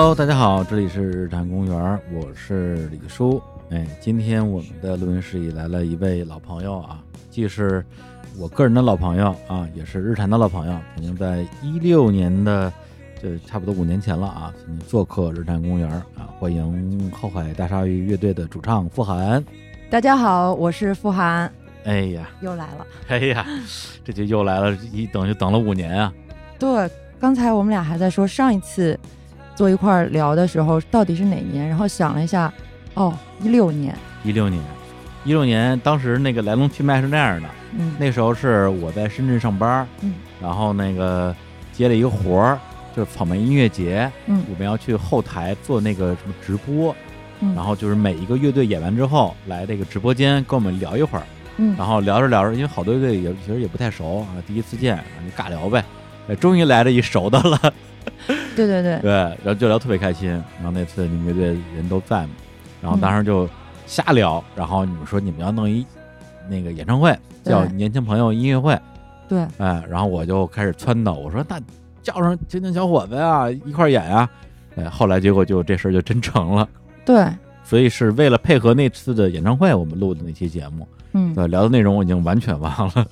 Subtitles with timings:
[0.00, 3.42] Hello，大家好，这里是日坛公园，我是李叔。
[3.70, 7.02] 哎，今天我们的录音室里来了一位老朋友啊，
[7.32, 7.84] 既是
[8.38, 10.78] 我个人的老朋友啊，也是日坛的老朋友。
[10.94, 12.72] 曾经在一六年的，
[13.20, 19.44] 这差不多五年前了啊，曾经做客日坛公园啊，欢迎后海大鲨鱼乐队的主唱傅涵。
[19.90, 22.86] 大家好，我是傅涵，哎呀，又来了。
[23.08, 23.44] 哎呀，
[24.04, 26.14] 这就又来了，一等就等了五年啊。
[26.56, 28.96] 对，刚才我们俩还在说上一次
[29.58, 32.52] 坐一块儿聊的时候到底是哪年，然后想了一下，
[32.94, 33.12] 哦，
[33.42, 33.92] 一六年。
[34.22, 34.62] 一六年，
[35.24, 41.34] 一六年，当时那个来龙去脉是那样的，嗯，那时候是我在深圳上班，嗯，然后那个
[41.72, 42.58] 接了一个活儿，
[42.94, 44.44] 就是草莓音乐节，嗯。
[44.48, 46.94] 我们要去后台做那个什么直播，
[47.40, 51.24] 嗯，然后就是每一个乐队演完之后来这个直播间跟我们聊一会儿，
[51.56, 55.84] 嗯，然后聊着聊着，因为好多乐队也其实也不太熟啊，第一次见，就尬聊呗，
[56.28, 57.74] 哎，终于来了一熟的了，
[58.56, 62.30] 对对对，对，然后就聊特别开心，然后那次你们乐队人都在嘛，
[62.82, 63.48] 然后当时就
[63.86, 65.84] 瞎聊，然后你们说你们要弄一
[66.48, 68.78] 那个演唱会，叫年轻朋友音乐会，
[69.28, 71.60] 对，哎，然后我就开始撺掇，我说那
[72.02, 74.28] 叫上青年小伙子呀，一块演呀，
[74.76, 76.68] 哎，后来结果就这事儿就真成了，
[77.04, 77.26] 对，
[77.64, 83.06] 所以是为了配合那次的演唱会，我们录的那期节目，嗯，对，聊的内容我已经完全忘了，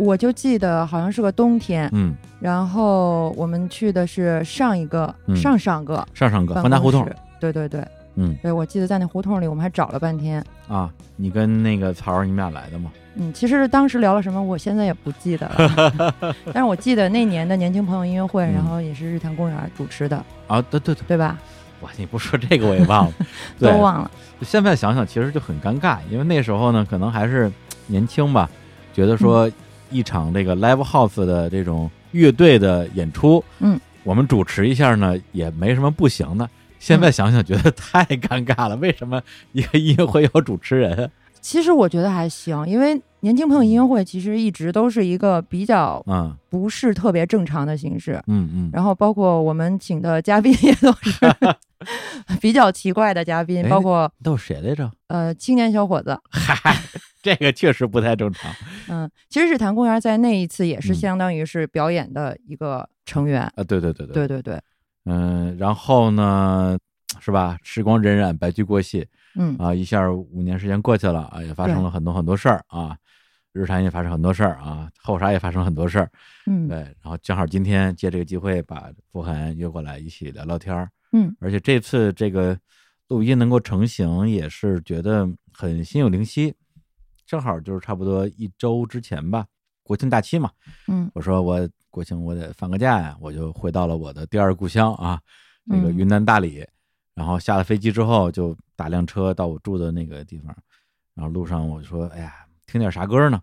[0.00, 5.36] 我就记得好像是个冬天，嗯，然后我们去的是上一个、嗯。
[5.36, 7.06] 上上个上上个办方家胡同。
[7.38, 7.84] 对对对。
[8.14, 8.34] 嗯。
[8.42, 10.42] 对，我记得在那胡同里我们还找了半天。
[10.68, 12.90] 啊，你跟那个曹儿你们俩来的吗？
[13.16, 21.36] 嗯，其实当时聊了什么，我现在也不记得了， 但是我记得那年的年轻朋友音乐会，嗯然后也是日坛公园主持的，啊，对对对，对吧？
[21.82, 23.12] 哇，你不说这个我也忘了，
[23.58, 24.10] 都忘了。
[24.42, 27.50] 现在想想，其实就很尴尬，因为那时候呢，可能还是
[27.88, 28.48] 年轻吧，
[28.94, 29.50] 觉得说
[29.90, 36.48] 一场这个 live house 的这种乐队的演出，嗯，我们主持一下呢，也没什么不行的。
[36.78, 38.76] 现在想想，觉得太尴尬了。
[38.76, 39.20] 为什么
[39.52, 41.10] 一个音乐会有主持人？
[41.42, 51.12] 其实我觉得还行，因为年轻朋友音乐会其实一直都是一个比较嗯不是特别正常的形式，嗯嗯，然后包括我们请的嘉宾也都是
[52.40, 54.90] 比较奇怪的嘉宾，哎包括都是谁来着？
[55.08, 56.76] 呃青年小伙子，嗨，
[57.22, 58.52] 这个确实不太正常
[58.88, 63.64] 嗯，其实日坛公园在那一次也是嗯相当于是表演的一个成员，啊！
[63.64, 64.60] 对对对对对对对，
[65.06, 66.78] 嗯，然后呢，
[67.20, 67.56] 是吧？
[67.62, 72.96] 时光荏苒，白驹过隙，嗯啊，一下五年时间过去了啊，也发生了很多很多事儿啊，
[73.52, 76.10] 日坛也发生很多事儿啊，后沙也发生很多事儿，
[76.46, 82.58] 嗯对，然后正好今天借这个机会把傅涵约过来一起聊聊天儿，嗯而且这次这个
[83.08, 86.54] 录音能够成型，也是觉得很心有灵犀，
[87.26, 89.46] 正好就是差不多一周之前吧，
[89.82, 90.50] 国庆假期嘛，
[90.88, 95.20] 嗯我说我国庆我得放个假呀，我就回到了我的第二故乡啊，
[95.64, 96.66] 那个嗯云南大理。
[97.12, 100.56] 然后下了飞机之后，就打辆车到我住的那个地方。
[101.14, 102.32] 然后路上我就说：“哎呀，
[102.66, 103.38] 听点啥歌呢？”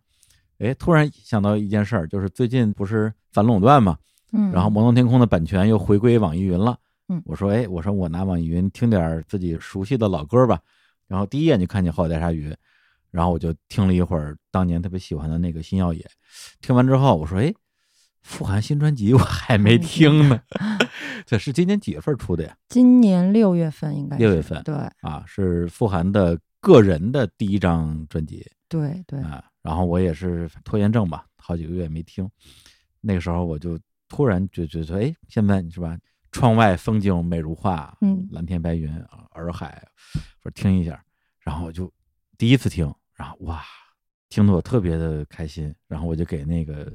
[0.57, 3.95] 哎，突然想到一件事儿，就是最近不是反垄断嘛，
[4.31, 6.79] 嗯，然后《摩登天空》的版权又回归网易云了。
[7.09, 10.59] 嗯我说：“哎，我说我拿网易云听点自己熟悉的老歌吧。”
[11.07, 12.49] 然后第一眼就看见《后海大鲨鱼》，
[13.11, 16.01] 然后我就听了一会儿当年特别喜欢的那个《新耀野》。
[16.59, 17.53] 听完之后，我说：“哎，
[18.21, 20.41] 傅涵新专辑我还没听呢。
[21.25, 22.57] ”这是今年几月份出的呀？
[22.69, 29.43] 今年六月份应该是六月份对啊，是傅涵的个人的第一张专辑对对，啊。
[29.61, 32.29] 然后我也是拖延症吧，好几个月没听。
[33.01, 33.79] 那个时候我就
[34.09, 35.97] 突然就觉得，哎，现在你是吧？
[36.37, 38.87] 窗外风景美如画，嗯蓝天白云，
[39.33, 39.81] 洱海，
[40.43, 41.01] 我说听一下，
[41.39, 41.91] 然后我就
[42.37, 43.63] 第一次听，然后哇，
[44.29, 45.73] 听得我特别的开心。
[45.87, 46.93] 然后我就给那个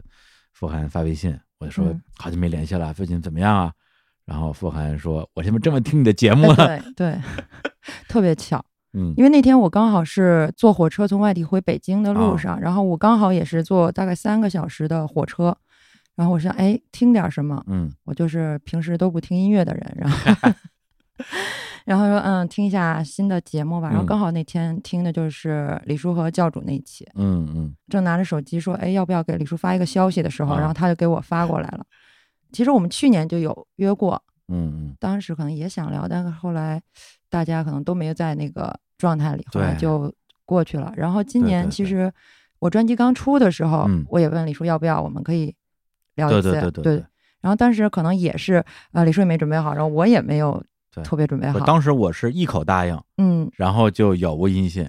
[0.53, 3.73] 傅涵发微信，我就说、嗯好久没联系了，最近怎么样啊？
[4.25, 6.65] 然后傅涵说：“我现在这么听你的节目呢。
[6.67, 7.21] 哎对对，
[8.09, 15.57] 特别巧，嗯因为那天我刚好是坐火车从外地回北京的哦路上，然后我刚好也是坐大概三个小时的火车，
[16.23, 17.93] 然后我想哎听点什么，嗯。
[18.05, 20.53] 我就是平时都不听音乐的人，然后
[21.85, 24.07] 然后说嗯听一下新的节目吧，然后嗯。
[24.07, 27.75] 刚好那天听的就是李叔和教主那一期，嗯嗯。
[27.89, 30.61] 正拿着手机说，哎，要不要给李叔发一个消息的时候，啊。
[30.61, 31.85] 然后他就给我发过来了。
[32.53, 36.81] 其实我们去年就有约过，嗯嗯，当时可能也想聊，但是后来
[37.29, 39.81] 大家可能都没有在那个状态里，后来对。
[39.81, 40.15] 就
[40.45, 40.93] 过去了。
[40.97, 42.13] 然后今年其实
[42.61, 44.05] 我专辑刚出的时候，嗯。
[44.09, 45.53] 我也问李叔要不要，我们可以
[46.15, 47.05] 聊一对次，对对对对
[47.41, 50.63] 然后当时可能也是呃，李叔也没准备好，然后我也没有
[51.03, 51.59] 特别准备好。
[51.59, 54.89] 我当时我是一口答应，嗯然后就杳无音信。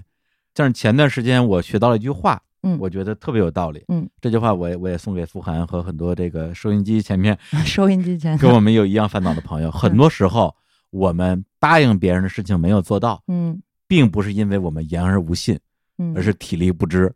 [0.52, 3.82] 但是前段时间我学到了一句话，嗯我觉得特别有道理。
[3.88, 7.36] 嗯，这句话我也我也送给傅涵和很多这个收音机前面
[7.66, 9.70] 收音机前跟我们有一样烦恼的朋友。
[9.70, 10.54] 很多时候，
[10.90, 15.58] 我们答应别人的事情没有做到，嗯并不是因为我们言而无信，
[15.98, 17.12] 嗯，而是体力不支。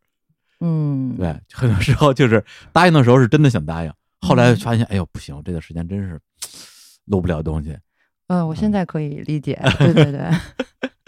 [0.60, 6.18] 嗯，对，很多时候就是答应的时候是真的想答应，后来嗯发现，哎呦不行，这段时间真是
[7.04, 7.76] 录不了东西。
[8.26, 10.30] 嗯，我现在可以理解， 对对对，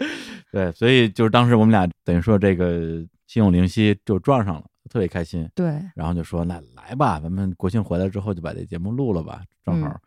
[0.51, 5.49] 对，所以就是当时我们俩等于说这个心有灵犀就撞上了，特别开心。
[5.53, 9.89] 对，然后就说那来吧，咱们国庆回来之后就把这节目录了吧，正好。
[9.89, 9.99] 嗯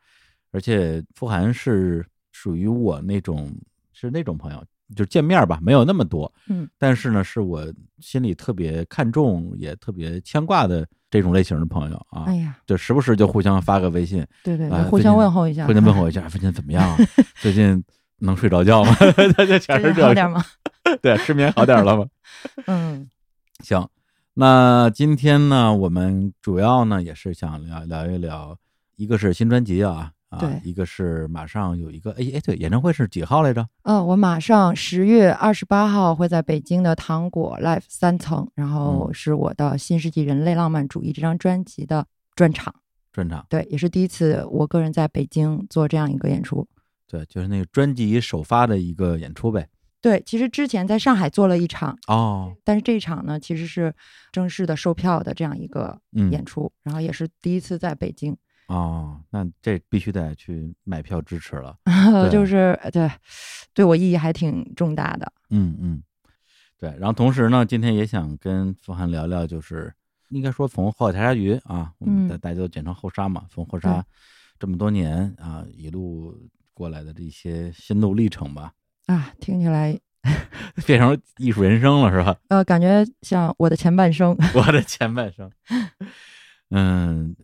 [0.54, 3.52] 而且傅涵是属于我那种
[3.92, 4.64] 是那种朋友，
[4.94, 7.64] 就见面吧，没有那么多，嗯，但是呢，是我
[8.00, 12.24] 心里特别看重，也特别牵挂的这种类型的朋友啊。
[12.26, 16.98] 哎呀，就时不时就互相发个微信，对对，啊互相问候一下，互相问候一下，最近怎么样啊？
[17.40, 17.82] 最近
[18.18, 18.94] 能睡着觉吗？
[19.36, 20.44] 大家全最是这个近好点吗？
[21.00, 22.06] 对，失眠好点了吗？
[22.66, 23.08] 嗯
[23.60, 23.88] 行，
[24.34, 28.58] 那今天呢，我们主要呢也是想聊聊一聊，
[28.96, 33.66] 一个是新专辑啊啊对，一个是马上有一个哎哎对，演唱会是几号来着？
[33.82, 42.74] 嗯，我马上十月二十八号会在北京的糖果 Live 三层，然后嗯是我的《新世纪人类浪漫主义》这张专辑的专场。
[43.12, 46.66] 专场，对，也是第一次我个人在北京做这样一个演出。
[47.06, 49.68] 对，就是那个专辑首发的一个演出呗。
[50.00, 53.94] 对，其实之前在上海做了一场，哦，但是这一场呢其实是
[54.32, 58.36] 正式的售票的这样一个嗯，演出，然后也是第一次在北京，
[58.66, 61.76] 哦，那这必须得去买票支持了。
[62.30, 63.10] 就是对，
[63.72, 65.32] 对我意义还挺重大的。
[65.50, 66.02] 嗯嗯，
[66.78, 66.90] 对。
[66.98, 69.92] 然后同时呢，今天也想跟付涵聊聊，就是
[70.30, 74.04] 应该说从后海茶局啊，我们大家都简称后沙嘛，从后沙
[74.58, 76.34] 这么多年啊一路
[76.72, 78.72] 过来的这些心路历程吧，
[79.06, 79.98] 啊，听起来
[80.86, 82.36] 变成艺术人生了是吧？
[82.48, 84.34] 呃，感觉像我的前半生。
[84.54, 85.50] 我的前半生。
[86.70, 87.36] 嗯，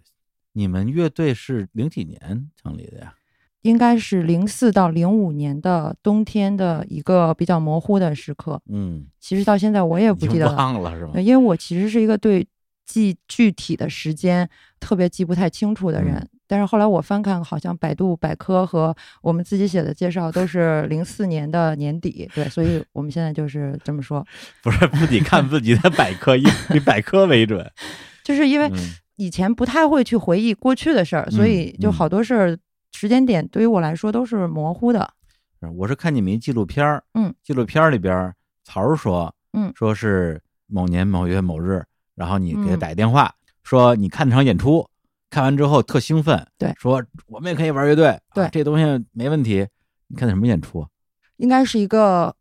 [0.52, 3.14] 你们乐队是零几年成立的呀？
[3.62, 8.60] 应该是零四到零五年的冬天的一个比较模糊的时刻。
[8.70, 11.20] 嗯，其实到现在我也不记得了，忘了是吗？
[11.20, 12.46] 因为我其实是一个对
[12.86, 14.48] 记具体的时间
[14.80, 16.14] 特别记不太清楚的人。
[16.16, 18.92] 嗯但是后来我翻看，好像百度百科和
[19.22, 24.26] 我们自己写的介绍都是零四年的年底，对，所以我们现在就是这么说，
[24.60, 26.42] 不是自己看自己的百科，以
[26.74, 27.64] 以百科为准。
[28.24, 28.76] 就是因为嗯
[29.20, 32.58] 以前不太会去回忆过去的事儿，所以就嗯好多事儿
[32.92, 35.12] 时间点对于我来说都是模糊的。
[35.60, 38.34] 是我是看你们一纪录片儿，嗯，纪录片儿里边儿
[38.64, 41.84] 曹儿说，嗯说是某年某月某日，
[42.14, 43.30] 然后你给他嗯打一电话，
[43.62, 44.88] 说你看这场演出，
[45.28, 49.68] 看完之后特兴奋，对说我们也可以玩乐队，对啊这东西没问题。
[50.06, 50.88] 你看的什么演出啊？
[51.36, 52.34] 应该是一个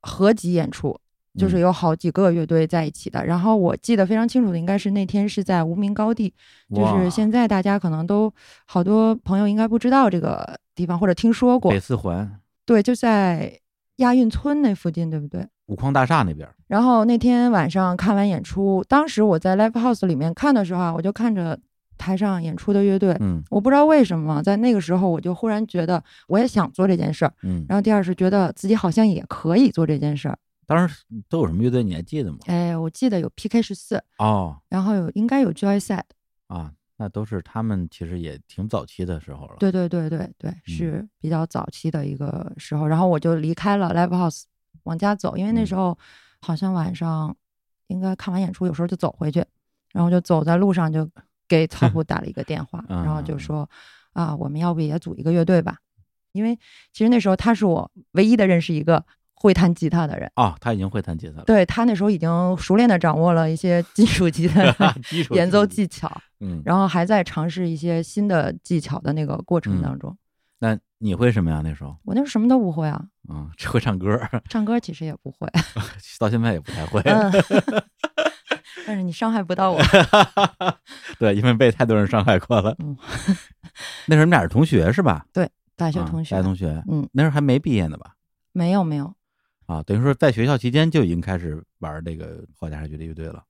[0.00, 0.98] 合集演出，
[1.38, 3.24] 就是嗯有好几个乐队在一起的。
[3.24, 6.34] 然后我记得非常清楚的，应该是那天是在无名高地，
[6.74, 8.30] 就是现在大家可能都
[8.66, 12.28] 好多朋友应该不知道这个地方或者听说过北，四环
[12.66, 13.58] 对，就在
[13.96, 15.46] 亚运村那附近，对不对？
[15.66, 21.58] 五矿大厦那边儿，然后那天晚上看完演出，当时我在 live house 里面看的时候啊，我就看着
[21.98, 27.32] 台上演出的乐队，嗯我不知道为什么，在那个时候我就忽然觉得我也想做这件事儿。
[27.42, 30.38] 嗯，然后第二是觉得自己好像也可以做这件事儿。
[30.68, 32.38] 当时都有什么乐队你还记得吗？
[32.46, 36.02] 哎，我记得有 PK 十四，哦然后有应该有 Joy Set
[36.48, 39.56] 啊，那都是他们其实也挺早期的时候了。
[39.58, 42.86] 对对对对对，是比较早期的一个时候。
[42.86, 44.42] 然后我就离开了 Live House，
[44.82, 45.98] 往家走，因为那嗯时候
[46.42, 47.34] 好像晚上
[47.86, 49.42] 应该看完演出，有时候就走回去，
[49.92, 51.08] 然后就走在路上就
[51.48, 53.70] 给曹普打了一个电话， 然后就嗯说
[54.12, 55.78] 啊，我们要不也组一个乐队吧？
[56.32, 56.54] 因为
[56.92, 59.04] 其实那时候他是我唯一的认识一个
[59.40, 60.30] 会弹吉他的人。
[60.36, 64.94] 哦，他已经会弹吉他了，对他那时候已经熟练的掌握了一些金属吉他的
[65.30, 70.16] 演奏技技巧，嗯，然后还在尝试一些新的技巧的那个过程嗯当中。
[70.60, 71.60] 那你会什么呀？
[71.62, 74.18] 那时候，我那时候什么都不会啊，嗯，只 会唱歌，
[74.50, 75.48] 唱歌其实也不会，
[76.18, 77.00] 到现在也不太会。
[77.02, 77.30] 嗯，
[78.84, 79.80] 但是你伤害不到我。
[81.18, 82.74] 对，因为被太多人伤害过了。
[82.80, 82.96] 嗯，
[84.06, 85.24] 那时候你们俩是同学是吧？
[85.32, 88.14] 对大学同学，啊大学同学，嗯，那时候还没毕业呢吧？
[88.52, 89.14] 没有没有，
[89.68, 93.44] 啊，等于说在学校期间就已经开始玩这个后家乐的乐队了。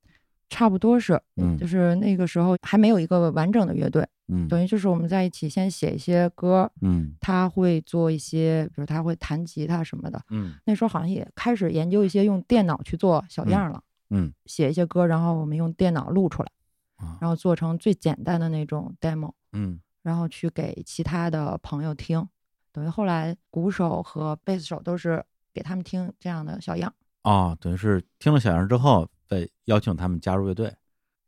[0.49, 10.19] 差不多是，嗯就是那个时候还没有一个完整的乐队，嗯等于就是我们在一起先写一些歌，嗯他会做一些，比如他会弹吉他什么的。
[10.29, 16.51] 嗯那时候好像也开始研究一些用电脑去做小样了，嗯写一些歌，然后我们用电脑录出来，
[16.97, 22.27] 啊然后做成最简单的那种 demo，嗯然后去给其他的朋友听。
[22.71, 25.23] 等于后来鼓手和贝斯手都是
[25.53, 26.93] 给他们听这样的小样。
[27.23, 30.73] 哦，等于是听了小样之后，再邀请他们加入乐队。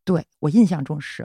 [0.04, 1.24] 对我印象中是，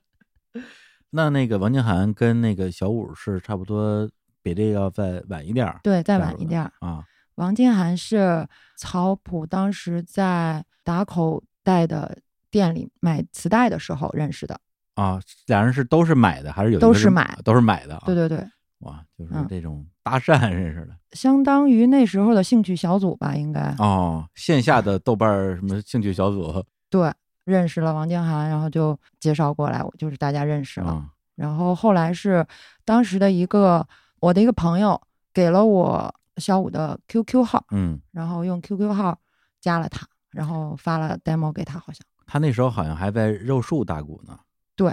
[1.10, 4.08] 那那个王静涵跟那个小五是差不多
[4.42, 6.72] 比这个要再晚一点儿对，再晚一点儿。
[6.80, 7.04] 啊。
[7.36, 8.46] 王金涵是
[8.76, 12.18] 曹普当时在打口袋的
[12.50, 14.60] 店里买磁带的时候认识的。
[14.94, 18.02] 啊，俩人是都是买的，还是有一都是是买都是买的啊？
[18.04, 18.44] 对对对，
[18.80, 23.74] 哇，就是嗯这种搭讪认识的、相当于那时候的兴趣小组吧，应该。
[23.78, 27.12] 哦，线下的豆瓣儿什么兴趣小组对，
[27.44, 30.92] 认识了王金涵，然后就介绍过来，我就是大家认识了。
[30.92, 32.44] 啊然后后来是
[32.84, 33.86] 当时的一个
[34.18, 35.00] 我的一个朋友
[35.32, 39.16] 给了我小五的 QQ 号，嗯，然后用 QQ 号
[39.60, 44.36] 加了他，然后发了 demo 给他，好像他那时候好像还在肉树打鼓呢。
[44.74, 44.92] 对，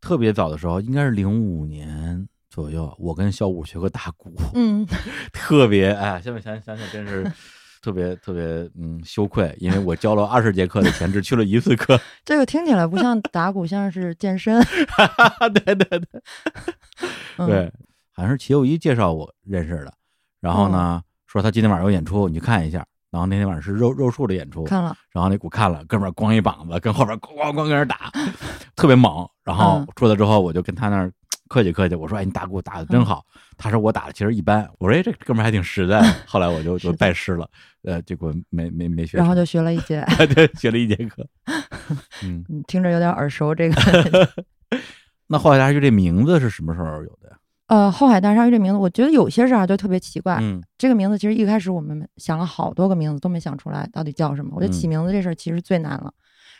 [0.00, 4.86] 特别早的时候，应该是零五年左右，我跟小五学过打鼓，嗯，
[5.34, 7.24] 特别哎，现在想想想真是
[7.82, 8.44] 特别特别
[8.80, 12.00] 嗯羞愧，因为我交了二十节课的钱，只去了一次课。
[12.24, 14.62] 这个听起来不像打鼓，像是健身。
[15.52, 16.08] 对对对
[17.38, 17.72] 嗯、对，
[18.12, 19.92] 好像是齐友一介绍我认识的，
[20.40, 22.86] 然后呢、说他今天晚上有演出，你去看一下。
[23.10, 28.10] 然后那天晚上是肉肉树的演出，看了，然后那鼓看了，哥们儿咣一膀子，跟后边咣咣咣跟人打，
[28.74, 29.28] 特别猛。
[29.44, 31.12] 然后嗯出来之后，我就跟他那儿
[31.54, 33.24] 客气客气，我说：“哎，你打鼓打的真好。
[33.56, 37.48] 他说：“我打的其实一般。”我说：“哎，这哥们儿还挺实在。”后来我就 就拜师了，
[37.84, 41.24] 呃，结果没没没学，然后就学了一节， 对学了一节课。
[42.24, 43.54] 嗯，嗯，听着有点耳熟。
[43.54, 44.28] 这个，
[45.28, 47.36] 那后海大鲨鱼这名字是什么时候有的呀？
[47.68, 50.38] 呃，后海大鲨鱼这名字，我觉得有些事儿啊就特别奇怪。
[50.40, 54.50] 嗯这个名字其实一开始我们想了好多个名字，都没想出来到底叫什么。
[54.56, 56.12] 我觉得起嗯名字这事儿其实最难了。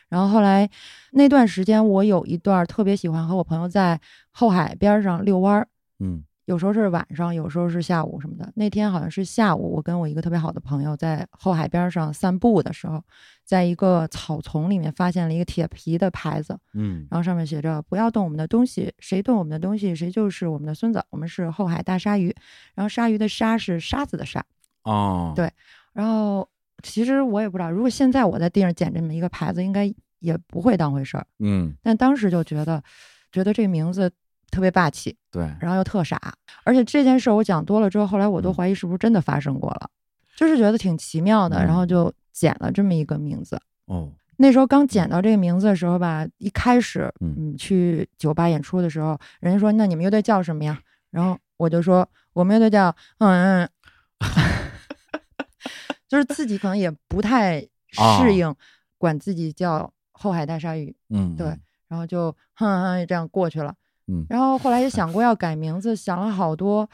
[0.08, 0.68] 然后后来
[1.12, 5.68] 那段时间，我有一段特别喜欢和我朋友在后海边上遛弯儿，
[6.00, 8.52] 嗯有时候是晚上，有时候是下午什么的。
[8.54, 13.02] 那天好像是下午，我跟我一个特别好的朋友在后海边上散步的时候，
[13.46, 21.02] 在一个草丛里面发现了一个铁皮的牌子，嗯然后上面写着“不要动我们的东西，谁动我们的东西，谁就是我们的孙子。
[21.08, 22.34] 我们是后海大鲨鱼。”
[22.76, 24.44] 然后鲨鱼的“鲨”是沙子的“沙
[24.82, 25.50] 哦，对
[25.94, 26.46] 然后
[26.82, 31.26] 其实我也不知道，如果现在我在地上捡这么一个牌子，应该也不会当回事儿。
[31.38, 32.82] 嗯但当时就觉得，
[33.32, 34.10] 觉得这个名字
[34.50, 36.18] 特别霸气，对，然后又特傻。
[36.64, 39.88] 而且这件事儿我讲多了之后，后来我都嗯怀疑是不是真的发生过了，
[40.36, 43.60] 就是觉得挺奇妙的，嗯然后就捡了这么一个名字。
[43.86, 50.76] 哦那时候刚捡到这个名字的时候吧，一开始，嗯嗯，去酒吧演出的时候，人家说那你们乐队叫什么呀？
[51.12, 52.88] 然后我就说我们乐队叫
[53.18, 53.68] 嗯嗯，
[56.08, 57.60] 就是自己可能也不太
[57.98, 58.54] 哦适应，
[58.98, 61.46] 管自己叫后海大鲨鱼，嗯对
[61.88, 63.74] 然后就哼哼这样过去了。
[64.06, 66.88] 嗯然后后来也想过要改名字，想了好多，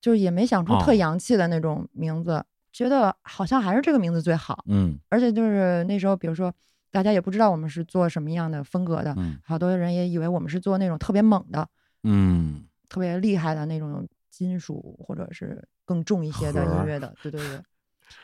[0.00, 4.62] 就是也没想出特哦洋气的那种名字，觉得好像还是这个名字最好。
[4.66, 6.52] 嗯而且就是那时候，比如说
[6.90, 11.68] 大家也不知道我们是做什么样的风格的，嗯好多人也以为我们是做那种特别猛的、
[12.04, 17.60] 嗯特别厉害的那种金属或者是更重一些的音乐的，对对对。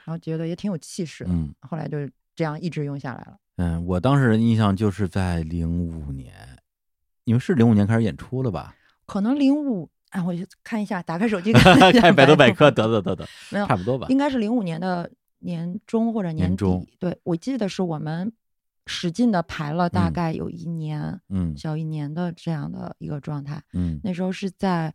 [0.05, 1.99] 然后觉得也挺有气势的，嗯后来就
[2.35, 3.37] 这样一直用下来了。
[3.57, 6.35] 嗯，我当时的印象就是在零五年，
[7.25, 8.75] 你们是零五年开始演出了吧？
[9.05, 14.07] 可能零五，哎，我去看一下，打开手机 看一下看百度百科，得得得得，没有差，不多吧？
[14.09, 15.11] 应该是零五年的
[15.41, 16.37] 年中或者底。
[16.37, 18.33] 年中对，我记得是我们
[18.87, 23.63] 使劲的排了大嗯概有一年、嗯小一年的这样的一个状态。
[23.75, 24.95] 嗯那时候是在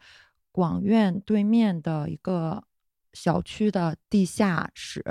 [0.52, 2.64] 广院对面的一个
[3.16, 5.04] 小区的地下室，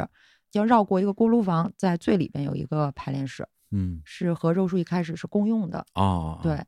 [0.53, 5.85] 要绕过一个锅炉房，在最里边有一个排练室，嗯是和肉叔一开始是共用的。
[5.95, 6.63] 哦，对，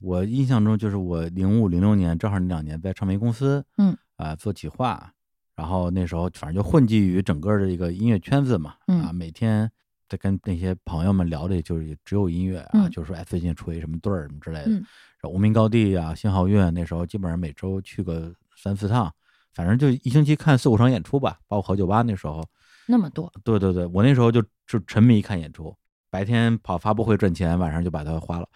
[0.00, 5.12] 我印象中就是我零五零六年正好那两年在唱片公司，嗯啊、做企划，
[5.54, 9.70] 然后那时候反正就混迹于整个的一个音乐圈子嘛，啊，嗯每天
[10.08, 14.84] 在跟那些朋友们聊的，就是也只有音乐啊，嗯就说哎最近出一什么队儿什么之类的，嗯
[15.24, 19.12] 无名高地啊、新浩乐，那时候基本上每周去个三四趟，
[19.58, 22.46] 反正就一星期看四五场演出吧，包括好酒吧那时候，
[22.86, 25.74] 那么多，对对对，我那时候就就沉迷看演出，
[26.10, 28.48] 白天跑发布会赚钱，晚上就把它花了。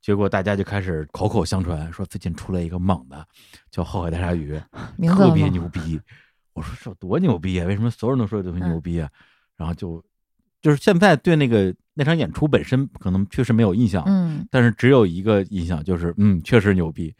[0.00, 3.24] 结果大家就开始口口相传，说最近出了一个猛的，
[3.70, 4.60] 叫后海大鲨鱼，
[5.06, 6.00] 特别牛逼。
[6.52, 7.66] 我说这多牛逼啊？
[7.66, 9.08] 为什么所有人都说这东西牛逼啊？
[9.56, 10.04] 然后就
[10.60, 17.14] 就是现在对那个那场演出本身可能确实没有印象，嗯但是只有一个印象，就是嗯，确实牛逼。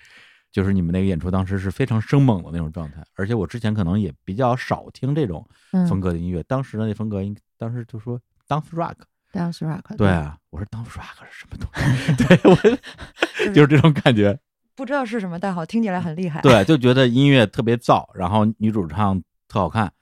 [0.52, 12.14] 就是你们那个演出当时是非常生猛的那种状态，而且我之前可能也比较少听这种嗯风格的音乐，当时的那风格应当时就说 dance rock，，dance rock，对啊，我说 dance rock 是什么东西？
[12.24, 12.56] 对我
[13.54, 14.38] 就是这种感觉，
[14.74, 16.40] 不知道是什么，但好听起来很厉害。
[16.40, 19.92] 对，就觉得音乐特别燥，然后女主唱特好看。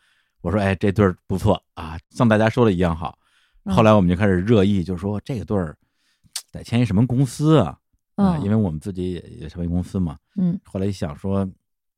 [0.40, 3.18] 我说哎，这对儿不错啊，像大家说的一样好。
[3.64, 5.76] 嗯后来我们就开始热议，就说这个对儿
[6.50, 7.76] 得签一什么公司啊？
[8.18, 10.18] 啊，嗯，因为我们自己也也成为公司嘛。
[10.36, 11.48] 嗯后来一想说，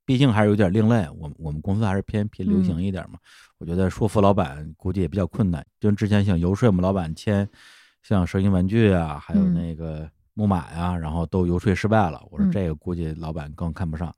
[0.04, 1.08] 毕竟还是有点另类。
[1.18, 3.18] 我我们公司还是偏偏流行一点嘛。
[3.58, 7.48] 我觉得说服老板估计也比较困难，就之前想游说我们老板签
[8.02, 12.22] 像蛇形玩具啊，还有那个木马呀，然后都游说失败了。
[12.30, 14.14] 我说这个估计老板更看不上，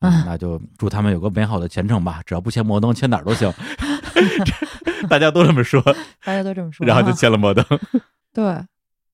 [0.00, 2.22] 那就祝他们有个美好的前程吧。
[2.26, 3.52] 只要不签摩登，签哪儿都行。
[5.08, 5.82] 大家都这么说，
[6.24, 7.64] 大家都这么说，然后就签了摩登。
[8.32, 8.44] 对，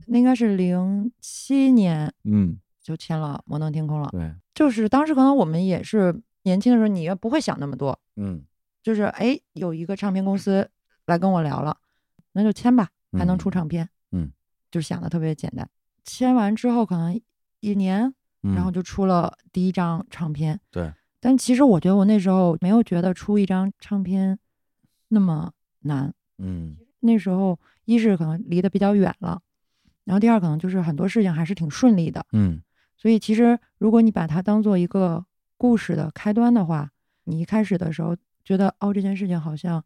[0.07, 4.09] 那应该是零七年，嗯，就签了摩登天空了。
[4.11, 8.43] 对，就是当时可能我们也是年轻的时候，你也不会想那么多，嗯，
[8.83, 10.69] 就是哎，有一个唱片公司
[11.07, 11.77] 来跟我聊了，
[12.33, 14.31] 那就签吧，还能出唱片，嗯，
[14.71, 15.69] 就想的特别简单。
[16.05, 17.21] 签完之后可能
[17.61, 20.59] 一年，然后就出了第一张唱片。
[20.71, 24.39] 对，但其实我觉得我那时候没有觉得出一张唱片
[25.09, 29.43] 那么难，嗯，那时候一是可能离得比较远了，
[30.11, 32.61] 然后第二可能就是很多事情还是挺顺利的，嗯，
[32.97, 35.25] 所以其实如果你把它当做一个
[35.57, 36.91] 故事的开端的话，
[37.23, 39.85] 你一开始的时候觉得哦这件事情好像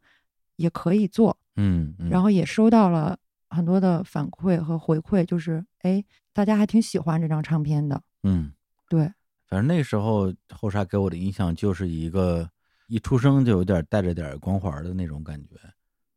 [0.55, 3.15] 也可以做，嗯，然后也收到了
[3.51, 6.03] 很多的反馈和回馈，就是哎
[6.33, 8.51] 大家还挺喜欢这张唱片的，嗯，
[8.89, 9.03] 对，
[9.47, 12.49] 反正那时候后沙给我的印象就是一个
[12.87, 15.49] 一出生就有点带着点光环的那种感觉。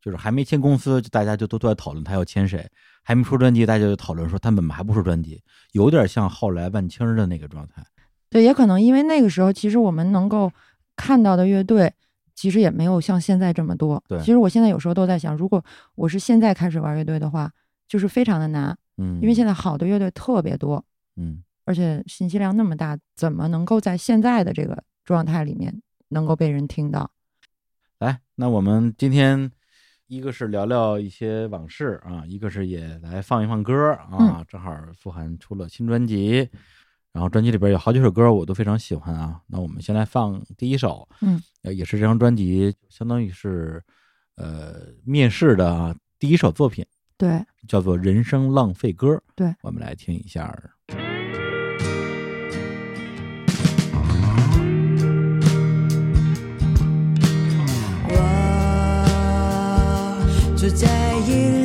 [0.00, 2.60] 就是还没签公司，就大家就都都在讨论他要签谁；
[3.02, 7.84] 还没出专辑，大家就讨论说他怎么还不出专辑，有点像后来万青的那个状态。
[8.30, 10.50] 对，也可能因为那个时候，其实我们能够
[10.94, 11.92] 看到的乐队，
[12.34, 14.02] 其实也没有像现在这么多。
[14.06, 15.64] 对，其实我现在有时候都在想，如果
[15.94, 17.50] 我是现在开始玩乐队的话，
[17.88, 18.76] 就是非常的难。
[18.98, 20.84] 嗯，因为现在好的乐队特别多。
[21.16, 27.10] 嗯，而且信息量那么大，怎么能够在现在的这个状态里面能够被人听到？
[27.98, 29.50] 来，那我们今天。
[30.08, 34.42] 一个是聊聊一些往事啊，一个是也来放一放歌啊。
[34.48, 36.48] 正好傅涵出了新专辑，
[37.12, 39.40] 然后专辑里边有好几首歌我都非常喜欢啊。
[39.46, 43.82] 那我们先来放第一首，嗯，也是这张专辑相当于是
[44.36, 46.84] 呃面试的第一首作品，
[47.18, 50.58] 对，叫做《人生浪费歌》，对，我们来听一下。
[60.70, 61.57] 在意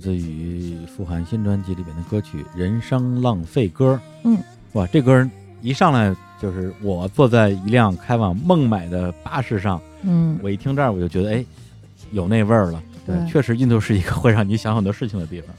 [0.00, 3.94] 自于傅涵新专辑里面的歌曲《人生浪费歌》。
[4.24, 4.38] 嗯，
[4.72, 5.28] 哇，这歌
[5.60, 9.80] 一上来就是我坐在一辆开往孟买的巴士上。
[10.02, 11.44] 嗯，我一听这儿，我就觉得哎，
[12.12, 12.82] 有那味儿了。
[13.06, 15.54] 对，确实印度是一个会让你想很多事情的地方。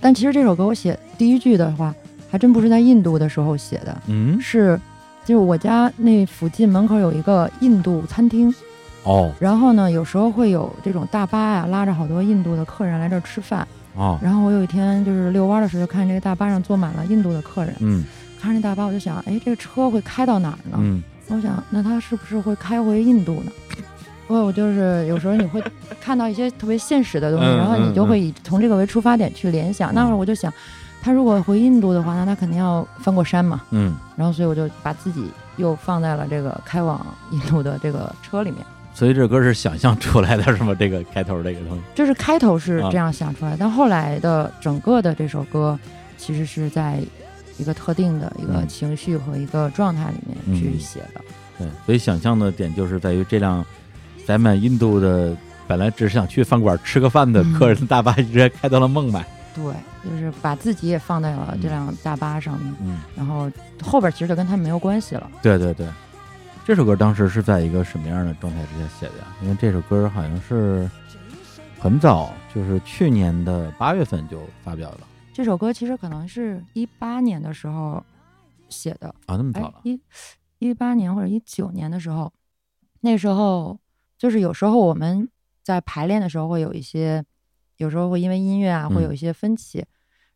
[0.00, 1.94] 但其实这首歌我写第一句的话，
[2.30, 4.02] 还真不是在印度的时候写的。
[4.06, 4.78] 嗯，是，
[5.24, 8.54] 就是我家那附近门口有一个印度餐厅。
[9.04, 13.66] 哦，然后呢，有时候会有这种大巴呀，拉着好多印度的客人来这儿吃饭。
[13.96, 17.74] 哦，然后我有一天就是遛弯的时候，就看这个大巴上坐满了印度的客人。
[17.80, 18.04] 嗯，
[18.40, 20.76] 看着那大巴，我就想，哎，这个车会开到哪儿呢？
[20.78, 23.50] 嗯，我想，那他是不是会开回印度呢？
[24.28, 25.60] 我我就是有时候你会
[26.00, 29.92] 看到一些特别现实的东西，然后你就会以从这个为出发点去联想。
[29.92, 30.52] 那会儿我就想，
[31.02, 33.62] 他如果回印度的话，那他肯定要翻过山嘛。
[33.70, 38.64] 嗯，然后所以我就把自己又放在了这个开往印度的这个车里面。
[39.00, 40.76] 所以这歌是想象出来的，是吗？
[40.78, 45.78] 这个开头这个东西，就是开头是这样想出来，但后来的整个的这首歌，
[46.18, 47.00] 其实是在
[47.56, 51.22] 一个特定的一个嗯情绪和一个状态里面去嗯写的。
[51.56, 53.64] 对，所以想象的点就是在于这辆
[54.26, 55.34] 载满印度的
[55.66, 59.24] 本来只是想去饭馆吃个饭的嗯客人大巴，直接开到了孟买。
[59.54, 59.64] 对，
[60.04, 63.50] 就是把自己也放在了嗯这辆大巴上面，嗯，然后
[63.82, 65.26] 后边其实就跟他们没有关系了。
[65.40, 65.86] 对对对。
[66.70, 69.18] 这首歌当时是在一个什么样的状态之下写的？
[69.18, 69.36] 呀？
[69.42, 70.88] 因为这首歌好像是
[71.80, 75.00] 很早，就是去年的八月份就发表了。
[75.34, 78.00] 这首歌其实可能是一八年的时候
[78.68, 80.00] 写的，啊，那么早哎了，一
[80.60, 82.32] 一八年或者一九年的时候，
[83.00, 83.76] 那时候
[84.16, 85.28] 就是有时候我们
[85.64, 87.24] 在排练的时候会有一些，
[87.78, 89.84] 有时候会因为音乐啊会有嗯一些分歧，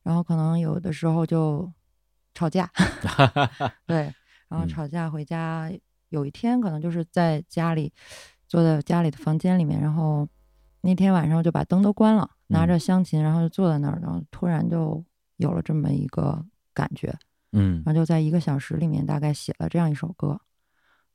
[0.02, 1.72] 然后可能有的时候就
[2.34, 2.68] 吵架，
[3.86, 4.12] 对，
[4.48, 4.68] 然后嗯。
[4.68, 5.70] 吵架回家，
[6.14, 7.92] 有一天可能就是在家里
[8.46, 10.26] 坐在家里的房间里面，然后
[10.82, 12.68] 那天晚上就把灯都关了，拿嗯。
[12.68, 15.04] 着香琴，然后就坐在那儿，然后突然就
[15.38, 17.12] 有了这么一个感觉，
[17.52, 17.82] 嗯。
[17.84, 20.40] 然后就在一个小时里面大概写了这样一首歌。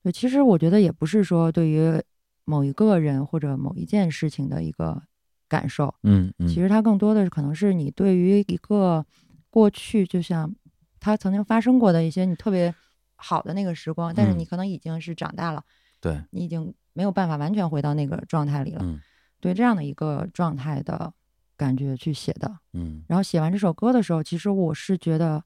[0.03, 2.01] 对，其实我觉得也不是说对于
[2.43, 5.01] 某一个人或者某一件事情的一个
[5.47, 9.05] 感受，嗯嗯，其实它更多的可能是你对于一个
[9.49, 10.53] 过去，就像
[10.99, 12.73] 它曾经发生过的一些你特别
[13.19, 15.63] 好的那个时光，但是嗯你可能已经是长大了，
[15.99, 18.81] 对，你已经没有办法完全回到那个状态里了。
[18.83, 18.99] 嗯
[19.41, 21.13] 对这样的一个状态的
[21.55, 22.59] 感觉去写的。
[22.73, 25.41] 嗯然后写完这首歌的时候，其实我是觉得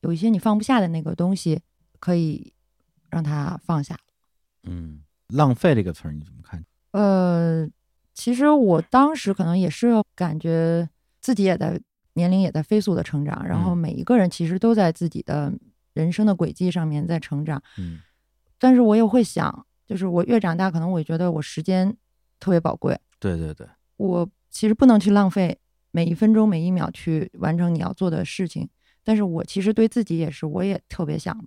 [0.00, 1.60] 有一些你放不下的那个东西，
[2.00, 2.54] 可以
[3.10, 3.98] 让它放下。
[4.62, 6.64] 嗯，浪费这个词儿你怎么看？
[6.92, 7.68] 呃，
[8.14, 10.88] 其实我当时可能也是感觉
[11.20, 11.78] 自己也在
[12.14, 15.52] 年龄也在飞速的成长，然后嗯每一个人其实都在自己的
[15.94, 17.62] 人生的轨迹上面在成长。
[17.78, 18.00] 嗯
[18.58, 21.94] 但是我也会想，就是我越长大，可能我觉得我时间
[22.38, 25.58] 特别宝贵，对对对，我其实不能去浪费
[25.90, 28.68] 每一分钟每一秒去完成你要做的事情。
[29.02, 31.44] 但是我其实对自己也是，我也特别想，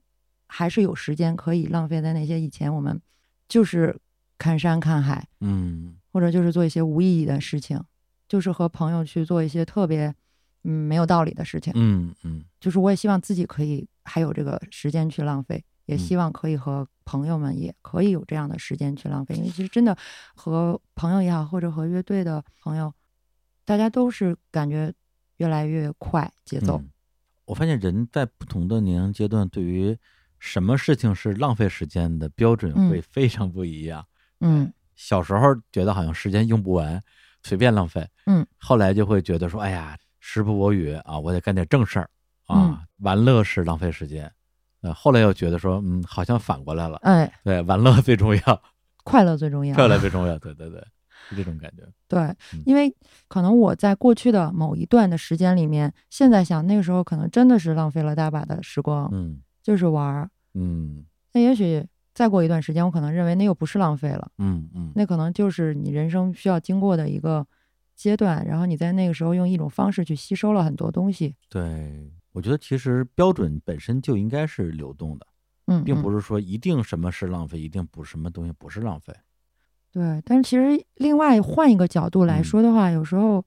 [0.48, 3.02] 还是有时间可以浪费在那些以前我们
[3.48, 3.98] 就是
[4.38, 7.82] 看山看海，嗯或者就是做一些无意义的事情，
[8.28, 10.14] 就是和朋友去做一些特别
[10.64, 11.72] 嗯没有道理的事情。
[11.76, 19.98] 嗯嗯就是我也希望自己可以还有这个时间去浪费，也嗯希望可以和朋友们也可以有这样的时间去浪费，因为其实真的
[20.36, 22.94] 和朋友也好，或者和乐队的朋友，
[23.66, 24.94] 大家都是感觉
[25.38, 26.78] 越来越快节奏。
[26.78, 26.90] 嗯
[27.46, 29.98] 我发现人在不同的年龄阶段，对于
[30.38, 34.06] 什么事情是浪费时间的标准嗯会非常不一样。
[34.42, 37.02] 嗯小时候觉得好像时间用不完，
[37.44, 38.06] 随便浪费。
[38.26, 39.98] 嗯，后来就会觉得说，哎呀，
[40.30, 42.10] 时不我与啊，我得干点正事儿
[42.50, 44.30] 嗯啊，玩乐是浪费时间。
[44.82, 48.62] 呃，后来又觉得说，嗯，好像反过来了，哎，对，玩乐最重要，
[49.06, 49.74] 快乐最重要。
[49.74, 50.38] 快乐最重要。
[50.38, 50.86] 对对对，
[51.30, 51.84] 是这种感觉。
[52.10, 52.20] 对
[52.54, 52.94] 嗯，因为
[53.30, 60.30] 可能我在过去的某一段的时间里面，现在想那个时候可能真的是浪费了大把的时光，嗯就是玩儿。
[60.54, 64.30] 嗯那也许再过一段时间，我可能认为那又不是浪费了。
[64.40, 67.46] 嗯嗯，那可能就是你人生需要经过的一个
[67.98, 71.36] 阶段，然后你在那个时候用一种方式去吸收了很多东西。
[71.50, 75.28] 对，我觉得其实标准本身就应该是流动的，
[75.66, 79.12] 嗯，并不是说一定什么是浪费，一定不是什么东西不是浪费。
[79.92, 80.22] 对。
[80.24, 83.44] 但是其实另外换一个角度来嗯说的话，有时候，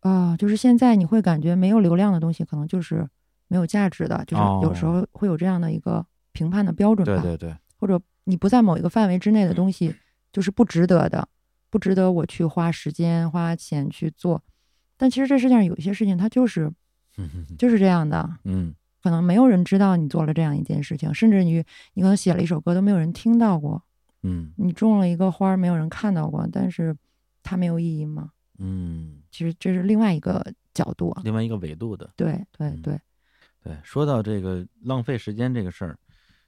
[0.00, 3.06] 啊，就是现在你会感觉没有流量的东西可能就是
[3.48, 9.94] 没有价值的，就是有时候会有这样的一个评判的标准吧，哦对对对，或者你不在某一个范围之内的东西
[10.32, 11.28] 就是不值得的，
[11.70, 14.42] 不值得我去花时间花钱去做。
[14.96, 16.70] 但其实这世界上有一些事情，它就是
[17.58, 23.82] 就是这样的，嗯可能没有人知道你做了这样一件事情，甚至于你可能写了一首歌都没有人听到过，
[24.22, 26.94] 嗯你种了一个花儿没有人看到过，但是
[27.42, 28.30] 它没有意义吗？
[28.58, 31.22] 嗯，其实这是另外一个角度啊。
[31.24, 32.10] 另外一个维度的。
[32.14, 33.00] 对对嗯对，
[33.64, 35.98] 对，说到这个浪费时间这个事儿，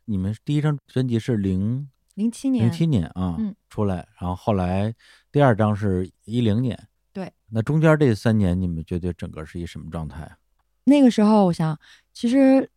[0.05, 4.95] 你们第一张专辑是零零七年，零七年啊、嗯出来，然后后来
[5.31, 6.79] 第二张是一零年。
[7.13, 10.37] 对，那中间这三年，你们觉得整个是一什么状态啊？
[10.85, 11.79] 那个时候，我想，
[12.13, 12.71] 其实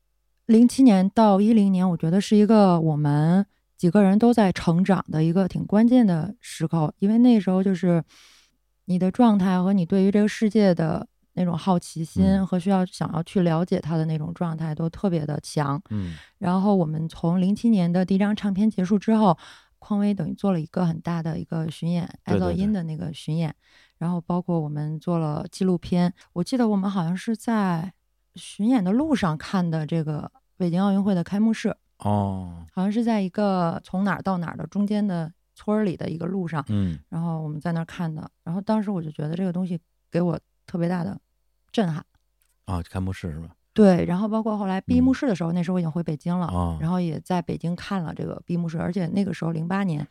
[0.45, 3.45] 零七年到一零年，我觉得是一个我们
[3.77, 8.03] 几个人都在成长的一个挺关键的时刻，因为那时候就是
[8.85, 15.81] 你的状态和你对于这个世界的那种好奇心嗯和需要想要去了解他的那种状态都特别的强。
[15.89, 19.37] 嗯然后我们从零七年的第一张唱片结束之后，
[19.79, 23.53] 匡威等于做了一个很大的一个巡演，爱噪音的那个巡演，
[23.97, 26.11] 然后包括我们做了纪录片。
[26.33, 27.93] 我记得我们好像是在
[28.35, 38.29] 巡演的路上看的这个北京奥运会的开幕式，哦，好像是在一个从哪儿到哪儿的中间的村儿里的一个路上，嗯然后我们在那儿看的。
[38.43, 41.17] 然后当时我就觉得这个东西给我特别大的
[41.75, 42.05] 震撼。
[42.63, 43.49] 啊，开幕式是吧？
[43.73, 50.07] 对，然后包括后来闭嗯幕式的时候，那时候我已经回北京了，哦然后也在北京看了这个闭幕式，而且那个时候零八年，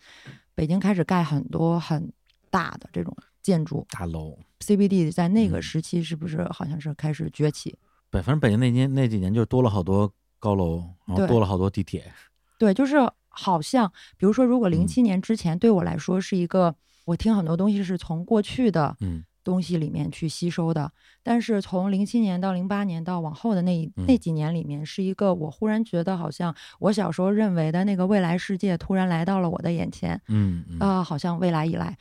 [0.54, 2.12] 北京开始盖很多很
[2.50, 4.38] 大的这种建筑大楼。
[4.60, 7.74] ，CBD 在那个嗯时期是不是好像是开始崛起？
[8.10, 12.12] 对，反正北京那年那几年就多了好多高楼，然后多了好多地铁。
[12.58, 12.98] 对，就是
[13.30, 20.90] 好像，比如说，如果零嗯七年之前对我来说是一个，我听很多东西是从过去的嗯东西里面去吸收的，
[21.22, 31.96] 但是从零七年到零八年到往后的那一那嗯几年里面，是一个我忽然觉得好像我小时候认为的那个未来世界突然来到了我的眼前，嗯嗯啊、好像未来以来。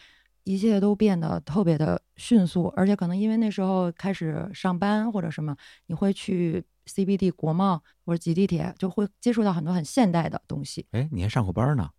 [0.45, 10.85] 一切都变得特别的迅速，而且可能因为那时候开始上班或者什么，你会去 CBD 国贸或者挤地铁，就会接触到很多很现代的东西。
[10.91, 11.89] 哎，你还上过班呢？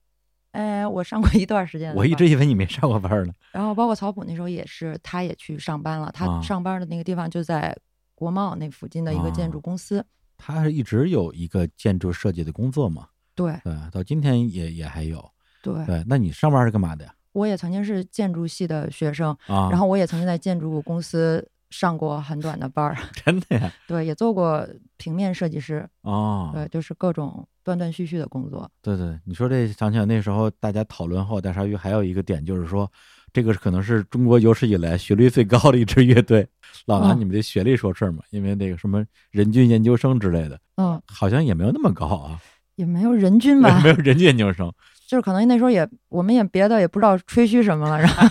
[0.54, 3.32] 哎，我上过一段时间的，我一直以为你没上过班呢。
[3.52, 6.06] 然后包括曹普那时候也是，他也去上班了。
[6.06, 7.76] 啊他上班的那个地方就在
[8.14, 10.04] 国贸那附近的一个建筑啊公司。
[10.36, 13.08] 他是一直有一个建筑设计的工作嘛？
[13.34, 15.28] 对对，到今天也也还有。
[15.62, 17.12] 对，对，那你上班是干嘛的呀？
[17.32, 22.96] 我也曾经是建筑系的学生，啊，然后我也曾经在建筑公司上过很短的班儿。
[23.24, 23.72] 真的呀？
[23.88, 25.86] 对，也做过平面设计师。
[26.02, 28.70] 哦，对，就是各种断断续续的工作。
[28.80, 32.90] 对对，你说这想起来那时候大家讨论后大鲨鱼还有一个点就是说，
[33.32, 36.46] 这个可能是中国有史以来学历最高的一支乐队，
[36.86, 42.40] 老拿哦你们的学历说事儿嘛，因为那个什么人均研究生之类的，嗯，好像也没有那么高啊，
[42.76, 44.72] 也没有人均吧 没，有人均研究生。
[45.06, 48.28] 就是可能那时候也我们也别的也不知道吹嘘什么了，然后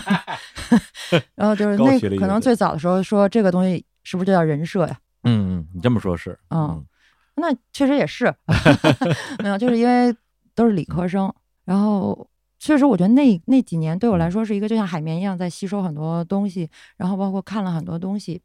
[1.36, 4.98] 然后就是那可能最早的时候说这个东西是不是就叫人设呀？
[5.22, 6.84] 嗯嗯，你这么说是，嗯
[7.36, 8.32] 那确实也是，
[9.42, 10.14] 没有，就是因为
[10.54, 11.32] 都是理科生，
[11.64, 12.28] 然后
[12.58, 18.40] 确实我觉得那那几年对我来说是一个就像海绵一样在吸收很多东西，然后包括看了很多东西，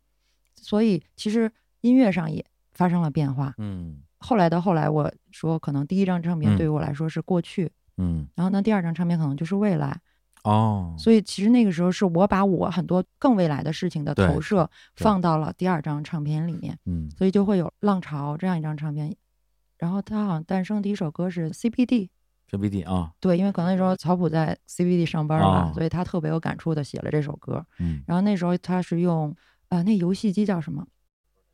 [0.55, 3.53] 所以其实音乐上也发生了变化。
[3.57, 9.99] 嗯后来的后来，我说可能第一张唱片嗯对于我来说是过去，嗯，然后呢第二张唱片可能就是未来，
[10.43, 16.77] 哦，所以其实那个时候是我把我很多更未来的事情的投射放到了第二张唱片里面。
[16.85, 19.15] 嗯所以就会有《浪潮》这样一张唱片。
[19.77, 27.65] 然后它好像诞生第一首歌是 CBD，，CBD 啊，对，因为可能那时候曹普在 CBD 上班嘛，哦所以他特别有感触的写了这首歌。
[27.79, 29.33] 嗯然后那时候他是用
[29.69, 30.85] 呃那游戏机叫什么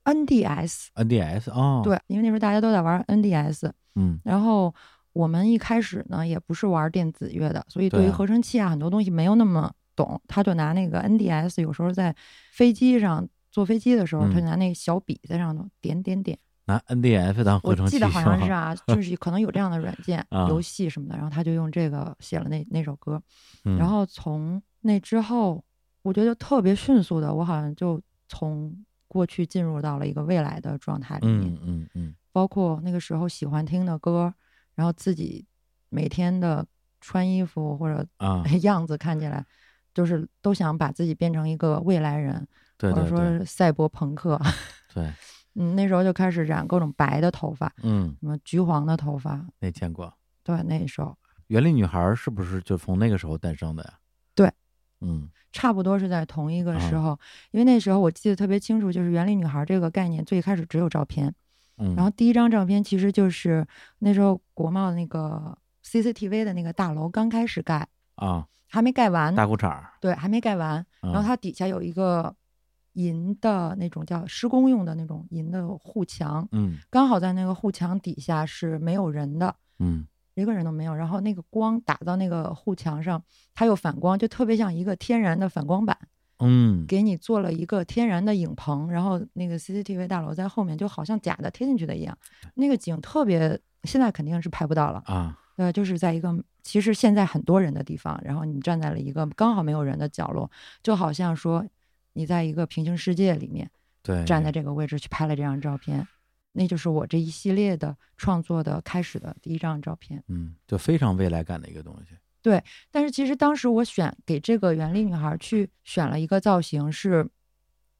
[0.05, 4.19] NDS，，NDS 哦，，对，因为那时候大家都在玩 NDS，嗯。
[4.23, 4.73] 然后
[5.13, 12.15] 我们一开始呢也不是玩电子乐的，所以对于合成器啊很多东西没有那么懂，他就拿那个 NDS，有时候在
[12.53, 14.41] 飞机上坐飞机的时候，他嗯。
[14.41, 16.37] 就拿那个小笔在上头点点点。
[16.67, 20.47] 拿 NDS 当合成器我记得好像是啊，就是可能有这样的软件、 啊。
[20.49, 23.21] 游戏什么的，然后他就用这个写了那那首歌。
[23.65, 23.77] 嗯。
[23.77, 25.63] 然后从那之后，
[26.01, 28.75] 我觉得特别迅速的，我好像就从
[29.07, 34.33] 过去进入到了一个未来的状态里面，嗯嗯嗯包括那个时候喜欢听的歌，
[34.73, 35.45] 然后自己
[35.89, 36.65] 每天的
[36.99, 39.45] 穿衣服或者啊， 样子看起来，
[39.93, 42.45] 就是都想把自己变成一个未来人，
[42.79, 44.39] 或者说赛博朋克。
[44.93, 45.09] 对，
[45.55, 50.13] 嗯，那时候就开始染各种白的头发，嗯，什么橘黄的头发，没见过。
[50.43, 53.93] 对，那时候原力女孩是不是就从那个时候诞生的呀？
[55.05, 55.29] 对，嗯。
[55.51, 57.01] 差不多是在同一个时啊。
[57.01, 57.19] 候，
[57.51, 61.33] 因为那时候我记得特别清楚，就是园林女孩这个概念最开始只有照片，
[61.77, 63.65] 嗯，然后第一张照片其实就是
[63.99, 72.35] 那时候国贸的那个 CCTV 的那个大楼刚开始盖，啊，还没盖完，大裤衩儿，对，还没盖完，然然后它底下有一个
[72.93, 76.77] 银的那种叫施工用的那种银的护墙，嗯。
[76.89, 80.93] 刚好在那个护墙底下是没有人的，嗯一个人都没有。
[80.93, 83.21] 然后那个光打到那个护墙上，
[83.53, 85.97] 它又反光，就特别像一个天然的反光板，
[86.39, 88.91] 嗯给你做了一个天然的影棚。
[88.91, 92.17] 然后那个 CCTV 大楼在后面，就好像假的贴进去的一样，
[92.53, 95.01] 那个景特别，现在肯定是拍不到了。
[95.05, 100.49] 啊，呃，就是在一个其实现在很多人的地方，然后你站在了一个刚好没有人的角落，
[100.83, 101.65] 就好像说
[102.13, 103.69] 你在一个平行世界里面
[104.03, 106.07] 对，站在这个位置去拍了这张照片，
[106.55, 110.23] 那就是我这一系列的创作的开始的第一张照片。
[110.27, 112.15] 嗯，就非常未来感的一个东西。
[112.41, 117.29] 对但是其实当时我选给这个原力女孩去选了一个造型是。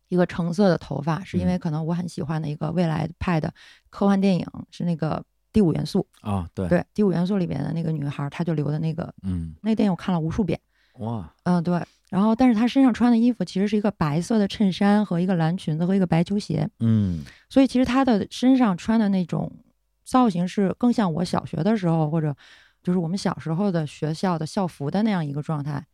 [0.07, 3.51] 一个橙色的头发，是因为嗯可能我很喜欢的一个未来派的
[3.89, 5.17] 科幻电影，是那个
[5.51, 6.05] 《第五元素》。
[6.29, 10.61] 啊，对，对，《第五元素》里边的那个女孩，她就留的那个嗯，那个电影，我看了无数遍。
[10.99, 11.83] 哇，嗯，对。
[12.15, 17.25] 然后，但是他身上穿的衣服其实是一个白色的衬衫和一个蓝裙子和一个白球鞋，嗯。
[17.49, 19.51] 所以其实他的身上穿的那种
[20.05, 22.33] 造型是更像我小学的时候，或者
[22.81, 25.85] 就是我们小时候的学校的校服的那样一个状态。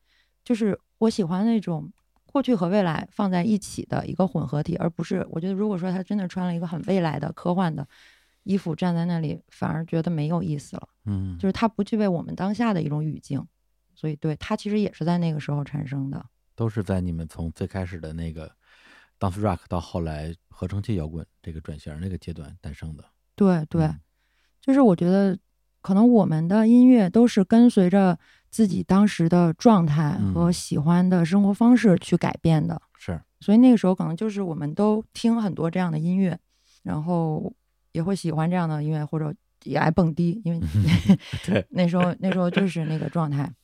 [0.45, 1.91] 就是我喜欢那种
[2.31, 7.87] 过去和未来放在一起的一个混合体，而不是我觉得如果说他真的穿了一个很未来的科幻的
[8.43, 13.43] 衣服站在那里，反而觉得没有意思了，嗯，就是它不具备我们当下的一种语境，
[13.95, 16.25] 所以对它其实也是在那个时候产生的。
[16.55, 18.51] 都是在你们从最开始的那个
[19.19, 23.03] dance rock 到后来合成器摇滚这个转型那个阶段诞生的。
[23.35, 23.99] 对对，嗯。
[24.59, 25.35] 就是我觉得
[25.81, 28.19] 可能我们的音乐都是跟随着
[28.51, 30.33] 自己当时的状态嗯。
[30.33, 36.37] 和喜欢的生活方式去改变的，是，所以那个时候可能就是我们都听很多这样的音乐，
[36.83, 37.51] 然后
[37.93, 40.59] 也会喜欢这样的音乐，或者也爱蹦迪，因为
[41.43, 41.65] 对。
[41.71, 43.51] 那时候那时候就是那个状态。
[43.51, 43.59] 对，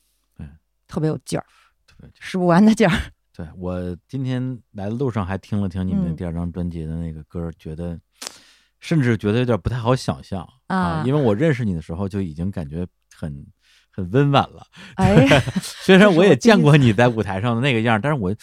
[0.87, 1.45] 特别有劲儿，
[1.85, 2.95] 特别使不完的劲儿。
[3.33, 7.99] 对我今天来的路上还听了听你们第二张专辑的那个歌，觉得
[8.79, 13.45] 甚至觉得有点不太好想象啊因为我认识你的时候就已经感觉很
[13.91, 14.65] 很温婉了。
[14.95, 15.27] 哎，
[15.61, 18.33] 虽然我也见过你在舞台上的那个样儿，但是我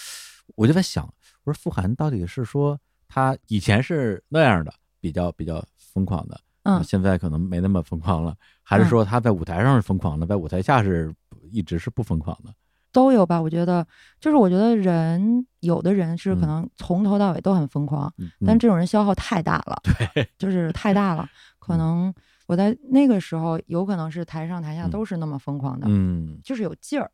[0.54, 1.04] 我就在想，
[1.42, 2.78] 我说傅涵到底是说
[3.08, 11.14] 他以前是那样的，比较比较疯狂的，嗯现在可能没那么疯狂了，还是说他在舞台上是疯狂的，在舞台下是
[11.52, 12.52] 一直是不疯狂的？
[12.92, 13.40] 都有吧？
[13.42, 13.84] 我觉得，
[14.20, 21.28] 就是我觉得人有的人是可嗯能从头到尾都很疯狂，嗯但这种人消耗太大了，对，就是太大了。
[21.58, 22.14] 可嗯能
[22.46, 27.10] 我在那个时候，有可能是台上台下嗯都是那么疯狂的，嗯就是有劲儿。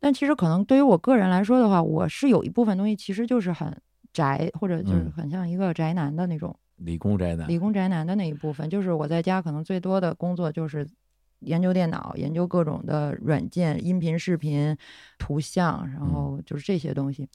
[0.00, 3.80] 但其实可能对于我个人来说的话，我是有一部分东西其实就是很
[4.12, 8.68] 宅，或者就是嗯很像一个宅男的那种、理工宅男，理工宅男的那一部分。
[8.68, 10.86] 就是我在家可能最多的工作就是
[11.40, 14.76] 研究电脑，研究各种的软件、音频、视频、
[15.18, 17.28] 图像，然后嗯就是这些东西。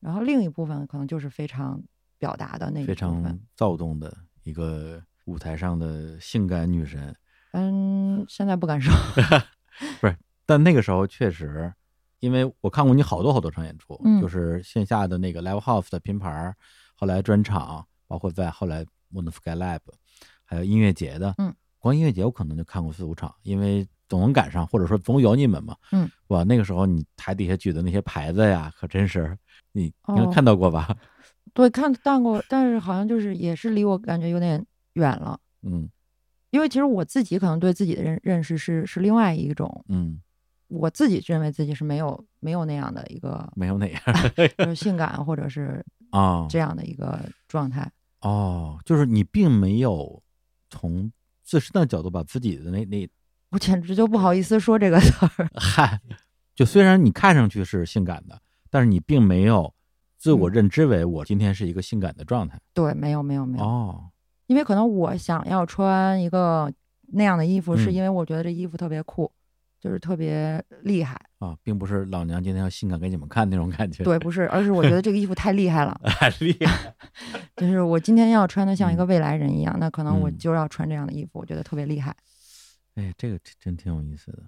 [0.00, 1.82] 然后另一部分可能就是非常
[2.18, 3.38] 表达的那部分常。
[3.54, 7.14] 躁动的一个舞台上的性感女神。
[7.52, 8.92] 嗯，现在不敢说。
[10.00, 10.16] 不是
[10.46, 11.72] 但那个时候确实，
[12.18, 16.54] 因为我看过你好多好多场演出，嗯就是线下的那个 Live House 的拼盘儿，
[16.94, 19.78] 后来专场，包括在后来 Moon Sky Lab，
[20.44, 29.38] 还有音乐节的，嗯，光音乐节我可能就看过四五场，因为总能赶上，或者说总有你们嘛，嗯，哇，那个时候你台底下举的那些牌子呀，可真是
[29.70, 30.32] 你应该哦。
[30.34, 30.96] 看到过吧？
[31.54, 35.38] 对，看到过，但是好像就是也是离我感觉有点远了。
[35.62, 35.88] 嗯。
[36.50, 40.20] 因为其实我自己可能对自己的认认识是是另外一种，嗯，
[40.66, 44.02] 我自己认为自己是没有没有那样的一个没有那样
[44.58, 47.82] 就是性感或者是啊，这样的一个状态。
[47.82, 47.92] 哦，
[48.84, 50.22] 就是你并没有
[50.68, 51.10] 从
[51.42, 53.08] 自身的角度把自己的那那
[53.50, 55.50] 我简直就不好意思说这个词儿。
[55.58, 56.00] 嗨，
[56.54, 59.74] 就虽然你看上去是性感的，但是你并没有
[60.16, 62.60] 自我嗯认知为我今天是一个性感的状态。
[62.72, 64.10] 对，没有没有没有，哦，
[64.46, 66.72] 因为可能我想要穿一个
[67.12, 69.32] 那样的衣服，是嗯因为我觉得这衣服特别酷，
[69.80, 71.20] 就是特别厉害。
[71.38, 74.04] 啊，并不是老娘今天要性感给你们看那种感觉。
[74.04, 76.94] 对，不是，而是我觉得这个衣服太厉害了， 太厉害。
[77.56, 82.14] 就是我今天要穿的像一个嗯未来人一样，那可能我嗯就要穿这样的衣服，我觉得特别厉害。
[82.96, 84.42] 哎，这个真真挺有意思的。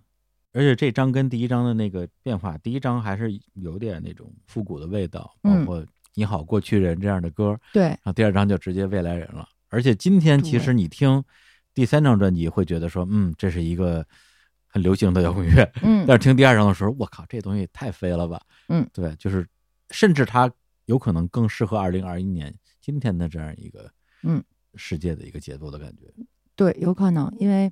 [0.52, 7.58] 而且这张跟第一张的那个变化，第一张还是有点那种复古的味道，包嗯括“你好，过去人”这样的歌。
[7.72, 9.48] 对，然后第二张就直接未来人了。
[9.70, 11.24] 而且今天其实你听
[11.72, 14.06] 第三张专辑，会觉得说，嗯，这是一个
[14.72, 15.62] 很流行的摇滚乐。
[15.82, 18.40] 嗯但是听第二张的时候，我靠，这东西太飞了吧？
[18.68, 19.46] 嗯，对，就是
[19.90, 20.50] 甚至它
[20.86, 23.88] 有可能更适合二零二一年今天的这样一个
[24.22, 24.42] 嗯
[24.74, 26.12] 世界的一个节奏的感觉。
[26.56, 27.70] 对，有可能，因为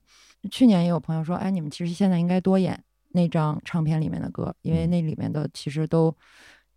[0.51, 6.15] 去年也有朋友说，哎，你们其实现在应该多演那张唱片里面的歌，因为嗯那里面的其实都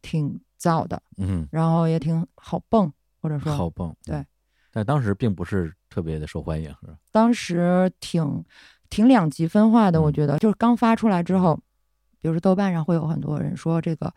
[0.01, 3.95] 挺燥的，嗯，然后也挺好蹦，或者说好蹦。
[4.03, 4.25] 对嗯，
[4.71, 6.97] 但当时并不是特别的受欢迎，是吧？
[7.11, 8.43] 当时挺
[8.93, 10.13] 挺两极分化的，我嗯。
[10.13, 10.37] 觉得。
[10.37, 11.59] 就是刚发出来之后，
[12.21, 14.13] 比如说豆瓣上会有很多人说这个，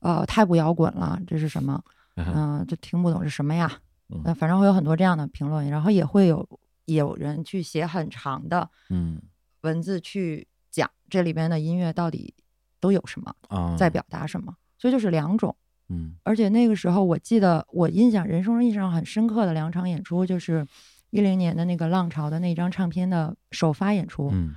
[0.00, 1.82] 呃，太不摇滚了，这是什么？
[2.16, 3.70] 嗯、就听不懂是什么呀？
[4.08, 4.22] 嗯。
[4.24, 6.48] 呃，反正会有很多这样的评论，然后也会有
[6.86, 9.20] 有人去写很长的嗯。
[9.60, 12.32] 文字去讲这里边的音乐到底
[12.80, 15.54] 都有什么，啊，在表达什么，所以就是两种。
[15.88, 16.16] 嗯。
[16.22, 20.66] 而且那个时候，我记得我印象人生中印象很深刻的两场演出，就是
[21.10, 24.30] 一零年的那个浪潮的那张唱片的首发演出。
[24.32, 24.54] 嗯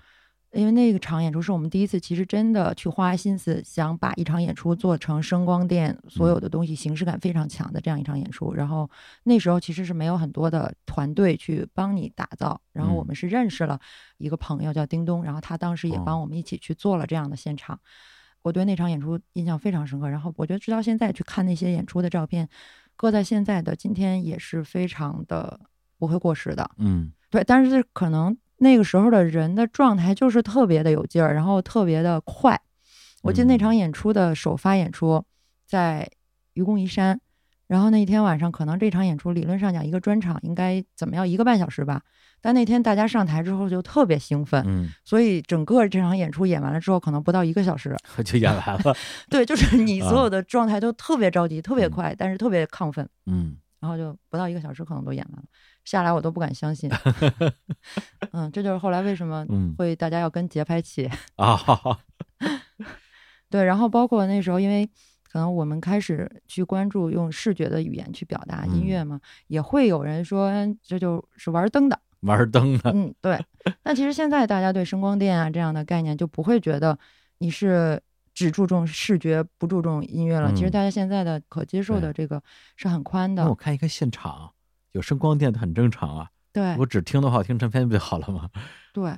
[0.51, 8.51] 因为那个场演出是我们第一次，其实真的去花心思想把一场演出做成声光电所有的东西形式感非常强的这样一场演出。
[8.55, 8.89] 然后
[9.25, 13.79] 那时候其实是没有很多的团队去帮你打造，然后我嗯们是认识了
[14.17, 17.79] 一个朋友叫叮咚，然后他当时也哦帮我们一起去做了这样的现场。
[18.41, 22.49] 我对那场演出印象非常深刻，然后我觉得直到现在去看那些演出的照片，
[22.95, 25.59] 搁在现在的今天也是非常的
[25.99, 26.67] 不会过时的。
[26.77, 32.59] 嗯对，但是可能那个时候的人的状态就是特别的有劲儿，然后特别的快。
[33.21, 35.23] 我记得那嗯场演出的首发演出，
[35.67, 36.09] 在
[36.53, 37.19] 愚公移山。
[37.67, 42.01] 然后那一天晚上，可能这场演出理论上讲一个专场应该怎么样一个半小时吧，
[42.41, 47.95] 但那天大家上台之后就特别兴奋，嗯，所以整个这场演出演完了之后，可能不到一个小时。
[48.25, 48.95] 就演完了，
[49.29, 55.43] 对，就是 你所啊有的状态都特别着急、特别嗯快，但是特别亢奋，嗯然后就不到一个小时可能都演完了。
[55.89, 56.87] 下来我都不敢相信，
[58.31, 61.09] 嗯，这就是后来为什么嗯会大家要跟节拍器。
[61.37, 61.57] 啊，
[63.49, 64.87] 对，然后包括那时候，因为
[65.31, 70.51] 可能我们开始去关注用视觉的语言去表达音乐嘛，也会有人说
[70.83, 73.43] 这就是玩灯的，玩灯的，嗯，对。
[73.83, 76.95] 那其实现在大家对声光电啊这样的概念就不会觉得
[77.39, 77.99] 你是
[78.35, 80.53] 只注重视觉不注重音乐了。
[80.53, 82.39] 其实嗯大家现在的可接受的这个
[82.75, 84.51] 是很宽的，那我看一个现场
[84.91, 88.49] 有声光电很正常啊，对我只听的话，我听成片不就好了吗？
[88.93, 89.17] 对。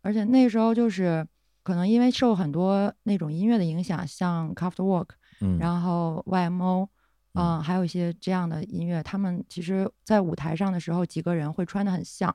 [0.00, 1.26] 而且那时候就是
[1.62, 5.08] 可能因为受很多那种音乐的影响，像 CRAFTWORK，
[5.40, 6.86] 嗯，然后 YMO，
[7.34, 12.34] 嗯嗯、还有一些这样的音乐，他们其实在舞台上的时候，几个人会穿的很像，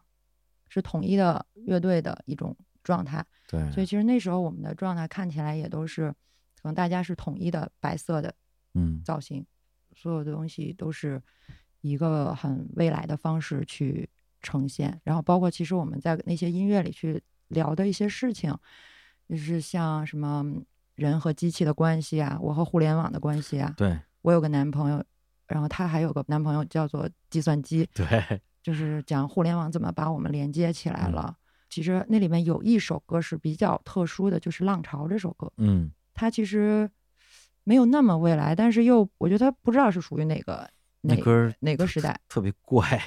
[0.68, 3.26] 是统一的乐队的一种状态。
[3.48, 6.12] 对，所以其实那时候我们的状态看起来也都是，
[6.62, 8.32] 可能大家是统一的白色的
[8.74, 9.44] 嗯造型，
[9.96, 11.20] 所有的东西都是
[11.84, 14.10] 一个很未来的方式去
[14.42, 15.00] 呈现。
[15.04, 18.52] 然后包括其实我们在那些音乐里去聊的一些事情，
[19.30, 20.44] 就是像什么
[20.96, 23.74] 人和机器的关系啊，我和互联网的关系啊。
[23.78, 25.04] 对我有个男朋友，
[25.48, 31.38] 然后他还有个男朋友叫做计算机，对，就是讲互联网怎么把我们连接起来嗯了。
[31.70, 35.52] 其实那里面有一首歌是比较特殊的，就是《浪潮》这首歌。
[35.58, 36.88] 嗯它其实
[37.64, 40.70] 没有那么未来，但是又我觉得它不知道是属于哪个哪
[41.04, 42.20] 那歌儿哪个时代。
[42.28, 43.02] 特别怪，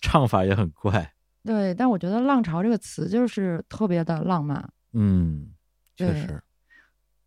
[0.00, 1.12] 唱法也很怪，
[1.42, 4.72] 对，但我觉得“浪潮”这个词就是特别的浪漫。
[4.92, 5.52] 嗯，
[5.96, 6.42] 确实，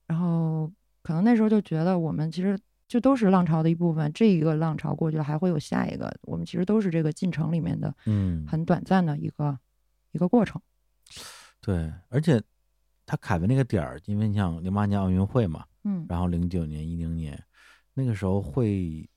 [0.08, 9.58] 然后可能那时候就觉得我们其实就都是浪潮的一部分，这一个浪潮过去了，还会有下一个，我们其实都是这个进程里面的嗯，很短暂的一个
[10.12, 10.62] 一个过程。
[11.62, 12.42] 对，而且
[13.06, 17.42] 他卡的那个点儿，因为你想零八年奥运会嘛，嗯然后零九年、一零年，
[17.94, 19.10] 那个时候会，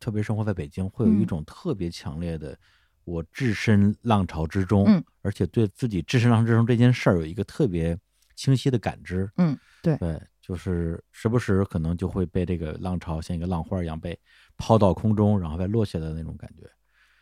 [0.00, 1.26] 特别生活在北京，会有一嗯。
[1.26, 2.58] 种特别强烈的，
[3.04, 5.04] 我置身浪潮之中，嗯。
[5.22, 7.98] 而且对自己置身浪潮之中这件事儿有一个特别
[8.34, 9.96] 清晰的感知，嗯，对。
[9.98, 14.18] 对，就是时不时可能就会被这个浪潮像一个浪花一样被
[14.56, 16.70] 抛到空中，然后再落下的那种感觉，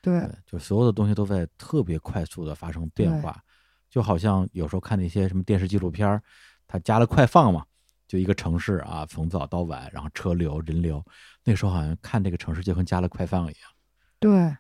[0.03, 3.43] 对对，就所有的东西都在特别快速的发生变化，
[3.91, 6.23] 就好像有时候看那些什么电视纪录片儿，
[6.69, 7.65] 它加了快放嘛，
[8.07, 11.05] 就一个城市啊，从早到晚，然后车流人流，
[11.45, 13.71] 那时候好像看这个城市就跟加了快放一样。
[14.19, 14.57] 对，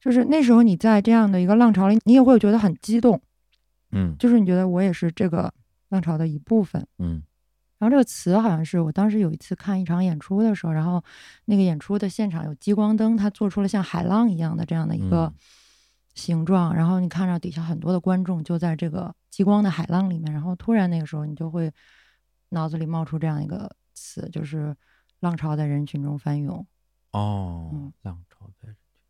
[0.00, 3.20] 就是那时候你在这样的一个浪潮里，你也会觉得很激动，
[3.90, 5.52] 嗯就是你觉得我也是这个
[5.88, 6.86] 浪潮的一部分。
[6.98, 7.22] 嗯
[7.78, 11.02] 然后这个词好像是我当时有一次看一场演出的时候，然后
[11.46, 15.34] 那个演出的现场有激光灯，它做出了像海浪一样的这样的一个嗯
[16.14, 21.72] 形状，然后你看到底下很多的观众就在这个激光的海浪里面，然后突然那个时候你就会
[22.52, 24.76] 脑子里冒出这样一个词，就是
[25.20, 26.64] 浪潮在人群中翻涌。
[27.12, 29.00] 哦，嗯浪潮在人群，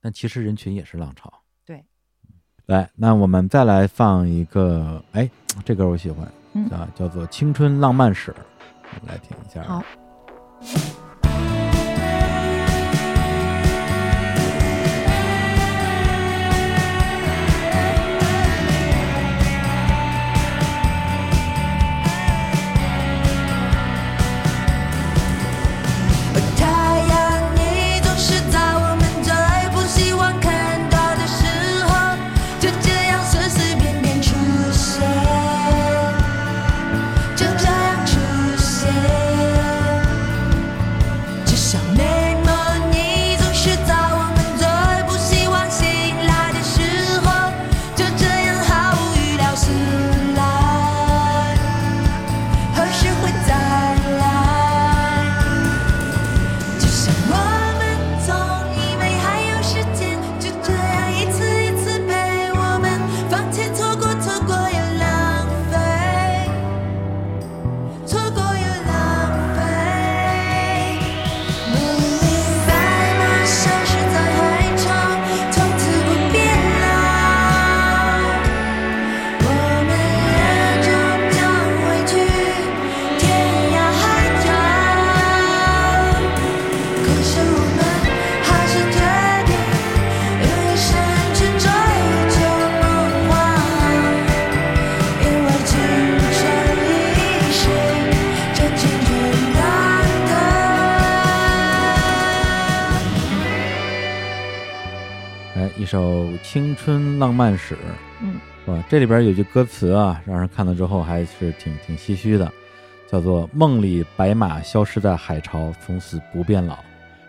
[0.00, 1.32] 但其实人群也是浪潮。
[1.64, 1.84] 对，
[2.66, 5.30] 来，那我们再来放一个，哎，
[5.64, 8.32] 这歌我喜欢，嗯啊，叫做《青春浪漫史》，
[8.94, 9.62] 我们来听一下。
[9.62, 9.82] 好，
[107.38, 107.76] 漫史，
[108.20, 108.34] 嗯，
[108.66, 108.84] 是吧？
[108.88, 112.50] 这里边有句歌词啊，让人看了之后还是挺挺唏嘘的，
[113.08, 116.76] 叫做“梦里白马消失在海潮，从此不变老，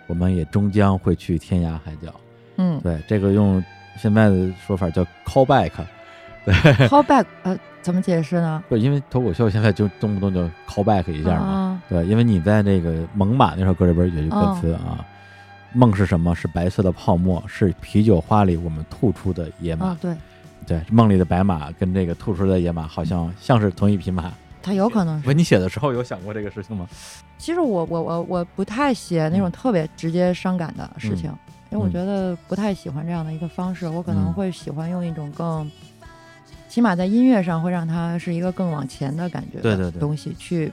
[0.07, 2.11] 我们也终将会去天涯海角。”
[2.57, 3.63] 嗯对，这个用
[3.97, 5.71] 现在的说法叫 callback，
[6.43, 6.53] 对，，
[6.89, 8.63] callback，呃，怎么解释呢？
[8.67, 11.45] 不，因为脱口秀现在就动不动就 callback 一下嘛。
[11.45, 15.05] 啊，对，因为你在这个《猛犸》那首歌里边有句歌词啊，
[15.73, 16.35] 梦是什么？
[16.35, 19.87] 是白色的泡沫，是啤酒花里我们吐出的野马。
[19.87, 20.15] 啊，对，
[20.65, 24.31] 对，梦里的白马跟这个吐出的野马好像像是同一匹马。
[24.61, 25.25] 它有可能是。
[25.25, 26.87] 不，你写的时候有想过这个事情吗？
[27.37, 31.31] 其实我我我我不太写那种特别直接伤感的事情，
[31.69, 35.71] 因为我嗯觉得不太喜欢这样的一个方式，我可能嗯会喜欢用一种更，
[36.67, 40.71] 起码在音乐上会让它是一个更往前的感觉对对对的东西去。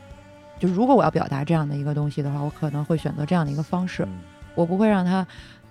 [0.59, 4.19] 就如果我要表达这样的一个东西的话，我可能会选择这样的一个方式，嗯
[4.57, 5.25] 我不会让他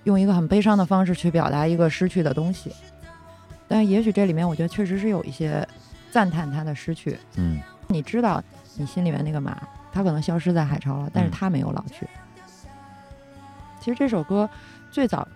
[0.05, 2.71] 用一个很悲伤的方式去表达一个失去的东西。
[3.67, 5.67] 但也许这里面，我觉得确实是有一些
[6.11, 7.19] 赞叹他的失去。
[7.35, 8.41] 嗯你知道，
[8.77, 9.61] 你心里面那个马，
[9.91, 12.07] 它可能消失在海潮了，但是嗯它没有老去。
[13.79, 14.49] 其实这首歌
[14.89, 15.27] 最早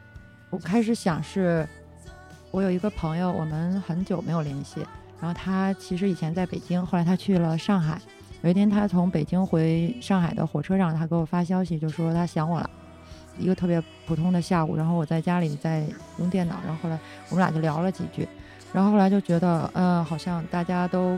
[0.49, 1.67] 我开始想是，
[2.49, 4.79] 我有一个朋友，我们很久没有联系，
[5.19, 7.99] 然后他其实以前在北京，后来他去了上海。
[8.41, 12.69] 有一天他从北京回上海的火车上，他给我发消息，就说他想我了。
[13.39, 15.85] 一个特别普通的下午，然后我在家里在
[16.17, 18.27] 用电脑，然后后来我们俩就聊了几句，
[18.73, 21.17] 然后后来就觉得，呃，好像大家都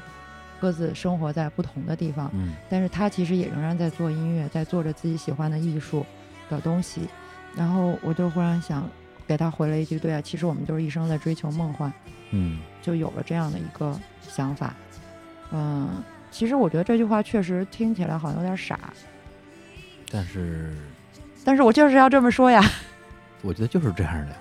[0.59, 6.05] 各自生活在不同的地方，嗯但是他其实也仍然在做音乐，在做着自己喜欢的艺术
[6.49, 7.01] 的东西。
[7.55, 8.89] 然后我就忽然想
[9.27, 11.91] 给他回了一句：“对啊，其实我们就是一生在追求梦幻。
[12.29, 14.73] 嗯”就有了这样的一个想法。
[15.51, 16.01] 嗯，
[16.31, 18.79] 其实我觉得这句话确实听起来好像有点傻，
[20.09, 20.77] 但是
[21.43, 22.63] 但是我就是要这么说呀。
[23.41, 24.35] 我觉得就是这样的。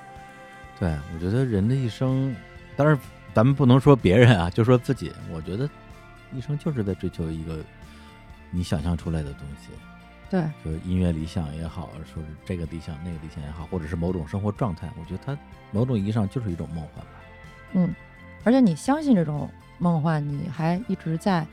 [0.79, 2.35] 对，我觉得人的一生，
[2.77, 2.99] 当然
[3.35, 5.13] 咱们不能说别人啊，就说自己。
[5.31, 5.69] 我觉得
[6.33, 7.59] 一生就是在追求一个
[8.51, 9.71] 你想象出来的东西，
[10.31, 15.37] 对，就是音乐理想也好，说是这个理想那个理想也好，或者是某种生活状态，我觉得它
[15.71, 17.13] 某种意义上就是一种梦幻吧。
[17.73, 17.95] 嗯，
[18.45, 21.47] 而且你相信这种梦幻，你还一直在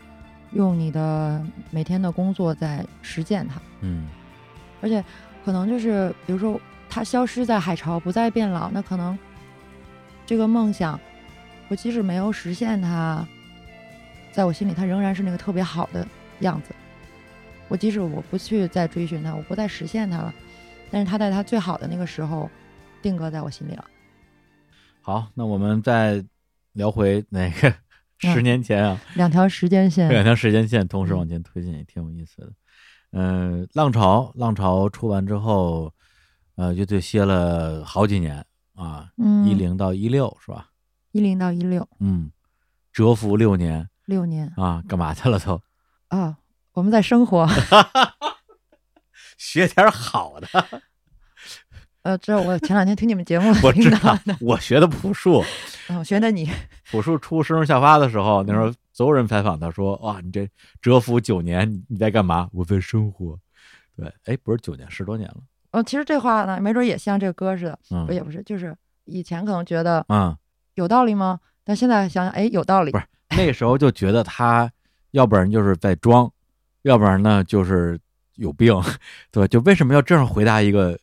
[0.51, 3.61] 用你的每天的工作在实践它。
[3.81, 4.07] 嗯
[4.79, 5.03] 而且
[5.47, 9.17] 可能就是比如说它消失在海潮，不再变老，那可能
[10.25, 10.99] 这个梦想，
[11.69, 13.25] 我即使没有实现它，
[14.33, 16.05] 在我心里它仍然是那个特别好的
[16.41, 16.75] 样子。
[17.69, 20.33] 我即使我不去再追寻它，我不再实现它了，
[20.91, 22.51] 但是它在它最好的那个时候
[23.01, 23.85] 定格在我心里了。
[24.99, 26.21] 好，那我们再
[26.73, 27.73] 聊回那个
[28.19, 32.51] 十年前啊，两条时间线，两条时间线同时往前推进，也挺有意思的。
[33.19, 35.91] 嗯、浪潮，浪潮出完之后，
[36.55, 38.45] 呃，乐队歇了好几年
[38.75, 40.67] 啊，嗯，一零到一六是吧？
[41.13, 42.29] 一零到一六嗯，
[42.93, 45.59] 蛰伏六年六年啊，干嘛去了都？
[46.09, 46.37] 啊，
[46.73, 47.47] 我们在生活。
[49.37, 50.47] 学点好的，
[52.03, 55.43] 呃，这我前两天听你们节目 我知道，，我学的朴树，
[55.89, 56.49] 嗯我学的你，
[56.91, 60.49] 朴树出《生如夏花》的时候，那时候所有人采访他说：“哇，你这
[60.81, 63.39] 蛰伏九年，你你在干嘛？”我在生活。
[63.95, 65.37] 对，哎，不是九年，十多年了。
[65.69, 68.75] 嗯，其实这话呢，没准也像这个歌似的，嗯也不是，就是
[69.05, 70.35] 以前可能觉得嗯，
[70.73, 71.39] 有道理吗？
[71.63, 72.97] 但现在想想，哎，有道理不。
[72.97, 74.71] 是那时候就觉得他
[75.11, 76.27] 要不然就是在装，
[76.81, 77.99] 要不然呢就是
[78.37, 78.73] 有病，
[79.29, 79.47] 对吧？
[79.47, 80.99] 就为什么要这样回答一个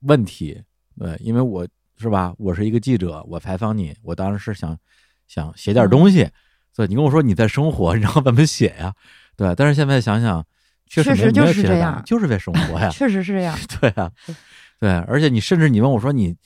[0.00, 0.60] 问题？
[0.98, 1.64] 对，因为我
[1.98, 4.76] 是吧，我是一个记者，我采访你，我当然是想
[5.28, 6.30] 想写点东西，所
[6.84, 8.94] 以你跟我说你在生活，你让我怎么写呀？
[9.36, 10.44] 对，但是现在想想，
[10.86, 13.56] 确实就是这样就是在生活呀， 确实是这样。
[13.80, 14.10] 对啊，
[14.80, 16.36] 对，而且你甚至你问我说你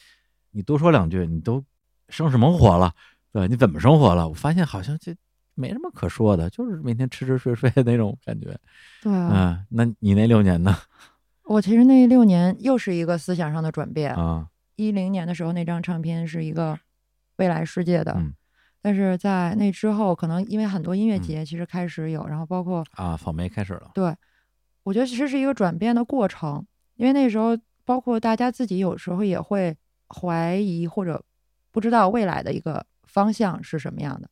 [0.50, 1.64] 你多说两句，你都
[2.08, 2.92] 生什么活了？
[3.32, 4.28] 对，你怎么生活了？
[4.28, 5.14] 我发现好像这
[5.54, 8.46] 没什么可说的，就是每天吃吃睡睡的那种感觉。
[9.02, 10.76] 对啊，嗯，那你那六年呢？
[11.44, 14.14] 我其实那六年又是一个思想上的转变。
[14.14, 16.78] 啊，一零年的时候，那张唱片是一个
[17.36, 18.32] 未来世界的，嗯
[18.84, 23.92] 但是在那之后，可能因为很多音乐节其实开始有，然后包括啊，草莓开始了。
[23.94, 24.12] 对，
[24.82, 26.66] 我觉得其实是一个转变的过程，
[26.96, 29.76] 因为那时候包括大家自己有时候也会
[30.08, 31.24] 怀疑或者
[31.70, 34.28] 不知道未来的一个方向是什么样的，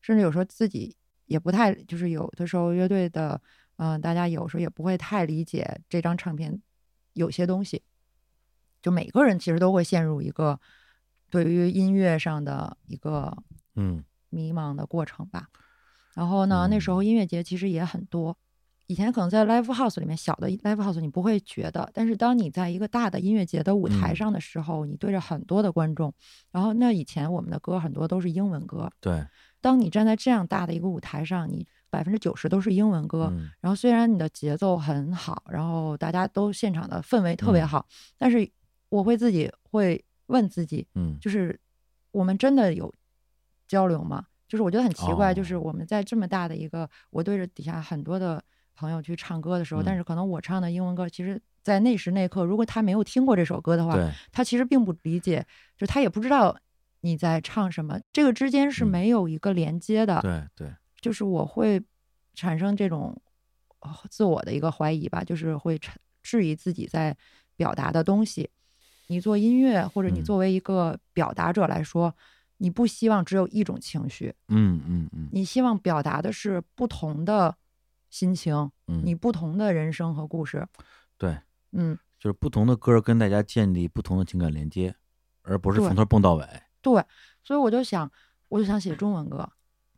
[0.00, 0.96] 甚至有时候自己
[1.26, 3.40] 也不太，就是有的时候乐队的，
[3.78, 6.62] 嗯、大家有时候也不会太理解这张唱片
[7.14, 7.82] 有些东西，
[8.80, 10.60] 就每个人其实都会陷入一个
[11.28, 13.36] 对于音乐上的一个
[13.78, 14.04] 嗯。
[14.30, 15.48] 迷茫的过程吧。
[16.14, 18.36] 然后呢，那时候音乐节其实也很多，
[18.86, 24.16] 以前可能在 live house 里面小的 live house 你不会觉得，但是当你在一个大的音乐节的舞台嗯。
[24.16, 26.12] 上的时候，你对着很多的观众，
[26.50, 29.24] 然后那以前我们的歌很多都是英文歌，对，
[29.60, 33.48] 当你站在这样大的一个舞台上，你百分之九十都是英文歌，嗯。
[33.60, 37.68] 然后虽然你的节奏很好，然后大家都现场的氛围特别嗯。
[37.68, 37.86] 好，
[38.18, 38.50] 但是
[38.88, 41.16] 我会自己会问自己，嗯。
[41.20, 41.58] 就是
[42.10, 42.92] 我们真的有
[43.68, 44.26] 交流嘛？
[44.48, 48.42] 就是我觉得很奇怪，就是哦我们在这么大的一个，我对着底下很多的
[48.74, 53.96] 朋友去唱歌的时候，但嗯是可能我唱的英文歌，其实，在那时那刻，如果他没有听过这首歌的话，
[54.32, 55.46] 他其实并不理解，
[55.76, 56.56] 就他也不知道
[57.02, 60.20] 你在唱什么，这个之间是嗯没有一个连接的。
[60.22, 61.82] 对对，就是我会
[62.34, 63.20] 产生这种
[63.80, 67.14] 呃自我的一个怀疑吧，就是会产质疑自己在
[67.54, 68.48] 表达的东西。
[69.08, 72.14] 你做音乐，或者你嗯作为一个表达者来说，
[72.58, 77.56] 你不希望只有一种情绪，嗯嗯嗯你希望表达的是不同的
[78.10, 78.54] 心情，
[78.86, 80.66] 嗯，你不同的人生和故事。
[81.16, 81.38] 对，
[81.72, 84.94] 嗯，就是不同的歌跟大家建立不同的情感连接，
[85.42, 86.46] 而不是从头蹦到尾。
[86.82, 87.02] 对，
[87.42, 88.10] 所以我就想，
[88.48, 89.48] 我就想写中文歌，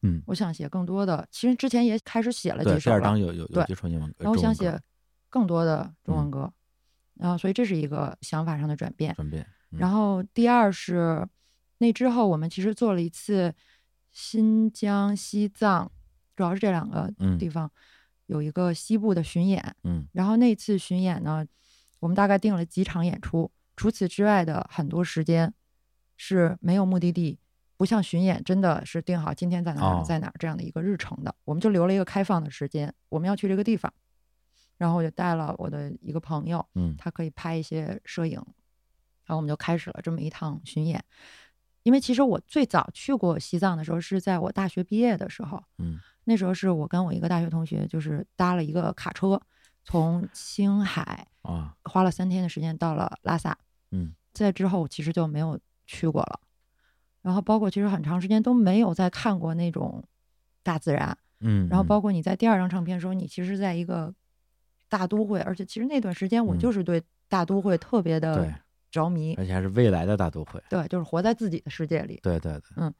[0.02, 1.26] 嗯，我想写更多的。
[1.30, 4.78] 其实之前也开始写了对，几首了第二章，有有有对接触英文歌，然后我想写
[5.28, 6.52] 更多的中文嗯歌，
[7.14, 9.14] 然后所以这是一个想法上的转变。
[9.14, 11.26] 转变，嗯然后第二是
[11.80, 13.54] 那之后，我们其实做了一次
[14.12, 15.90] 新疆、西藏，
[16.36, 17.38] 主要是这两个嗯。
[17.38, 17.70] 地方、
[18.26, 19.74] 有一个西部的巡演。
[19.84, 20.06] 嗯。
[20.12, 21.46] 然后那次巡演呢，
[21.98, 25.54] 我们大概定了几场演出，除此之外的很多时间
[26.18, 27.38] 是没有目的地，
[27.78, 30.00] 不像巡演真的是定好今天在哪儿哦。
[30.00, 33.90] 儿在哪儿这样的一个日程的，我们就留了一个开放的时间，我们要去这个地方，
[34.76, 36.94] 然后我就带了我的一个朋友，嗯。
[36.98, 38.34] 他可以拍一些摄影，
[39.24, 41.02] 然后我们就开始了这么一趟巡演。
[41.82, 45.98] 因为其实我最早去过西藏的时候是在我大学毕业的时候，嗯。
[46.24, 49.40] 那时候是我跟我一个大学同学，就是搭了一个卡车，
[49.84, 51.74] 从青海啊。
[51.84, 53.56] 花了三天的时间到了拉萨。
[53.90, 54.12] 嗯。
[54.32, 56.40] 在之后其实就没有去过了，
[57.22, 60.04] 然后包括其实很长时间都没有再看过那种
[60.62, 62.00] 大自然，嗯，然后嗯包。
[62.00, 64.14] 括你在第二张唱片的时候，你其实在一个
[64.88, 66.58] 大都会，而且其实那段时间我嗯。
[66.58, 68.54] 就是对大都会特别的
[68.90, 70.62] 着迷，而且还是未来的大都会。
[70.68, 72.18] 对，就是活在自己的世界里。
[72.22, 72.92] 对对对，嗯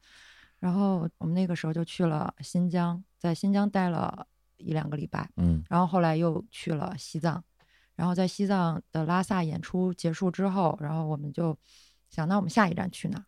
[0.59, 4.27] 然后我们那个时候就去了新疆，在新疆待了
[4.57, 7.43] 一两个礼拜，嗯然后后来又去了西藏，
[7.95, 11.57] 然后在西藏的拉萨演出结束之后，然后我们就
[12.11, 13.25] 想，那我们下一站去哪儿？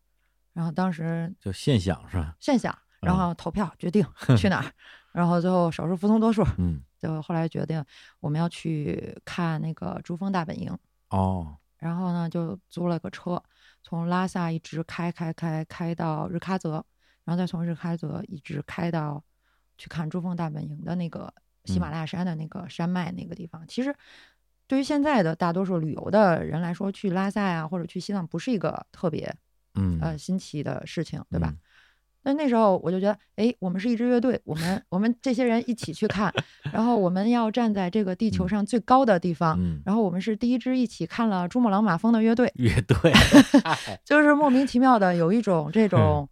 [0.53, 2.36] 然后当时就现想是吧？
[2.39, 4.05] 现想，然嗯后投票决定
[4.38, 4.72] 去哪儿，
[5.11, 7.84] 然后最后少数服从多数，嗯就后来决定
[8.20, 10.72] 我们要去看那个珠峰大本营，
[11.09, 13.43] 哦然后呢就租了个车，
[13.84, 16.84] 从拉萨一直开开开开到日喀则，
[17.25, 19.21] 然后再从日喀则一直开到
[19.77, 21.34] 去看珠峰大本营的那个
[21.65, 23.67] 喜马拉雅山的那个山脉那个地方。
[23.67, 23.93] 其实
[24.65, 29.36] 对于现在的大多数旅游的人来说，去拉萨呀或者去西藏不是一个特别
[29.75, 31.49] 嗯呃新奇的事情，对吧？
[31.49, 31.59] 嗯
[32.24, 36.34] 那那时候我就觉得，哎，我们是一支乐队，我们我们这些人一起去看，
[36.71, 43.11] 然后我们要站在这个地球嗯上最高的地方，嗯，然后我们是第一支一起看了珠穆朗玛峰的乐队，乐队
[44.05, 46.28] 就是莫名其妙的有一种这种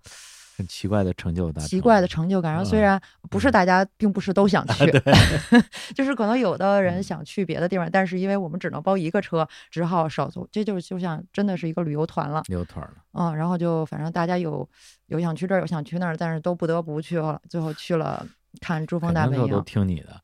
[0.62, 2.52] 很奇怪的成就感，奇怪的成就感。
[2.52, 3.02] 然后虽嗯然
[3.32, 5.02] 不是大家，并不是都想去，对，
[5.96, 10.48] 就是可能有的人嗯想去别的地方，但是因为我们只能包一个车，只好少走。
[10.52, 12.94] 这就就像真的是一个旅游团了，溜团了。
[13.14, 14.68] 嗯，然后就反正大家有
[15.08, 17.42] 有想去这儿，有想去那儿，但是都不得不去了。
[17.50, 18.24] 最后去了
[18.60, 20.22] 看珠峰大本肯定都营，听你的，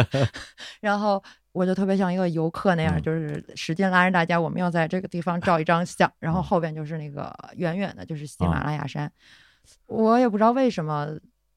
[0.80, 1.22] 然后
[1.52, 3.02] 我就特别像一个游客那样，嗯。
[3.02, 6.42] 就是使劲拉着大家，我们要在这个地方照一张相，然后嗯。
[6.42, 9.10] 后边就是那个远远的就是喜啊马拉雅山。
[9.86, 11.08] 我也不知道为什么，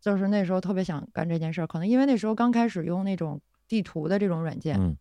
[0.02, 4.98] 就是那时候特别想干这件事儿，可能因为那时候刚开始用那种地图的这种软件，嗯。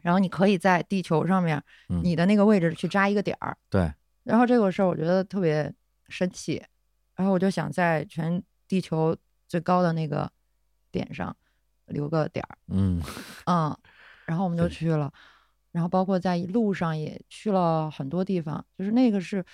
[0.00, 2.00] 然后你可以在地球上面嗯。
[2.02, 3.92] 你的那个位置去扎一个点儿，对，
[4.24, 5.72] 然后这个事儿我觉得特别
[6.08, 6.62] 神奇，
[7.14, 9.16] 然后我就想在全地球
[9.46, 10.30] 最高的那个
[10.90, 11.36] 点上
[11.86, 12.58] 留个点儿。
[12.68, 13.00] 嗯。
[13.46, 13.76] 嗯，
[14.32, 15.12] 然后我们就去了，
[15.72, 19.44] 然后包括在路上也去了很多地方，就是那个是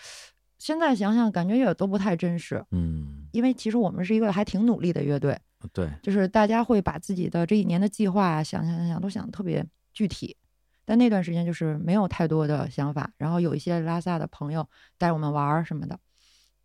[0.56, 5.36] 现在想想感觉也都不太真实，嗯，因为其实我们是一个还挺努力的乐队，
[5.72, 10.36] 对，就是大家会把自己的这一年的计划啊想想想想都想得特别具体。
[10.84, 14.64] 但那段时间就是没有太多的想法，然后有一些拉萨的朋友
[14.96, 15.98] 带我们玩儿什么的。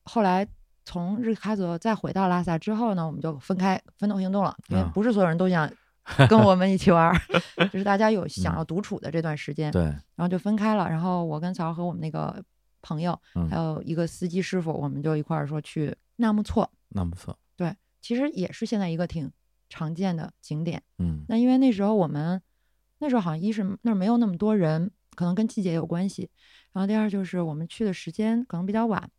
[0.03, 0.47] 后来
[0.85, 4.91] 从日喀则再回到拉萨之后呢，我们就分开分头行动了，因为啊。
[4.93, 5.69] 不是所有人都想
[6.29, 7.21] 跟我们一起玩儿，
[7.71, 8.57] 就是大家有想嗯。
[8.57, 10.89] 要独处的这段时间，对，然后就分开了。
[10.89, 12.43] 然后我跟曹和我们那个
[12.81, 13.49] 朋友，嗯。
[13.49, 19.31] 还有一个司机师傅，我们就一块儿说去纳木错，纳木错，对其实也是现在一个挺
[19.69, 20.83] 常见的景点。
[20.97, 21.23] 嗯。
[21.29, 22.41] 那因为那时候我们
[22.99, 26.29] 那时候好像一是那儿没有那么多人，可能跟季节有关系，
[26.73, 29.09] 然后第二就是我们去的时间可能比较晚，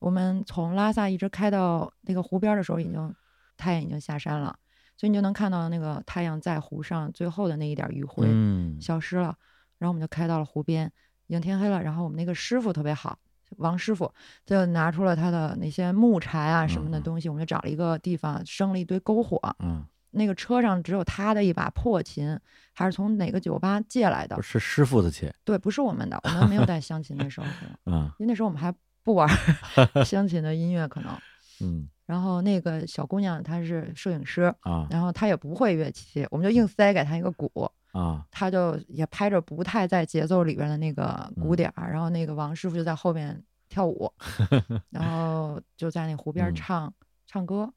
[0.00, 3.14] 我们从拉萨一直开到那个湖边儿的时候，已经
[3.56, 4.56] 太阳已经下山了，
[4.96, 9.36] 所以你就能看到那个太阳在湖上最后的那一点余晖嗯消失了。
[9.78, 10.90] 然后我们就开到了湖边，
[11.26, 11.82] 已经天黑了。
[11.82, 13.18] 然后我们那个师傅特别好，
[13.56, 14.10] 王师傅
[14.46, 19.38] 就拿出了他的那些木柴啊什么的东西，我们就找了一个地方生了一堆篝火。
[19.58, 22.38] 嗯，那个车上只有他的一把破琴，
[22.72, 24.40] 还是从哪个酒吧借来的？
[24.40, 27.46] 是师傅的琴对，不是我们的，我们没有带 湘琴那时候，
[27.84, 28.72] 因为那时候我们还
[29.02, 29.36] 不玩儿
[30.04, 31.12] 乡琴的音乐，可能。
[31.60, 41.56] 嗯然后那个小姑娘她是摄影师，啊然后她也不会乐器，我们就硬塞给她一个鼓，啊她就也拍着不太在节奏里边的那个鼓嗯。
[41.56, 44.12] 点儿，然后那个王师傅就在后面跳舞，
[44.90, 46.92] 然后就在那湖边唱、
[47.26, 47.72] 唱歌，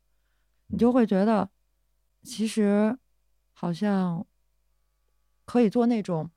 [0.67, 0.77] 你嗯。
[0.77, 1.49] 就会觉得
[2.23, 2.97] 其实
[3.53, 4.25] 好像
[5.45, 6.29] 可以做那种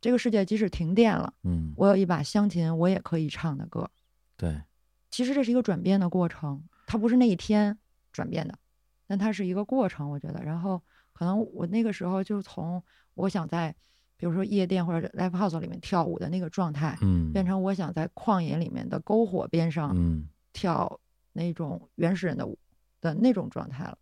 [0.00, 1.72] 这个世界即使停电了，嗯。
[1.76, 3.90] 我有一把乡琴，我也可以唱的歌。
[4.36, 4.62] 对。
[5.10, 7.76] 其实这是一个转变的过程，它不是那一天
[8.12, 8.58] 转变的，
[9.06, 10.42] 但它是一个过程，我觉得。
[10.44, 10.82] 然后
[11.12, 12.82] 可能我那个时候就从
[13.14, 13.74] 我想在，
[14.16, 21.00] 比如说夜店或者 live house 里面跳舞的那个状态，嗯变成我想在旷野里面的篝火边上嗯跳
[21.32, 22.58] 那种原始人的舞
[23.00, 23.98] 的那种状态了。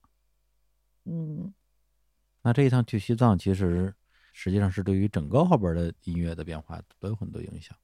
[1.05, 1.53] 嗯，
[2.43, 3.93] 那这一趟去西藏，其实
[4.33, 7.77] 实际上是对于整个后边的音乐的变化都有很多影响。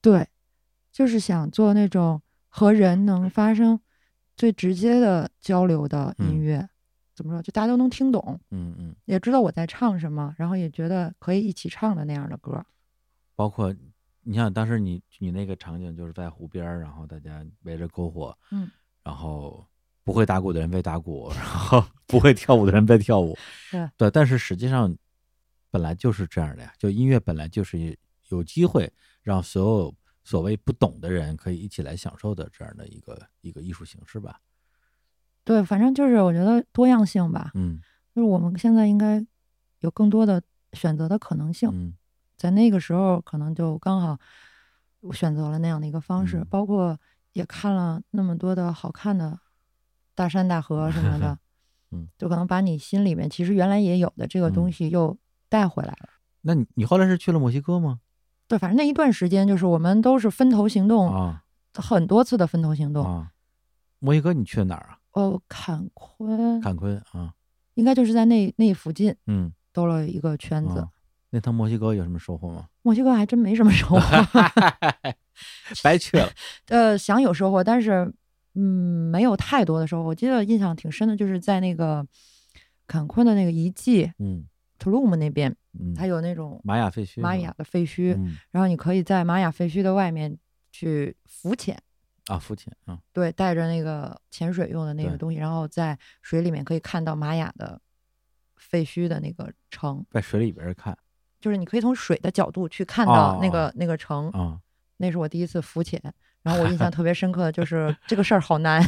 [0.00, 0.26] 对，
[0.90, 3.78] 就是想做那种和人能发生
[4.36, 6.68] 最直接的交流的音嗯乐。
[7.14, 7.40] 怎么说？
[7.40, 12.62] 就大家都能听懂，嗯嗯，也知道我在唱什么，然后也觉得可以一起唱的那样的歌。
[13.34, 13.74] 包括
[14.20, 18.70] 你像当时你你那个场景就是在湖边，然后大家围着篝火，嗯，
[19.02, 19.66] 然后
[20.04, 23.34] 不会打鼓的人在打鼓，然后不会跳舞的人在跳舞，
[23.70, 24.94] 对对，但是实际上
[25.70, 29.94] 本来就是这样的呀，就音乐本来就是有机会让所有
[30.26, 34.40] 所谓不懂的人可以一起来享受的这样的一个一个艺术形式吧。
[35.44, 37.80] 对，反正就是我觉得多样性吧，嗯
[38.12, 39.24] 就是我们现在应该
[39.78, 41.70] 有更多的选择的可能性。
[41.72, 41.94] 嗯
[42.36, 44.18] 在那个时候，可能就刚好
[45.00, 46.98] 我选择了那样的一个方式，嗯包括
[47.32, 49.38] 也看了那么多的好看的
[50.14, 51.38] 大山大河什么的，
[51.92, 55.16] 嗯，就可能把你心里面其实原来也有的这个东嗯西又
[55.48, 56.08] 带回来了。
[56.42, 58.00] 那你你后来是去了墨西哥吗？
[58.48, 61.42] 对，反正那一段时间就是我们都是分头行动，啊
[61.74, 63.04] 很多次的分头行动。
[63.04, 63.32] 啊，
[63.98, 64.98] 墨西哥你去了哪儿啊？
[65.12, 67.32] 哦，坎昆坎昆啊，
[67.74, 70.78] 应该就是在那那附近嗯，兜了一个圈子。
[70.80, 70.88] 啊
[71.30, 72.68] 那趟墨西哥有什么收获吗？
[72.82, 74.00] 墨西哥还真没什么收获，
[75.82, 76.30] 白去了。
[76.68, 78.10] 呃，想有收获，但是
[78.54, 80.08] 嗯，没有太多的收获。
[80.10, 82.06] 我记得印象挺深的，就是在那个
[82.86, 84.44] 坎昆的那个遗迹嗯
[84.78, 90.36] 图鲁姆那边，嗯，它有那种玛雅废墟，玛雅的废墟，嗯然后你可以在玛雅废墟的外面
[90.70, 91.76] 去浮潜。
[92.26, 97.80] 啊，浮潜啊，对，带着那个潜水用的那个东西，然后在水里面可以看到玛雅的
[98.56, 100.96] 废墟的那个城，在水里边看
[101.40, 104.28] 就是你可以从水的角度去看到那个、哦那个城。
[104.30, 104.58] 啊，
[104.96, 106.02] 那是我第一次浮潜，
[106.42, 108.82] 然后我印象特别深刻的就是 这个事儿好难。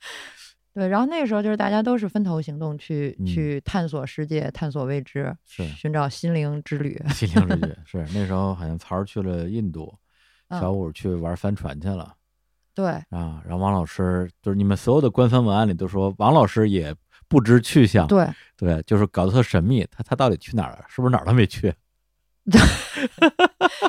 [0.74, 7.00] 对，然后那个时候就是大家都是分头行动去、嗯去探索世界、探索未知，是寻找心灵之旅。
[7.10, 9.92] 心灵之旅 是那时候好像曹儿去了印度，
[10.48, 12.14] 嗯小五去玩帆船去了
[12.74, 16.94] 对，啊，然后王老师就是你们所有的官方文案里都说王老师也
[17.26, 20.84] 不知去向，对，对，就是搞得特神秘，他他到底去哪儿了？
[20.88, 21.74] 是不是哪儿都没去？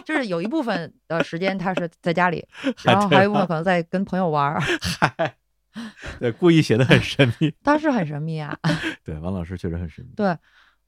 [0.04, 2.46] 就是有一部分的时间他是在家里，
[2.84, 5.36] 然后还有一部分可能在跟朋友玩儿，嗨，
[6.20, 7.54] 对，故意写的很神秘。
[7.64, 8.58] 当时很神秘啊。
[9.04, 10.12] 对，王老师确实很神秘。
[10.16, 10.36] 对，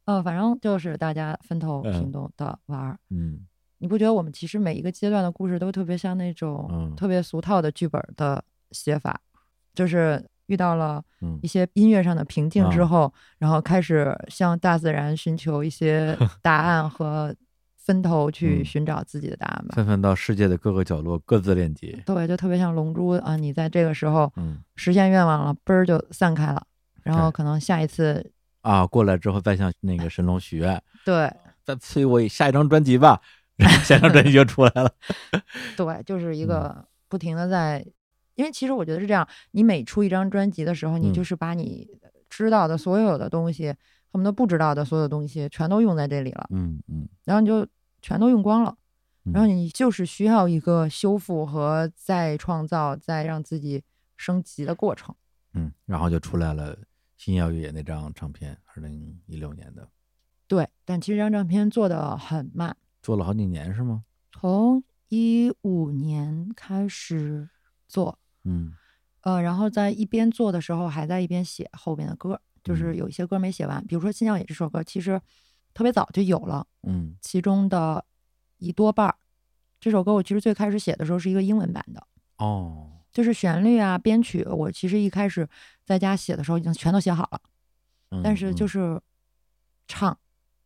[0.05, 2.97] 呃，反正就是大家分头嗯行动的玩儿。
[3.09, 3.45] 嗯
[3.77, 9.19] 你不觉得我们其实每一个阶段的故事都特别像那种嗯特别俗套的剧本的写法，
[9.73, 17.35] 就是遇到了嗯一些音乐上的瓶颈之啊后，然后开始向大自然寻求一些答案和
[17.83, 19.73] 分头去嗯寻找自己的答案吧。
[19.75, 22.01] 纷纷到世界的各个角落各自链接。
[22.05, 26.63] 对，就特别像龙珠啊，你在这个时候嗯实现愿望了，嘣儿就散开了，
[27.03, 31.31] 然后可能下一次啊，过来之后再向那个神龙许愿， 对
[31.63, 33.19] 再催我下一张专辑吧，
[33.55, 34.91] 然后下一张专辑就出来了。
[35.75, 37.83] 对，就是一嗯个不停的在，
[38.35, 41.87] 因为其实我觉得是这样，你每出一张专辑的时候，你嗯就是把你
[42.29, 43.73] 知道的所有的东西，
[44.11, 47.65] 恨不得不知道的所有东西全都用在这里了，嗯嗯，然后你就
[48.01, 48.77] 全都用光了，
[49.23, 49.31] 嗯。
[49.33, 53.83] 然后你就是需要一个修复和再创造、再让自己
[54.17, 55.15] 升级的过程。
[55.53, 56.77] 嗯，然后就出来了
[57.15, 59.87] 新耀越野那张唱片，二零一六年的，
[60.47, 64.03] 对，但其实这张唱片做的很慢，做了好几年是吗？
[64.31, 67.49] 从一五年开始
[67.87, 68.73] 做，嗯。
[69.21, 75.19] 呃，然后在一边做的时候，还在一边写后边的歌，就是嗯有一些歌没写完，比如说《新疆野》这首歌，其实
[75.73, 77.15] 特别早就有了，嗯。
[77.21, 78.05] 其中的
[78.57, 79.15] 一多半儿。
[79.79, 82.05] 这首歌我其实最开始写的时候是一个英文版的，
[82.37, 85.47] 哦，就是旋律啊、编曲，我其实一开始
[85.83, 87.41] 在家写的时候已经全都写好了，
[88.11, 89.01] 嗯但是就嗯是
[89.87, 90.15] 唱，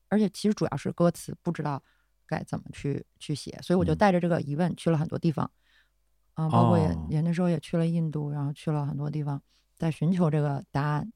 [0.10, 1.82] 而且其实主要是歌词不知道
[2.28, 3.98] 该怎么去去写，所以我就嗯。
[3.98, 5.50] 带着这个疑问去了很多地方，
[6.34, 7.08] 啊、包括也哦。
[7.10, 9.42] 也那时候也去了印度，然后去了很多地方，
[9.78, 11.10] 在寻求这个答案，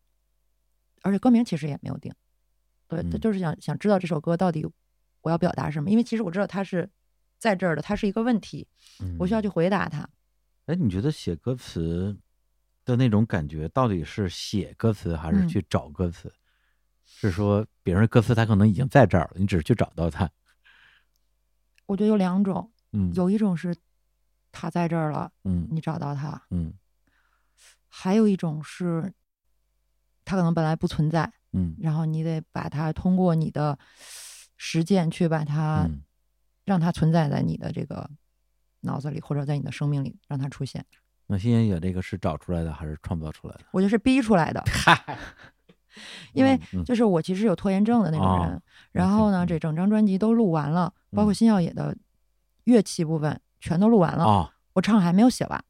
[1.03, 2.13] 而且歌名其实也没有定，
[2.87, 4.65] 对，他就是想想知道这首歌到底
[5.21, 6.89] 我要表达什么，因为其实我知道它是
[7.37, 8.67] 在这儿的，它是一个问题，
[9.17, 9.43] 我需要嗯。
[9.43, 10.07] 去回答它。
[10.65, 12.17] 哎，你觉得写歌词
[12.85, 15.47] 的那种感觉，到底是写歌词还是嗯。
[15.47, 16.33] 去找歌词？
[17.05, 20.29] 是说别人的歌词他可能已经在这儿了，你只是去找到它。
[21.87, 23.75] 我觉得有两种，嗯，有一种是
[24.51, 25.67] 它在这儿了，嗯。
[25.71, 26.73] 你找到它，嗯。
[27.87, 29.11] 还有一种是，
[30.30, 33.75] 它可能本来不存在，嗯然后你得把它通过你的
[34.57, 36.03] 实践去把它、嗯，
[36.65, 38.07] 让它存在在你的这个
[38.82, 40.86] 脑子里，或者在你的生命里让它出现。
[41.25, 43.61] 那新野野这个是找出来的还是创造出来的？
[43.71, 44.63] 我觉得是逼出来的，
[46.34, 48.53] 因为嗯就是我其实有拖延症的那种人。
[48.55, 48.61] 哦
[48.91, 51.97] 然后呢，嗯这整张专辑都录完了，包括嗯新耀野的
[52.65, 55.63] 乐器部分全都录完了，哦我唱还没有写完，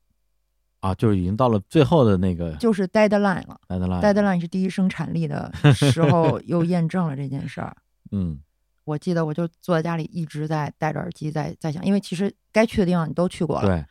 [0.79, 3.59] 啊，就是已经到了最后的那个就是 deadline 了。
[3.67, 4.01] deadline。
[4.01, 7.75] deadline 是第一生产力的时候， 又验证了这件事儿。
[8.11, 8.39] 嗯
[8.85, 13.85] 我记得我就坐在家里一直在戴着耳机在在想，因为其实该去的地方你都去过了，对，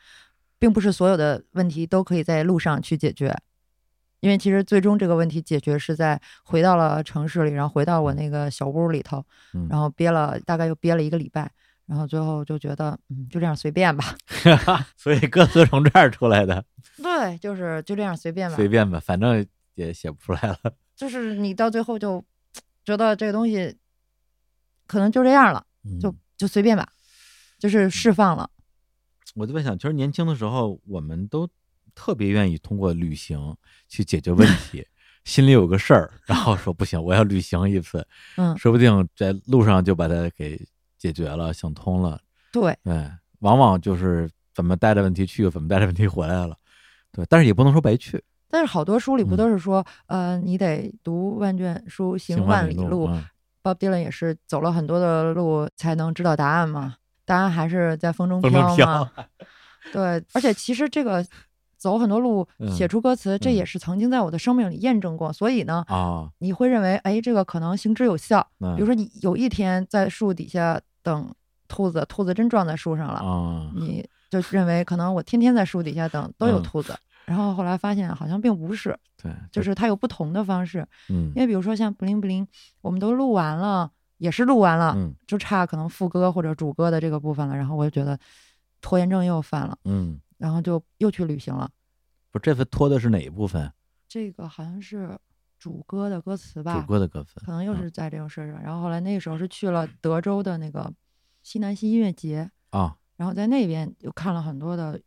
[0.58, 3.32] 并不是所有的问题都可以在路上去解决。
[4.18, 9.24] 因为其实最终这个问题解决是在回到了城市里，然后回到我那个小屋里头，
[9.54, 11.48] 嗯然后憋了大概又憋了一个礼拜，
[11.88, 14.14] 然后最后就觉得嗯就这样随便吧，
[14.96, 16.62] 所以歌词从这儿出来的，
[17.02, 20.58] 对，就是就这样随便吧，随便吧，反正也写不出来了。
[20.94, 22.22] 就是你到最后就
[22.84, 23.74] 觉得这个东西
[24.86, 25.64] 可能就这样了，
[26.00, 26.86] 就嗯就随便吧，
[27.58, 28.50] 就是释放了。
[29.34, 31.48] 我就在想，其实年轻的时候，我们都
[31.94, 33.56] 特别愿意通过旅行
[33.88, 34.86] 去解决问题，
[35.24, 40.60] 心里有个事儿，然后说不行，我要旅行一次，嗯，说不定在路上就把它给
[40.98, 42.20] 解决了，想通了。
[42.52, 46.56] 对，对，往往就是怎么带着问题去，怎么带着问题回来了。
[47.12, 53.06] 对，但是也不能说白去，但是好多书里不嗯都是说，呃，你得读万卷书，行万万里路。
[53.06, 53.24] 嗯
[53.60, 56.94] Bob Dylan 也是走了很多的路才能知道答案嘛，
[57.26, 59.10] 答案还是在风中飘嘛。
[59.92, 61.26] 对，而且其实这个
[61.76, 65.32] 走很多路嗯写出歌词，这嗯也是曾经在我的生命里验证过。
[65.32, 68.46] 所以呢，啊，你会认为，哎，这个可能行之有效。
[68.58, 71.34] 那比如说，你有一天在树底下等
[71.68, 76.94] 兔子，兔子真撞在树上了，啊，你就认为可能我天天在树底下等都有嗯兔子。
[77.24, 80.86] 然后后来发现好像并不是，对，就是它有不同的方式。
[81.08, 82.46] 嗯因为比如说像布灵布灵，
[82.80, 87.56] 我们都录完了，也是录完了，嗯就差可能副歌或者主歌的这个部分了。
[87.56, 88.18] 然后我就觉得
[88.80, 91.70] 拖延症又犯了，嗯，然后就又去旅行了。
[92.30, 93.70] 不，这次拖的是哪一部分？
[94.08, 95.18] 这个好像是
[95.58, 98.62] 主歌的歌词吧，主歌的歌词，可能又嗯是在这种事儿上。
[98.62, 100.92] 然后后来那个时候是去了德州的那个
[101.42, 105.00] 西南西音乐节，啊，然后在那边又看了很多的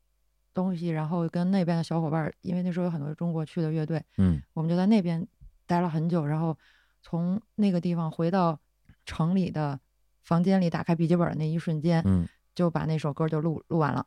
[0.54, 5.26] 东西，然后跟那边的小伙伴儿，因为那时候有很多中国去的乐队，嗯我们就在那边
[5.66, 6.58] 待了很久，然后
[7.02, 8.60] 从那个地方回到
[9.06, 9.80] 城里的
[10.22, 14.06] 房间里，打开笔记本的那一瞬间，嗯就把那首歌就录录完了。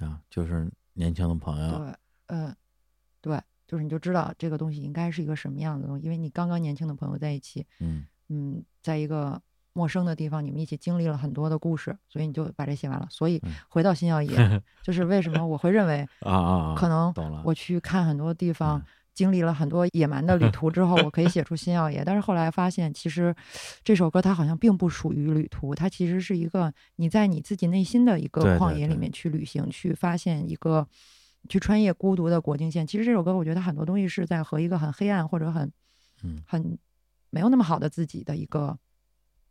[0.00, 1.94] 啊，就是年轻的朋友，对，
[2.26, 2.56] 嗯，
[3.20, 9.40] 对，就是你就知道这个东西应该是一个什么样的东西，因为你刚刚年轻的朋友在一起，嗯嗯，在一个
[9.72, 13.06] 陌生的地方，你们一起经历了很多的故事，所以你就把这写完了。
[13.10, 14.30] 所以嗯回到新耀野，
[14.84, 17.12] 就是为什么我会认为啊啊啊，可能
[17.44, 18.84] 我去看很多地方嗯，
[19.14, 22.04] 经历了很多野蛮的旅途之后，我可以写出新耀野。
[22.04, 23.34] 但是后来发现，其实
[23.82, 30.86] 这首歌它好像并不属于旅途，它其实是一个你在你自己内心的一个旷野里面去旅行，去发现一个
[31.48, 32.86] 去穿越孤独的国境线。
[32.86, 35.72] 其实这首歌，我觉得很多东西是在和一个很黑暗或者很
[36.22, 36.78] 嗯很
[37.30, 38.78] 没有那么好的自己的一个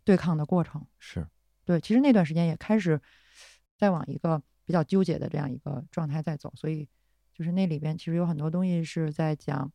[0.04, 0.86] 对抗的过程。
[1.00, 1.28] 是，
[1.66, 3.00] 对，其实那段时间也开始
[3.78, 6.88] 在往一个比较纠结的这样一个状态在走，所以
[7.34, 9.72] 就是那里边其实有很多东西是在讲，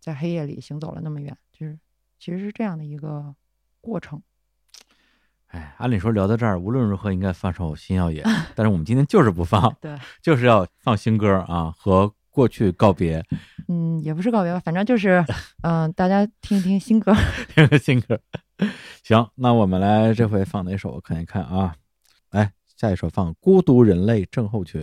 [0.00, 1.78] 在黑夜里行走了那么远，就是
[2.18, 3.34] 其实是这样的一个
[3.80, 4.22] 过程。
[5.48, 8.22] 哎，按理说聊到这儿，无论如何应该放首新耀野，
[8.54, 13.24] 但是我们今天就是不放，对，就是要放新歌啊和过去告别
[13.68, 15.24] 嗯，也不是告别吧，反正就是，
[15.62, 17.14] 嗯、大家听一听新歌。
[17.54, 18.20] 听个新歌。
[19.02, 20.90] 行，那我们来这回放哪首？
[20.90, 21.74] 我看一看啊。
[22.30, 24.80] 来，下一首放《孤独人类症候群》。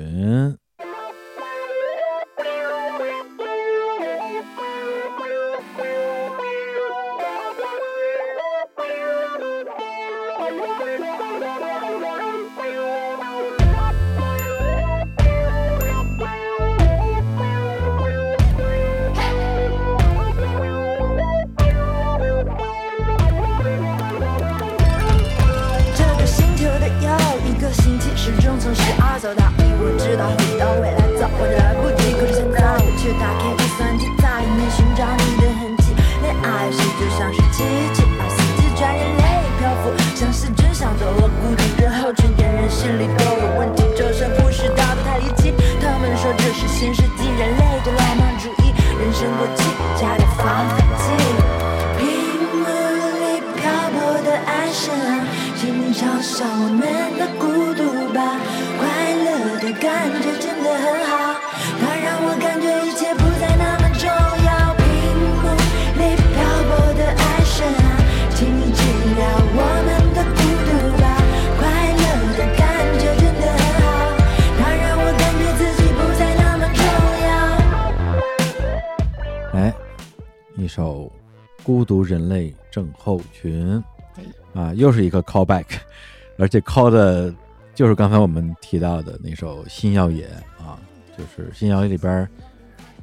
[84.86, 85.66] 又是一个 callback，
[86.38, 87.34] 而且 call 的
[87.74, 90.28] 就是刚才我们提到的那首《新耀野》
[90.64, 90.78] 啊，
[91.18, 92.28] 就是《新耀野》里边，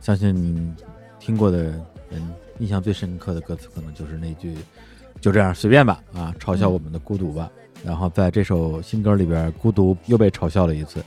[0.01, 0.75] 相信
[1.19, 1.65] 听过的
[2.09, 2.23] 人
[2.61, 4.57] 印象最深刻的歌词，可能就是那句
[5.21, 7.51] “就这样随便吧”啊，嘲笑我们的孤独吧。
[7.85, 11.05] 然后在这首新歌里边，孤独又被嘲笑了一次。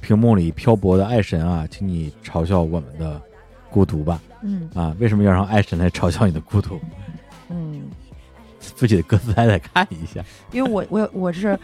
[0.00, 3.22] 屏幕里漂泊的爱神啊，请你嘲笑我们的
[3.70, 4.20] 孤独吧。
[4.42, 6.80] 嗯啊，为什么要让爱神来嘲笑你的孤独？
[7.50, 7.82] 嗯，
[8.74, 10.24] 自己的歌词还得看一下。
[10.52, 11.58] 因为我我我是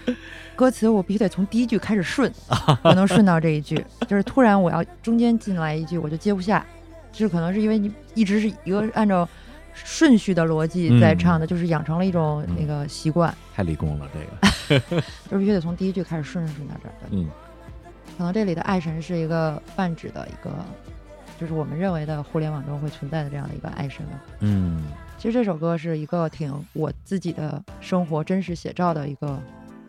[0.56, 2.32] 歌词，我必须得从第一句开始顺，
[2.82, 3.84] 我能顺到这一句。
[4.08, 6.64] 就是突然我要中间进来一句，我就接不下。
[7.12, 9.28] 就是可能是因为你一直是一个按照
[9.72, 15.02] 顺序的逻辑在唱的，就是养成了一种那个习惯，太理工了，这个。
[15.30, 17.08] 就必须得从第一句开始顺顺到这儿的。
[17.10, 17.28] 嗯
[18.16, 20.54] 可能这里的爱神是一个泛指的一个，
[21.40, 24.12] 就是我们认为的互联网中会存在的这样的一个爱神吧。
[24.38, 24.84] 嗯
[25.24, 29.40] 其实这首歌是一个挺我自己的生活真实写照的一个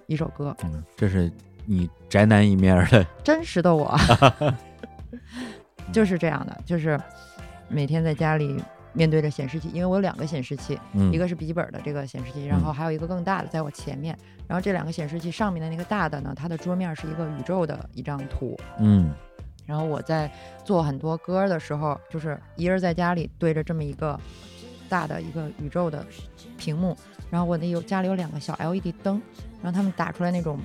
[0.07, 1.29] 一首歌，嗯，这是
[1.65, 3.05] 你宅男一面儿的。
[3.21, 3.93] 真实的我
[5.91, 6.97] 就是这样的，就是
[7.67, 8.57] 每天在家里
[8.93, 14.17] 面对着显示器，因为我有两个显示器，嗯，一个是笔记本的这个显示器，然后还有一个更大的在我前面，
[14.47, 19.13] 然后这两个显示器上面的那个大的呢，它的桌面是一个宇宙的一张图，嗯。
[19.65, 20.31] 然后我在
[20.63, 24.17] 做很多歌的时候，就是一人在家里对着这么一个
[24.89, 26.05] 大的一个宇宙的
[26.57, 26.95] 屏幕，
[27.29, 29.21] 然后我那有家里有两个小 LED 灯，
[29.61, 30.59] 然后他们打出来那种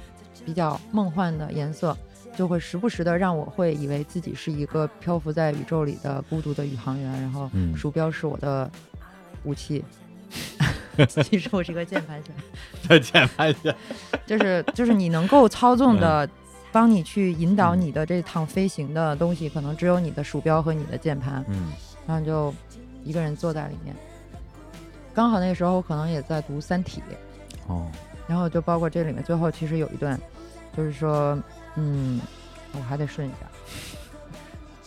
[0.45, 1.97] 比较梦幻的颜色，
[2.37, 8.71] 就会时不时的让我会以为自己是一个漂浮在宇宙里的孤独的宇航员，然后嗯鼠标是我的
[9.45, 9.85] 武器。
[11.25, 12.33] 其实我是一个键盘侠，
[12.89, 13.75] 再键盘侠。
[14.27, 16.29] 就是就是你能够操纵的，
[16.71, 21.73] 帮你去引导你的这趟飞行的东西，可能只有你的鼠标和你的键盘，嗯
[22.07, 22.55] 然后就
[23.03, 23.97] 一个人坐在里面。
[25.15, 27.03] 刚好那时候我可能也在读《三体》，
[27.73, 27.91] 哦，
[28.29, 30.19] 然后就包括这里面最后其实有一段，
[30.77, 31.41] 就是说，
[31.77, 32.21] 嗯，
[32.73, 33.51] 我还得顺一下，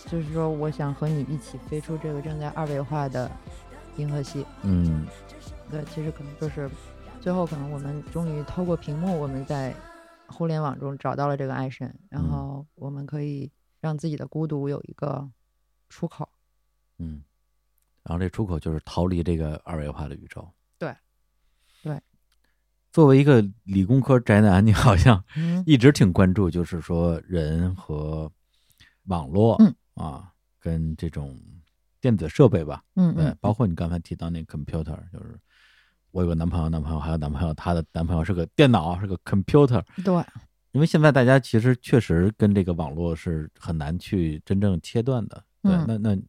[0.10, 3.30] 就是说我想和你一起飞出这个正在二维化的
[3.98, 4.46] 银河系。
[4.64, 5.06] 嗯。
[5.72, 6.70] 对，其实可能就是
[7.20, 9.74] 最后可能我们终于透过屏幕，我们在
[10.28, 12.30] 互联网中找到了这个爱神，然嗯。
[12.30, 13.52] 后我们可以
[13.82, 15.28] 让自己的孤独有一个
[15.90, 16.30] 出口。
[17.00, 17.24] 嗯，
[18.04, 20.48] 然后这出口就是逃离这个二维化的宇宙。
[20.78, 20.94] 对
[21.82, 22.00] 对。
[22.92, 28.32] 作为一个理工科宅男，你好像 嗯一直挺关注，就是说人和
[29.06, 31.40] 网络，嗯啊，跟这种
[32.00, 35.40] 电子设备吧，对，嗯嗯，包括你刚才提到那 computer，就是
[36.12, 39.84] 我有个男朋友，男朋友还有男朋友，他的男朋友是个电脑，是个 computer。
[40.04, 40.14] 对，
[40.74, 45.44] 因为现在大家其实确实跟这个网络是很难去真正切断的。
[45.64, 46.22] 对，嗯那那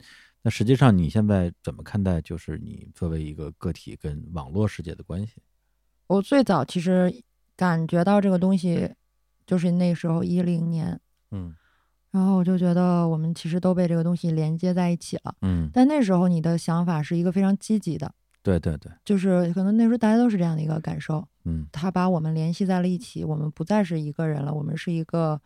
[0.44, 5.36] 那实际上你现在怎么看待，就是你作为一个个体跟网络世界的关系？
[6.06, 7.10] 我最早其实
[7.56, 8.94] 感觉到这个东西，
[9.46, 11.56] 就是那时候一零年，嗯
[12.10, 15.34] 然后我就觉得我们其实都被这个东西连接在一起了。
[15.40, 21.26] 嗯，但那时候你的想法是一个非常积极的，对对对，就是可能那时候大家都是这样的一个感受。
[21.46, 25.40] 嗯它把我们联系在了一起，我们不再是一个人了，我们是一个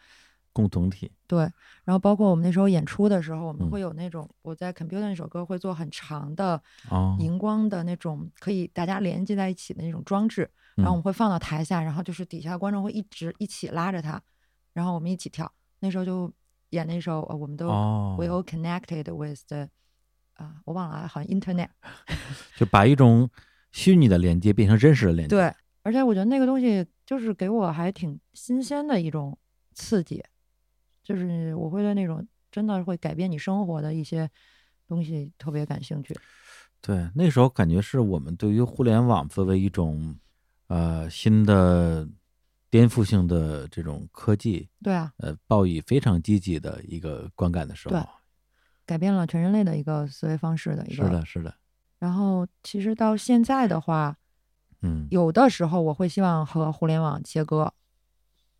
[0.52, 1.10] 共同体。
[1.26, 1.40] 对，
[1.84, 14.20] 然后包括我们那时候演出的时候，我们嗯会有那种我在 Computer 那首歌会做很长的哦，荧光的那种可以大家连接在一起的那种装置，然后我们会放到台下，然后就是底下观众会一直一起拉着它，
[14.72, 15.50] 然后我们一起跳。
[15.80, 16.32] 那时候就
[16.70, 19.68] 演那首呃，我们都、哦，We all connected with the
[20.34, 21.68] 啊、我忘了啊，好像 Internet。
[22.56, 23.28] 就把一种
[23.72, 29.36] 虚拟的连接变成真实的连接。，对，而且我觉得那个东西就是给我还挺新鲜的一种
[29.74, 30.24] 刺激，
[31.08, 34.28] 就是我会对那种真的会改变你生活的一些
[34.86, 36.14] 东西特别感兴趣。
[36.82, 40.14] 对，那时候感觉是我们对于互联网作为一种
[40.66, 42.06] 呃新的
[42.68, 48.06] 颠覆性的这种科技，对啊，呃，抱以非常积极的一个观感的时对候。
[48.84, 51.04] 改变了全人类的一个思维方式的一个。
[51.04, 51.54] 是的，是的，
[51.98, 54.18] 然后其实到现在的话，
[54.82, 57.72] 嗯，有的时候我会希望和互联网切割，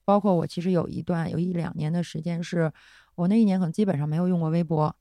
[0.08, 2.72] 包括我其实有一段有一两年的时间是，
[3.14, 4.96] 我那一年可能基本上没有用过微博，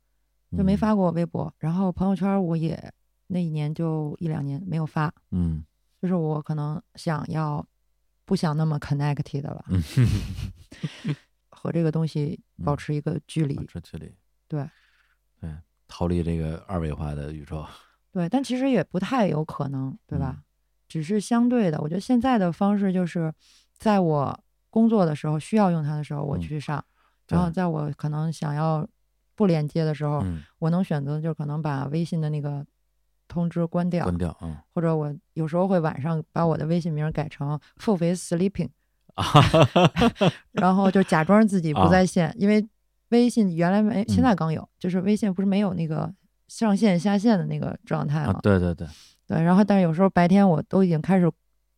[0.58, 2.91] 就没嗯发过微博，然后朋友圈我也
[3.28, 5.64] 那一年就一两年没有发，嗯
[6.01, 7.66] 就是我可能想要
[8.26, 9.82] 不想那么 connected 了，嗯，
[11.49, 13.55] 和这个东西保嗯持一个距离。
[13.66, 14.14] 这距离，
[14.49, 14.70] 对
[15.39, 15.55] 对，
[15.88, 17.66] 逃离这个二维化的宇宙。
[18.12, 20.34] 对，但其实也不太有可能，对吧？
[20.36, 20.43] 嗯
[20.89, 23.34] 只是相对的，我觉得现在的方式就是，
[23.78, 24.43] 在我
[24.78, 26.80] 工作的时候需要用它的时候，我嗯去上；
[27.30, 28.88] 然后在我可能想要
[29.36, 32.63] 不连接的时候，嗯，我能选择就可能把微信的那个
[33.28, 38.69] 通知关掉，关掉，嗯或者我有时候会晚上把我的微信名改成付费 sleeping，
[39.15, 39.25] 啊，
[40.51, 42.63] 然后就假装自 己不啊在线，因为
[43.09, 46.13] 微信原来没，嗯现在刚有，就是微信不是没有那个
[46.47, 48.39] 上线下线的那个状态啊吗？
[48.43, 48.88] 对对对，
[49.25, 51.32] 对，然后但是有时候白天我都已经开始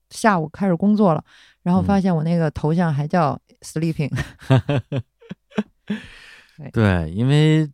[0.09, 1.23] 下午开始工作了，
[1.63, 4.11] 然后发嗯现我那个头像还叫 sleeping，
[6.73, 7.69] 对，因为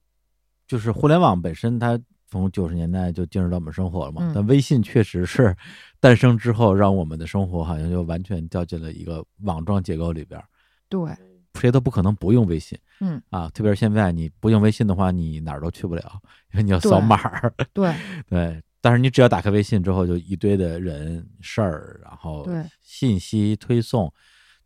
[0.68, 4.22] 就是互联网本身，它从九十年代就进入到我们生活了嘛。
[4.24, 5.56] 嗯但微信确实是
[6.00, 10.46] 诞生之后，让我们的生活好像就完全掉进了一个网状结构里边儿，
[10.90, 11.16] 对，
[11.56, 12.78] 谁都不可能不用微信。
[13.00, 16.20] 嗯啊，特别是现在你不用微信的话，你哪儿都去不了，
[16.54, 17.54] 因为你要扫码儿。
[17.74, 17.94] 对
[18.30, 22.48] 对，但是你只要打开微信之后，就一堆的人事儿，然后
[22.84, 24.14] 信息推送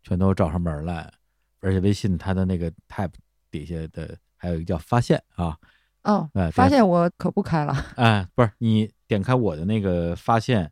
[0.02, 1.10] 全都找上门儿来，
[1.60, 3.08] 而且微信它的那个 tab
[3.50, 5.56] 底下的还有一个叫发现啊，
[6.02, 10.70] 哦哎，发现我可不开了，哎，不是你点开我的那个发现，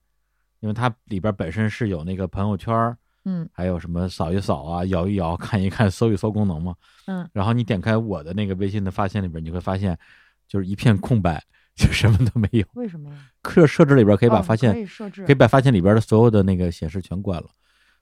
[0.60, 6.74] 因为它里边本身是有那个朋友圈儿，嗯还有什么扫一扫啊、摇一摇、 看一看、搜一搜功能嘛。
[7.06, 9.98] 嗯，然后你点开我的那个微信的发现里边，你会发现
[10.46, 11.42] 就是一片空白，
[11.78, 12.66] 就什么都没有。
[12.74, 13.16] 为什么呀？
[13.48, 17.48] 设设置里边可可以把发现、可以设置，可以把发现里边的所有的那个显示全关了。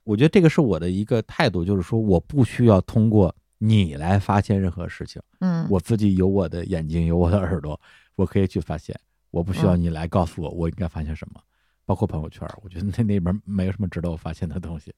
[0.02, 7.78] 我觉得这个是我的一个态度，就是说我不需要通过你来发现任何事情，嗯，我自己有我的眼睛，有我的耳朵，
[8.14, 8.98] 我可以去发现，
[9.30, 11.40] 我不需要嗯你来告诉我我应该发现什么。
[11.84, 14.92] 包括朋友圈，我觉得那那边没有什么值得我发现的东西。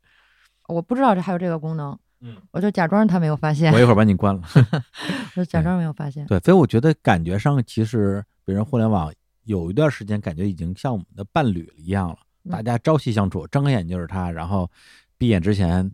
[0.68, 3.72] 我不知道这还有这个功能，嗯，我就假装他没有发现。
[3.72, 4.42] 我，一会儿把你关了。
[5.36, 9.12] 我就假装没有发现，对，所以我觉得感觉上，其实比如互联网
[9.44, 12.50] 有一段时间，感觉已经像我们的伴侣一样了，嗯。
[12.50, 14.70] 大家朝夕相处，睁开眼就是他，然后
[15.16, 15.90] 闭眼之前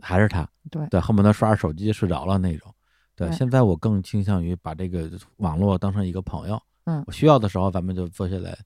[0.00, 0.86] 还是他，对。
[0.88, 2.72] 对，恨不得刷着手机就睡着了那种。
[3.16, 3.36] 对，对。
[3.36, 7.02] 现在我更倾向于把这个网络当成一个朋友，嗯。
[7.06, 8.56] 我需要的时候咱们就坐下来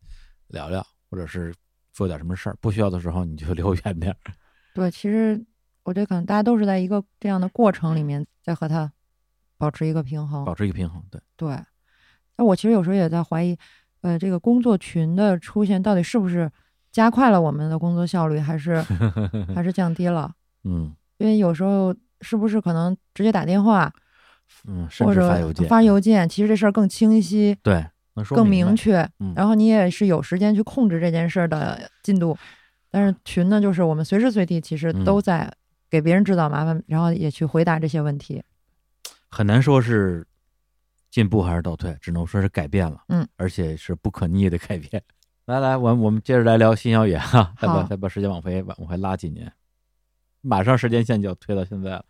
[0.49, 1.55] 聊聊，或者是
[1.93, 4.19] 做点什么事儿；不需要的时候你就离我远点儿。
[4.75, 5.43] 对，其实
[5.89, 8.93] 我觉得可能大家都是在一个这样的过程里面，在和他
[9.57, 11.03] 保持一个平衡，保持一个平衡。
[11.11, 11.59] 对，对，
[12.37, 13.57] 那我其实有时候也在怀疑，
[14.03, 16.51] 呃，这个工作群的出现到底是不是
[16.93, 18.83] 加快了我们的工作效率，还是
[19.55, 20.31] 还是降低了？
[20.65, 20.95] 嗯。
[21.17, 23.91] 因为有时候是不是可能直接打电话
[24.67, 27.83] 嗯，甚或者至发邮件，发邮件，其实这事儿更清晰、对，
[28.15, 29.33] 能说更明确，嗯。
[29.35, 32.37] 然后你也是有时间去控制这件事儿的进度。
[32.91, 35.05] 但是群呢，就是我们随时随地其实嗯。
[35.05, 35.53] 都在
[35.91, 38.43] 给别人制造麻烦，然后也去回答这些问题。
[39.29, 40.27] 很难说是
[41.11, 45.03] 进步还是倒退，只能说是改变了，嗯，而且是不可逆的改变。
[45.47, 49.51] 来来，我们我们接着来聊新小野哈，再把再把时间往回往往回拉几年，
[50.43, 52.05] 马上时间线就要推到现在了。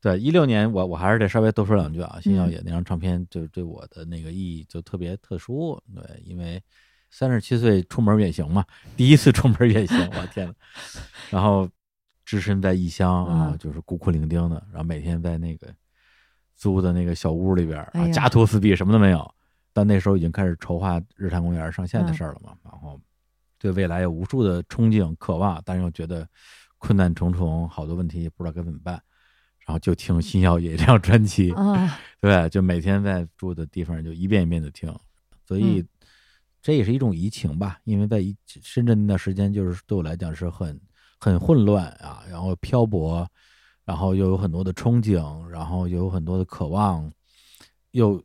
[0.00, 6.62] 对，一六年我我还是得稍微多说两句啊，新小野那张唱片就对我的那个意义就特别特殊，对，因为
[7.10, 8.64] 三十七岁出门远行嘛，
[8.96, 10.54] 第一次出门远行，我天呐，
[11.30, 11.68] 然后
[12.24, 15.68] 只身在异乡啊，嗯就是孤苦伶仃的，然后每天在那个
[16.54, 19.34] 租的那个小屋里边啊，哎家徒四壁，什么都没有。
[19.72, 23.00] 但那时候已经开始筹划日坛公园上线的嗯事儿了嘛，然后
[23.58, 26.28] 对未来有无数的憧憬、渴望，但是又觉得
[26.78, 28.94] 困难重重，好多问题也不知道该怎么办。
[29.66, 34.94] 然后就听《新小野》这张专辑，啊，对，就每天在住的地方就一遍一遍的听，
[35.46, 35.88] 所以嗯
[36.60, 37.78] 这也是一种移情吧。
[37.84, 40.78] 因为在一深圳那段时间，就是对我来讲是很
[41.24, 43.26] 很混乱啊，然后漂泊，
[43.86, 47.10] 然后又有很多的憧憬，然后又有很多的渴望，
[47.92, 48.22] 又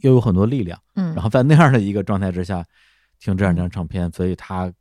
[0.00, 0.80] 又有很多力量。
[0.94, 2.64] 嗯，然后在那样的一个状态之下，
[3.18, 4.72] 听这样一张唱片，所以他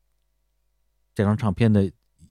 [1.14, 1.84] 这张唱片的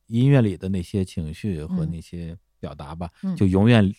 [0.07, 3.95] 音乐里的那些情绪和嗯那些表达吧，嗯就永远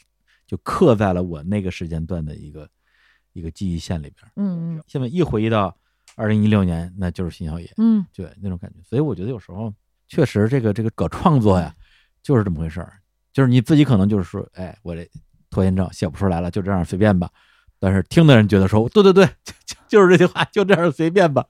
[0.47, 2.67] 就刻在了我那个时间段的一个
[3.33, 4.31] 一个记忆线里边。
[4.35, 5.77] 嗯嗯现在一回忆到
[6.15, 8.81] 二零一六年，那就是新小野，嗯对那种感觉。
[8.81, 9.71] 所以我觉得有时候
[10.09, 11.73] 确实这个这个搞创作呀，
[12.21, 12.93] 就是这么回事儿，
[13.31, 15.09] 就是你自己可能就是说，哎，我这
[15.49, 17.29] 拖延症写不出来了，就这样随便吧。
[17.79, 21.45] 但是听的人觉得说，对对对，就就就是这句话，就这样随便吧，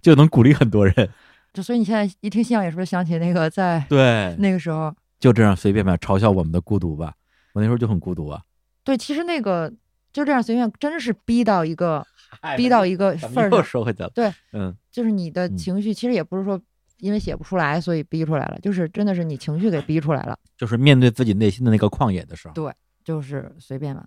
[0.00, 1.10] 就能鼓励很多人。
[1.52, 4.94] 就所以你现在一听信仰，也是不是想起那个在对，那个时候？
[5.18, 7.14] 就这样随便吧，嘲笑我们的孤独吧。
[7.54, 8.42] 我那时候就很孤独啊，
[8.84, 9.72] 对，其实那个
[10.12, 12.06] 就这样随便，真是逼到一个
[12.54, 14.10] 逼到一个份儿上，说回去了。
[14.10, 16.60] 对，嗯，就是你的嗯情绪，其实也不是说
[16.98, 22.72] 因为写不出来所以逼出来了，就是真的是你情绪给逼出来了，就是面对自己内心的那个旷野的时候，对
[23.04, 24.06] 就是随便嘛。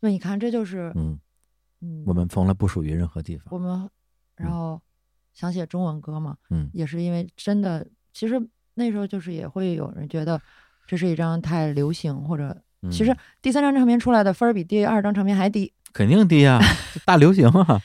[0.00, 1.18] 对，你看，这就是嗯，
[1.80, 3.46] 嗯，我们从来不属于任何地方。
[3.50, 3.88] 我们
[4.36, 4.80] 然后
[5.32, 8.40] 想写中文歌嘛，嗯也是因为真的，其实
[8.74, 10.40] 那时候就是也会有人觉得
[10.86, 16.58] 这是一张太流行，或者嗯其实第三张唱片出来的分儿比第二张唱片还低，肯定低呀，
[16.92, 17.80] 这 大流行啊。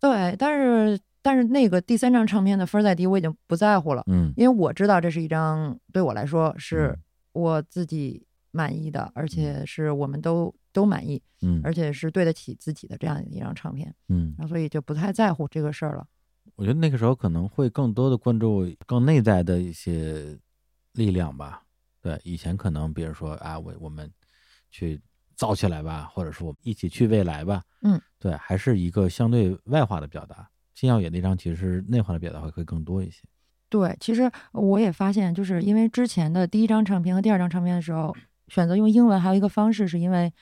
[0.00, 6.98] 对，但是但是那个第三张唱片的分再低，我已经不在乎了，嗯因为我知道这是一张对我来说是嗯
[7.32, 16.06] 我自己满意的，而且是我们都都满意，嗯而且是对得起自己的这样一张唱片，嗯，然后所以就不太在乎这个事儿了。
[16.56, 20.36] 我觉得那个时候可能会更多的关注更内在的一些
[20.94, 21.62] 力量吧。
[22.00, 24.10] 对，以前可能比如说啊，我我们
[24.70, 25.00] 去
[25.36, 27.62] 造起来吧，或者说我们一起去未来吧。
[27.82, 30.48] 嗯，对，还是一个相对外化的表达。
[30.78, 33.24] 新耀野那张其实内化的表达会会更多一些。
[33.68, 38.14] 对，其实我也发现，就是因为之前的第一张唱片和第二张唱片的时候，
[38.46, 40.32] 选择用英文，还有一个方式是因为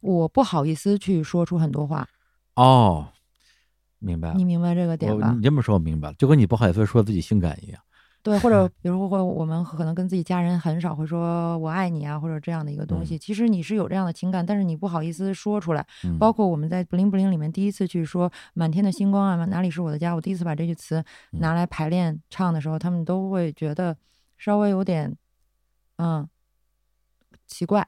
[0.00, 2.06] 我不好意思去说出很多话，
[2.54, 3.08] 哦，
[3.98, 4.44] 明白了你。
[4.44, 5.42] 明白这个点吧你？
[5.42, 7.80] 这么说我明白了，就跟你不好意思说自己性感一样。
[8.22, 13.16] 对，或者比如说会我们可能跟自己家人很少会说我爱你啊，或者这样的一个东西。
[13.16, 15.86] 其实你是有这样的情感，但是你不好意思说出来。
[16.04, 23.96] 嗯，包括我们在《不灵不灵》里面第一次去说“满天的星光啊，哪里是我的家”，我第一次把这句词嗯拿来排练唱的时候，他们都会觉得
[24.36, 25.16] 稍微有点
[25.96, 26.28] 嗯
[27.46, 27.86] 奇怪。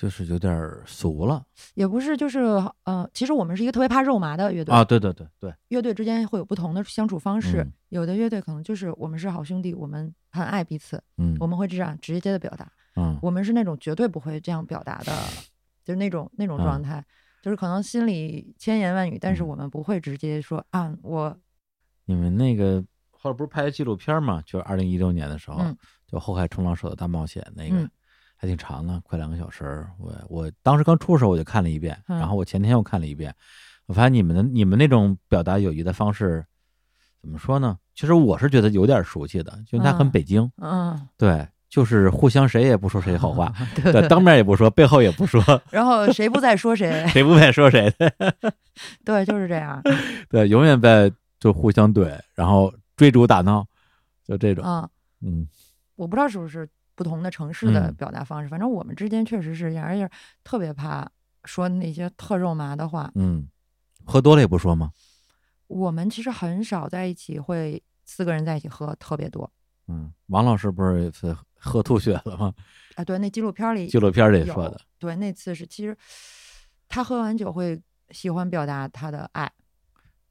[0.00, 1.44] 就是有点儿俗了
[1.74, 2.38] 也不是，就是
[2.84, 4.84] 呃，其实我们是一个特别怕肉麻的乐队，啊！
[4.84, 7.62] 对对对对，乐队之间会有不同的相处方式。
[7.64, 12.70] 嗯有的乐队可能就是我们是好兄弟，我们很爱彼此，嗯，我们会这样直接的表达。
[12.94, 15.12] 嗯我们是那种绝对不会这样表达的，
[15.84, 17.04] 就是那种那种状态，
[17.42, 21.36] 就是可能心里千言万语，但是嗯我们不会直接说啊，我
[22.04, 24.40] 你们那个后来不是拍纪录片嘛？
[24.42, 25.76] 就是二零一六年的时候，嗯
[26.06, 27.90] 就《后海冲浪手的大冒险》那个，嗯
[28.40, 29.84] 还挺长的，快两个小时。
[29.98, 33.34] 我我当时刚出的时候我就看了一遍，嗯然后我前天又看了一遍。
[33.86, 36.44] 我发现你们的你们那种表达友谊的方式，
[37.20, 37.76] 怎么说呢？
[37.94, 45.42] 其实我是觉得有点熟悉的，就它很嗯北京，嗯，对，就是互相谁也不说谁好话， 对对，当面也不说，背后也不说，
[45.72, 47.92] 然后谁不在说谁， 谁不在说谁，
[49.04, 49.82] 对，就是这样，
[50.28, 51.10] 对，永远在
[51.40, 53.66] 就互相怼，然后追逐打闹，
[54.24, 54.88] 就这种，嗯，
[55.22, 55.48] 嗯
[55.96, 56.68] 我不知道是不是
[56.98, 60.10] 不同的城市的嗯表达方式，反正我们之间确实是这样，而且
[60.42, 61.08] 特别怕
[61.44, 63.08] 说那些特肉麻的话。
[63.14, 63.46] 嗯，
[64.04, 64.90] 喝多了也不说吗？
[65.68, 69.48] 我们其实很少在一起会四个人在一起喝特别多
[69.86, 72.52] 嗯，王老师不是有一次喝吐血了吗？
[72.96, 73.04] 啊。
[73.04, 75.96] 对，那纪录片里纪录片里说的，对，那次是其实
[76.88, 77.80] 他喝完酒会
[78.10, 79.48] 喜欢表达他的爱，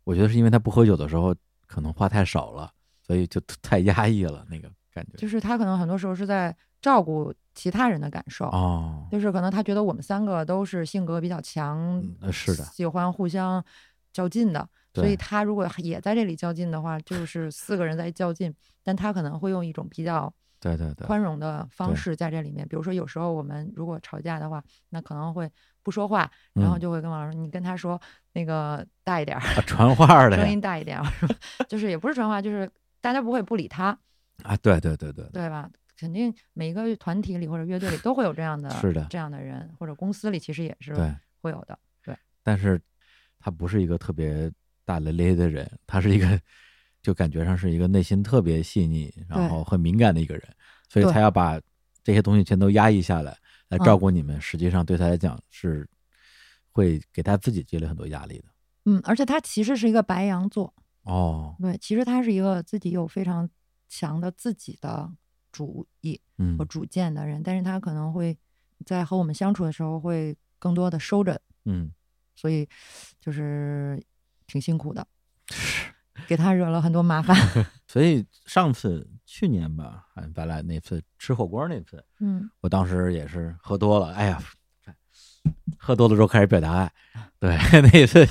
[0.04, 1.34] 我觉得是因为他不喝酒的时候
[1.66, 2.70] 可能话太少了，
[3.02, 5.18] 所以就 太压抑了那个感觉。
[5.18, 8.46] 就是他可能很多时候是在照顾其他人的感受。
[8.48, 13.64] 哦，就是可能他觉得我们三个都是性格比较强，是的喜欢互相
[14.12, 18.54] 较劲的，所以他如果也在这里较劲的话，就是四个人在较劲，
[18.84, 22.68] 但他可能会用一种比较对对对，宽容的方式在这里面。
[22.68, 25.50] 比如说，有时候我们如果吵架的话，那可能会
[25.84, 28.00] 不说话，然后嗯就会跟王老师，你跟他说
[28.34, 31.06] 那个大一点传话的声音大一点儿，
[31.70, 32.70] 就是也不是传话，就是
[33.00, 33.98] 大家不会不理他，
[34.44, 35.70] 啊，对对对对，对吧？
[35.98, 40.94] 肯定每一个团体里或者乐队里都会有这样的是的这样的人，或者公司里其实也是，
[41.42, 41.78] 会有的。
[42.04, 42.16] 对。
[42.44, 42.80] 但是
[43.40, 44.52] 他不是一个特别
[44.86, 46.40] 大咧咧的人，他是一个
[47.02, 50.44] 就感觉上是一个内心特别细腻，然后很敏感的一个人，
[50.88, 51.14] 所以对。
[51.14, 51.60] 他要把
[52.04, 53.36] 这些东西全都压抑下来，
[53.70, 55.88] 来照顾你们，实际上对他来讲是
[56.72, 58.46] 会给他自己积累很多压力的。
[58.86, 63.50] 嗯，而且他其实是一个白羊座，哦，对，其实他是一个自己有非常
[63.88, 65.12] 强的自己的
[65.52, 68.38] 主意嗯和主见的人，但是他可能会
[68.86, 71.92] 在和我们相处的时候会更多的收着，嗯，
[72.36, 72.68] 所以
[73.20, 74.04] 就是
[74.46, 75.08] 挺辛苦的，
[76.28, 77.36] 给他惹了很多麻烦。
[77.88, 84.42] 所以上次去年吧，哎咱俩那次吃火锅那次，嗯我当时也是喝多了，哎呀，
[85.78, 86.92] 喝多了之后开始表达爱，
[87.40, 88.26] 对， 那一次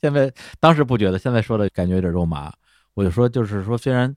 [0.00, 2.52] 现在当时不觉得，现在说的感觉有点肉麻。
[2.94, 4.14] 我就说，就是说，虽然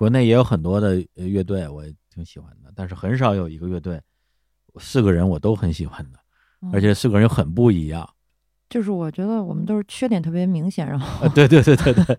[0.00, 4.00] 国内也有很多的呃乐队，我挺喜欢的，但是很少有一个乐队
[4.78, 6.18] 四个人我都很喜欢的，
[6.62, 6.70] 嗯。
[6.72, 8.08] 而且四个人又很不一样。
[8.70, 12.18] 就是我觉得我们都是缺点特别明显，然后啊，对对对对对，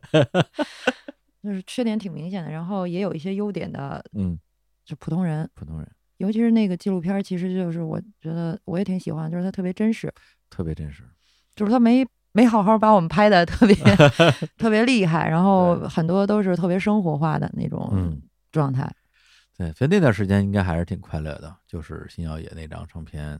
[1.42, 4.38] 就是缺点挺明显的，然后也有一些优点的，嗯，
[4.86, 5.92] 就普通人，普通人。
[6.18, 10.14] 尤其是那个纪录片儿，其实就是我觉得我也挺喜欢，就是它特别真实，
[10.52, 11.02] 特别真实。
[11.56, 13.76] 就是它没没好好把我们拍的特别
[14.58, 18.22] 特别厉害，然后很多都是特别生活化的那种嗯，
[18.52, 18.90] 状态。
[19.58, 23.40] 对，所以那段时间应该还是挺快乐的，就是新耀野那张唱片。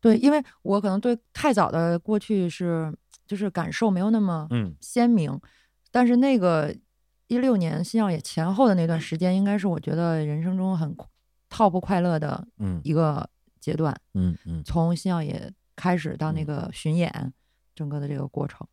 [0.00, 2.94] 对，因为我可能对太早的过去是
[3.26, 5.38] 就是感受没有那么嗯鲜明，
[5.90, 6.74] 但是那个
[7.26, 10.96] 一六年新耀野前后的那段时间，应该是我觉得人生中很
[11.50, 13.28] top 快乐的嗯一个
[13.60, 13.94] 阶段。
[14.14, 17.32] 嗯嗯从新耀野开始到那嗯个巡演，
[17.76, 18.66] 整个的这个过程，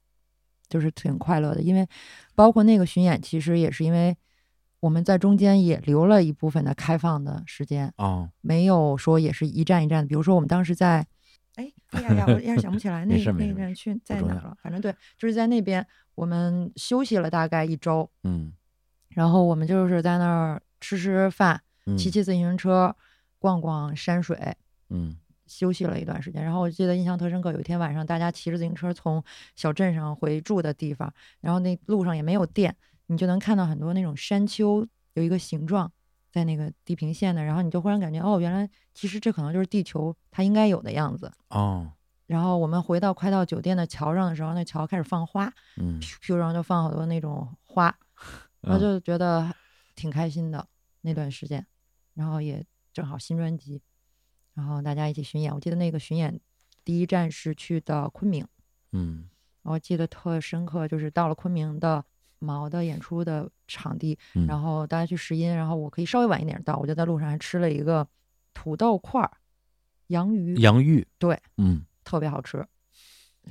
[0.67, 1.61] 就是挺快乐的。
[1.61, 1.87] 因为
[2.33, 4.17] 包括那个巡演，其实也是因为
[4.79, 10.07] 我们在中间也留了一部分的开放的时间，哦，没有说也是一站一站的。
[10.07, 11.05] 比如说我们当时在，
[11.55, 14.57] 哎，哎呀呀，我一下想不起来 那那站去在哪儿了。
[14.63, 15.85] 反正对，就是在那边
[16.15, 18.51] 我们休息了大概一周，嗯
[19.09, 22.95] 然后我们就是在那儿吃吃饭，嗯骑骑自行车，
[23.37, 24.55] 逛逛山水。
[24.89, 25.15] 嗯
[25.53, 29.23] 休息了一段时间，然后我记得印象特深刻，有一天晚上，大家骑着自行车从
[29.55, 32.75] 小镇上回住的地方，然后那路上也没有电，
[33.05, 35.91] 你就能看到很多那种山丘有一个形状
[36.31, 41.31] 在那个地平线的，然后你就忽然感觉，哦，原来其实这可能就是地球它应该有的样子。
[41.49, 41.91] 哦
[42.25, 45.99] 然后我们回到快到酒店的桥上的时候，那桥开始放花，嗯，
[46.37, 47.95] 然后就放好多那种花，
[48.61, 49.53] 然后嗯就觉得
[49.93, 50.65] 挺开心的
[51.01, 51.63] 那段时间，
[52.13, 53.81] 然后也正好新专辑，
[54.53, 55.53] 然后大家一起巡演。
[55.53, 56.39] 我记得那个巡演
[56.83, 58.45] 第一站是去的昆明，
[58.91, 59.29] 嗯
[59.63, 62.03] 我记得特深刻，就是到了昆明的
[62.39, 68.05] 毛的演出的场地，嗯，然后大家去试音，然后我可以稍微晚一点到，我就在路上还吃了一个
[68.53, 69.31] 土豆块儿，
[70.07, 72.65] 洋芋，洋芋，对，嗯特别好吃。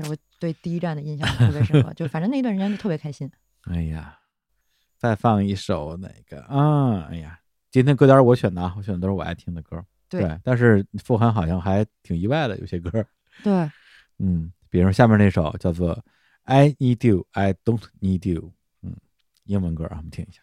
[0.08, 3.30] 我对第一站的印象特别深刻，就反正那段时间就特别开心。
[3.64, 4.18] 哎呀，
[4.98, 7.08] 再放一首哪个啊？
[7.10, 9.82] 哎呀，今天歌单我选的啊，我选的都是我爱听的歌。
[10.20, 12.90] 对但是傅涵好像还挺意外的，有些歌，
[13.42, 13.52] 对，
[14.18, 15.94] 嗯，比如说下面那首叫做
[16.44, 18.40] 《I Need You, I Don't Need You》，
[18.82, 18.96] 嗯，
[19.44, 20.42] 英文歌啊，我们听一下。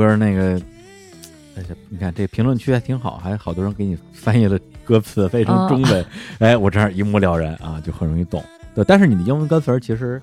[0.00, 0.54] 歌那个，
[1.56, 6.06] 哎呀，你看这评论区还挺好，还好多人给你翻译了歌词，翻译成中文。
[6.40, 8.42] 哎，我这样一目了然啊，就很容易懂。
[8.74, 10.20] 对，但是你的英文歌词儿其实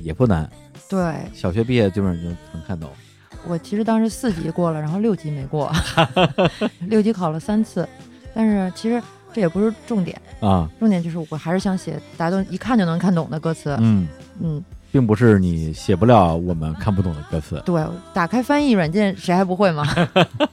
[0.00, 0.50] 也不难，
[0.88, 1.14] 对。
[1.34, 2.88] 小学毕业基本上就能看懂。
[3.46, 5.70] 我其实当时四级过了，然后六级没过，
[6.88, 7.86] 六级考了三次，
[8.34, 13.76] 但是其实这也不是重点，啊，重点就是我还是想写大家都一看就能看懂的歌词。
[13.80, 14.08] 嗯，
[14.40, 17.62] 嗯，并不是你写不了我们看不懂的歌词。
[17.66, 17.82] 对，
[18.12, 19.86] 打开翻译软件谁还不会吗？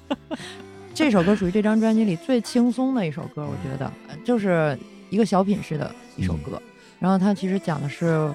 [0.93, 4.77] 这首歌属于这张专辑里最轻松的一首歌，我觉得呃就是
[5.09, 6.61] 一个小品式的一首歌。
[6.99, 8.33] 然后它其实讲的是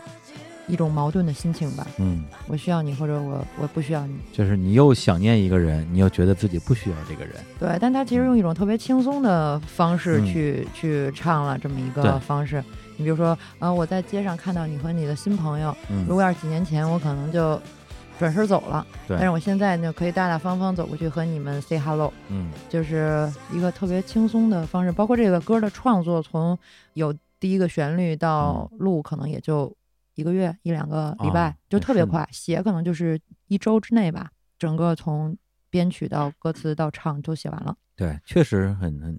[0.68, 4.14] 一种矛盾的心情吧，嗯，我需要你，或者我我不需要你。
[4.32, 7.34] 就是你又想念一个人，你又觉得自己不需要这个人。
[7.58, 12.62] 对，但他其实用一种特别轻松的方式嗯去、去唱了这么一个方式。
[13.00, 17.58] 你比如说，呃，我在街上看到你和你的新朋友，嗯如果要是几年前，我可能就
[18.18, 24.92] 转身走了，对但是我现在呢，可以大大方方走过去和你们 say hello，嗯就是一个特别轻松的方式。
[24.92, 26.58] 包括这个歌的创作，从
[26.92, 29.74] 有第一个旋律到录，可能也就
[30.14, 32.28] 一个月一两个礼拜，啊就特别快。
[32.30, 35.34] 写可能就是一周之内吧，整个从
[35.70, 37.74] 编曲到歌词到唱都写完了。
[37.96, 39.18] 对，确实很很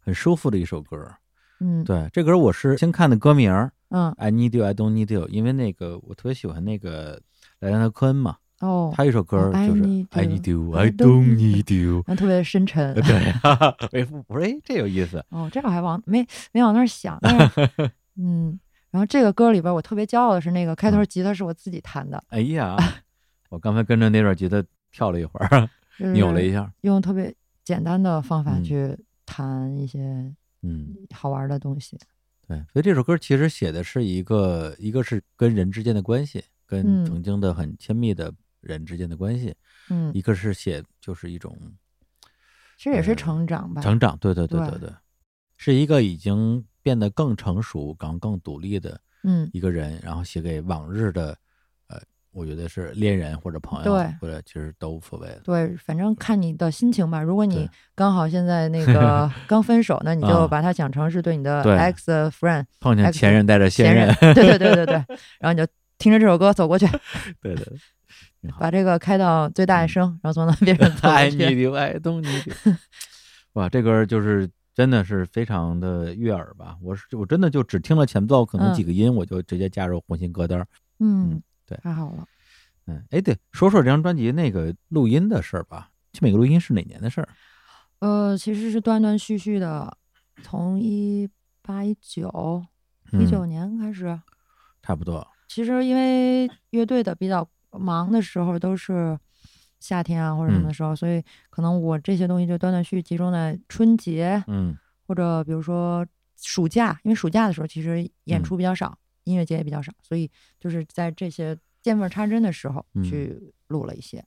[0.00, 0.96] 很舒服的一首歌。
[1.62, 7.20] 嗯，对，这歌我是先看的歌名儿嗯，，I need you, I don't need you，因为那个我特别喜欢那个
[7.60, 12.02] 莱昂纳科恩嘛，哦，他有一首歌就是 I need you, I don't need you。
[12.06, 12.94] 那特别深沉。
[12.94, 15.24] 对，哈哈哎，我说哎，这有意思。
[15.30, 17.18] 哦，这我还往没没往那儿想，
[18.18, 18.58] 嗯，
[18.90, 22.76] 然后这个歌里边我特别骄傲的是那个开嗯头吉他是我自己弹的，哎呀，
[23.50, 25.68] 我刚才跟着那段吉他跳了一会儿，
[26.12, 26.72] 扭了一下。
[26.80, 27.32] 用特别
[27.62, 30.32] 简单的方法嗯去弹一些
[30.62, 31.98] 嗯，好玩的东西。
[32.48, 37.04] 对，所以这首歌其实写的是一个，一个是跟人之间的关系，跟嗯。
[37.04, 39.54] 曾经的很亲密的人之间的关系，
[39.90, 41.56] 嗯，一个是写就是一种
[42.76, 43.80] 其实也是呃成长吧。
[43.80, 44.88] 成长，对对对对对。
[44.88, 44.94] 对，
[45.56, 51.36] 是一个已经变得更成熟、更更独立的嗯，一个人，然后写给往日的，呃，
[52.32, 54.06] 我觉得是恋人或者朋友，对。
[54.20, 55.40] 或者其实都无所谓的。
[55.44, 57.20] 对，反正看你的心情吧。
[57.20, 64.94] 如果你刚好现在那个 刚分手，那你就啊把它想成是对你的 ex friend 碰见前任带着现前任，对对对对对，
[65.38, 65.66] 然后你就
[65.98, 66.86] 听着这首歌走过去，
[67.42, 67.64] 对 对，
[68.58, 71.36] 把这个开到最大声，然后从那边上走过爱去。
[71.36, 72.76] 你的爱动你的，
[73.52, 76.76] 哇，这歌就是真的是非常的悦耳吧？
[76.80, 78.74] 我是我真的就只听了前奏，可能嗯。
[78.74, 80.66] 几个音，我就直接加入红心歌单
[80.98, 81.42] 嗯，
[81.74, 82.26] 对太好了。
[82.86, 85.90] 嗯，哎，对，说说这张专辑那个录音的事儿吧。
[86.12, 87.28] 去美国录音是哪年的事儿？
[88.00, 89.96] 呃，其实是断断续续的，
[90.42, 91.28] 从一
[91.62, 92.64] 八一九
[93.12, 94.20] 一嗯九年开始。
[94.82, 95.26] 差不多。
[95.48, 99.16] 其实因为乐队的比较忙的时候都是
[99.78, 104.76] 夏天啊或者什么嗯的时候，所以可能我这些东西就断断续续集中在春节嗯
[105.06, 106.04] 或者比如说
[106.36, 113.02] 暑假，因为暑假的时候其实演嗯出比较少，音乐节也比较少，所以就是在这些见缝插针的时候嗯。
[113.04, 114.24] 去录了一些。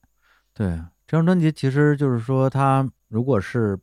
[0.54, 0.68] 对，
[1.06, 3.78] 这张专辑其实就是说，它如果是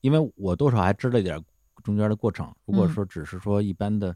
[0.00, 1.42] 因为我多少还知道一点
[1.82, 2.88] 中间的过程，如果嗯。
[2.90, 4.14] 说只是说一般的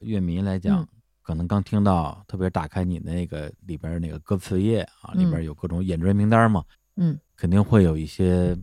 [0.00, 0.88] 乐迷来讲，嗯。
[1.22, 5.44] 可能刚听到，特别打开你那个里边那个歌词页啊，里边嗯。
[5.44, 6.64] 有各种演专名单嘛，
[6.96, 7.18] 嗯。
[7.36, 8.56] 肯定会有一些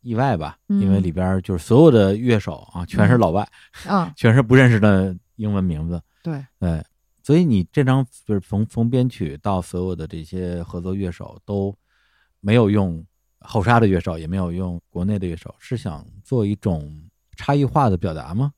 [0.00, 1.02] 意外吧，因为嗯。
[1.02, 3.20] 里边就是所有的乐手啊，全是嗯。
[3.20, 3.48] 老外，
[3.86, 6.84] 啊， 全是不认识的英文名字，对，对，
[7.22, 11.74] 所以你这张就是从从编曲到所有的这些合作乐手都
[12.40, 13.04] 没有用
[13.40, 17.02] 后沙的乐手，也没有用国内的乐手，是想做一种
[17.36, 18.52] 差异化的表达吗？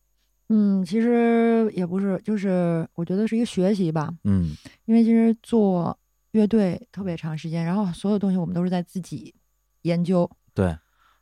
[0.48, 4.56] 嗯，其实也不是，就是我觉得是一个学习吧，嗯。
[4.86, 5.96] 因为其实做
[6.32, 9.32] 乐队特别长时间，然后所有东西我们都是在自己
[9.82, 10.76] 研究，对，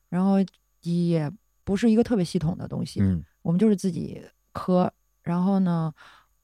[0.09, 0.37] 然后
[0.83, 1.31] 也
[1.65, 3.23] 不是一个特别系统的东西，嗯。
[3.43, 4.23] 我们就是自己
[4.53, 4.91] 磕。
[5.23, 5.93] 然后呢，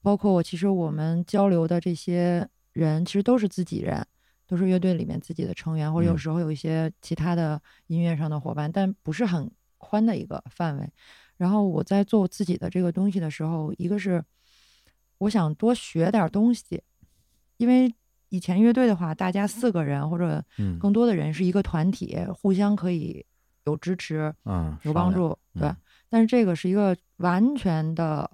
[0.05, 4.05] 包括我其实我们交流的这些人，其实都是自己人，
[4.45, 9.49] 都是乐队里面自己的成员，或者有嗯时候有一些其他的音乐上的伙伴，但不是很
[9.79, 10.87] 宽的一个范围。
[11.37, 14.23] 然后我在做我自己的这个东西的时候，一个是
[15.17, 16.83] 我想多学点儿东西，
[17.57, 17.91] 因为
[18.29, 23.25] 以前乐队的话，大家四个人或者嗯更多的人是一个团体，互相可以
[23.63, 25.67] 有支持、嗯，有帮助，对。
[25.67, 25.75] 嗯
[26.07, 28.29] 但是这个是一个完全的、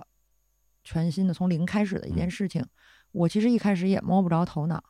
[0.91, 2.65] 全新的从零开始的一件嗯事情。
[3.11, 4.83] 我其实一开始也摸不着头脑，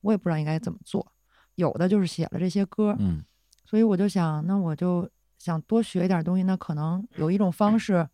[0.00, 1.12] 我也不知道应该怎么做。
[1.56, 3.22] 有的就是写了这些歌，嗯
[3.64, 5.08] 所以我就想，那我就
[5.38, 6.42] 想多学一点东西。
[6.44, 8.08] 那可能有一种方式，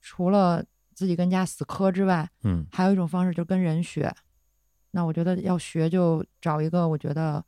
[0.00, 0.64] 除了
[0.94, 4.12] 自己跟家死磕之外，嗯还有一种方式就是跟人学。
[4.92, 7.44] 那我觉得要学就找一个我觉得，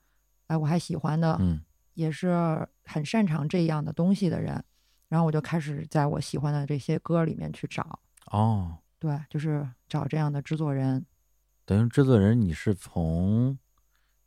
[0.49, 1.61] 哎，我还喜欢的，嗯
[1.95, 4.63] 也是很擅长这样的东西的人，
[5.09, 11.05] 然后我就开始在我喜欢的这些歌里面去找，哦，对，就是找这样的制作人。
[11.65, 13.59] 等于制作人你是从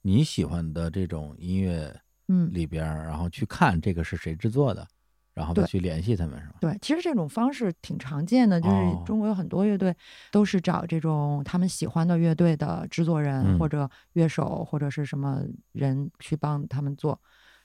[0.03, 4.87] 你喜欢的这种音乐嗯，里边儿，然后去看这个是谁制作的，
[5.33, 6.55] 然后再去联系他们是吗？
[6.61, 9.95] 对，其实这种方式挺常见的，就是哦中国有很多乐队
[10.31, 17.19] 都是找这种他们喜欢的乐队的制作人、嗯或者乐手或者是什么人去帮他们做，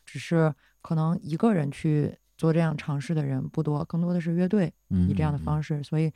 [0.05, 0.53] 只是
[0.83, 6.12] 可能一个人去做这样尝试的人不多，更多的是乐队嗯，以这样的方式式，所以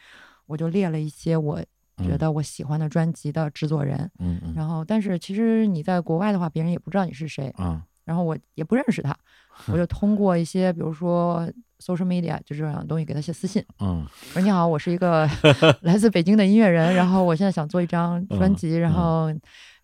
[0.51, 1.60] 我就列了一些我
[2.02, 9.16] 觉得我喜欢的专辑的制作人，嗯嗯嗯然后但是其实你在国外的话，别人也不知道你是谁，啊然后我也不认识他，
[9.72, 11.47] 我就通过一些比如说
[11.78, 13.64] social media 就这样的东西给他写私信。
[13.78, 14.05] 嗯
[14.35, 15.28] 我说你好，我是一个
[15.82, 19.28] 来自北京的音乐人，然后我现在想做一张专辑，然后，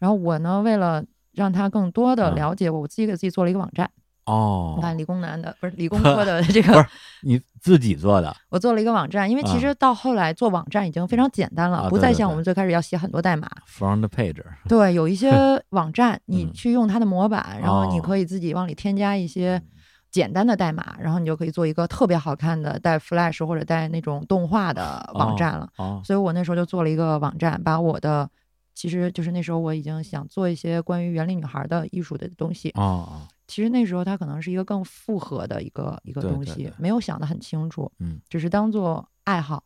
[0.01, 3.89] 然后我呢为了让他更多的嗯了解我，我自己给自己做了一个网站。
[4.27, 6.89] 哦，你看理工男的不是理工科的这个不个是，
[7.23, 13.49] 你自己做的我做了一个网站，因为其实到后来做网站已经非常简单了，啊不再像我们最开始要写很多代码。
[13.67, 15.33] front page 对，有一些
[15.71, 19.63] 网站你嗯去用它的模板，然后你哦可以自己往里添加一些
[20.11, 25.69] 简单的代码，然后你就可以做一个特别好看的带 Flash 或者带那种动画的网站了。
[25.77, 28.29] 哦所以我那时候就做了一个网站，把我的
[28.75, 32.71] 其实就是那时候我已经想做一些关于园林女孩的艺术的东西。
[32.71, 36.75] 哦哦其实那时候它可能是一个更复合的一个一个东西，对对对。
[36.79, 38.21] 没有想得很清楚，嗯。
[38.29, 39.65] 只是当做爱好，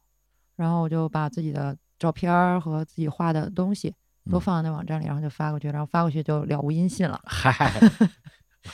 [0.57, 3.94] 然后我就把自己的照片儿和自己画的东西
[4.31, 4.40] 都嗯。
[4.40, 7.20] 放在那网站里，然后就发过去，然后发过去就了无音信了。
[7.24, 7.70] 嗨，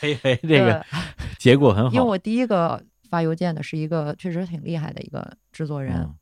[0.03, 0.85] 我以为 这个
[1.39, 6.15] 结果很好，因为我第一个发邮件的是一个确实挺厉害的一个制作人，嗯。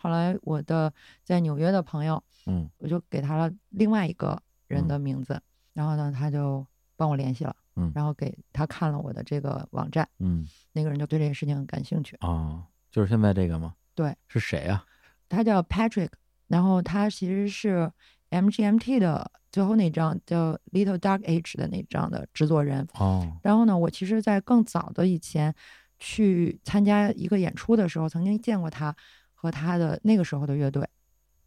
[0.00, 0.92] 后来我的
[1.22, 2.68] 在纽约的朋友，嗯。
[2.78, 5.40] 我就给他了另外一个人的名字，
[5.72, 6.66] 然后呢，他就
[6.96, 7.90] 帮我联系了，嗯。
[7.94, 10.46] 然后给他看了我的这个网站，嗯。
[10.72, 13.74] 那个人就对这件事情很感兴趣，哦，就是现在这个吗？
[13.94, 14.84] 对，是谁啊？
[15.28, 16.10] 他叫 Patrick，
[16.48, 17.90] 然后他其实是
[18.30, 23.38] MGMT 的最后那张叫 Little Dark Age 的那张的制作人，哦。
[23.42, 25.54] 然后呢，我其实，在更早的以前
[25.98, 28.94] 去参加一个演出的时候，曾经见过他
[29.34, 30.86] 和他的那个时候的乐队，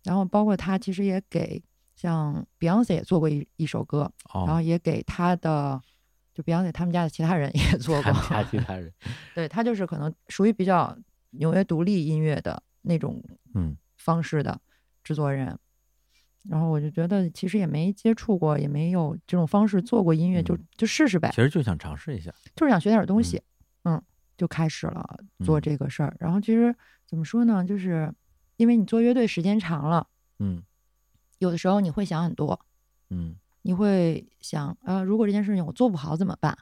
[0.03, 1.63] 然后包括他其实也给
[1.95, 5.81] 像 Beyonce 也做过一一首歌，然后哦，也给他的
[6.35, 8.13] 就 Beyonce 他们家的其他人 也做过
[8.51, 8.93] 其他人，
[9.33, 10.95] 对他就是可能属于比较
[11.31, 13.23] 纽约独立音乐的那种
[13.55, 14.59] 嗯方式的
[15.03, 15.57] 制作人。
[16.47, 21.29] 然后我就觉得，其实也没接触过，也没有这种方式做过音乐，就嗯就试试呗。
[21.31, 23.41] 其实就想尝试一下，就是想学点东西，
[23.85, 23.99] 嗯，
[24.37, 26.15] 就开始了做嗯这个事儿。
[26.19, 26.75] 然后其实
[27.07, 28.13] 怎么说呢，就是
[28.57, 30.05] 因为你做乐队时间长了，
[30.37, 30.61] 嗯
[31.39, 32.59] 有的时候你会想很多，
[33.09, 36.55] 嗯你会想，呃，如果这件事情我做不好怎么办？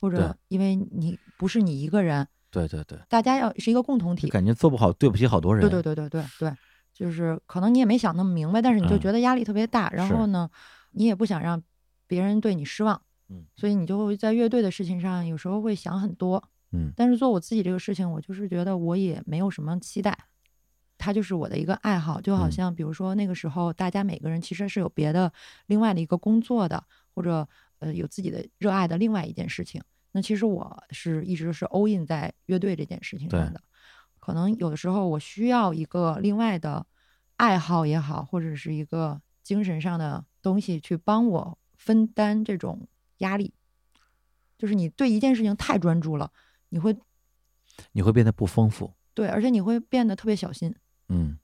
[0.00, 6.56] 或者因为你不是你一个人，对对对，大家要是一个共同体，感觉做不好对不起好多人，对对对对对对，
[6.94, 10.48] 就是可能你也没想那么明白，但是你就嗯觉得压力特别大，然后呢，
[10.92, 11.62] 你也不想让
[12.06, 13.44] 别人对你失望，嗯。
[13.54, 16.42] 所以你就会在乐队的事情上有时候会想很多，
[16.72, 16.90] 嗯。
[16.96, 20.16] 但是做我自己这个事情，我就是觉得我也没有什么期待，
[21.06, 25.32] 它就是我的一个爱好，就好嗯像比如说那个时候大家每个人其实是有别的
[25.66, 26.82] 另外的一个工作的，
[27.14, 29.80] 或者呃有自己的热爱的另外一件事情。
[30.10, 33.62] 那其实我是一直是 all in 在乐队这件事情上的，
[34.18, 36.84] 可能有的时候我需要一个另外的
[37.36, 42.88] 爱好也好，或者是一个精神上的东西去帮我分担这种
[43.18, 43.54] 压力。
[44.58, 46.32] 就是你对一件事情太专注了，
[46.70, 46.96] 你会
[47.92, 50.74] 你会变得不丰富，对，而且你会变得特别小心。
[51.08, 51.38] 嗯。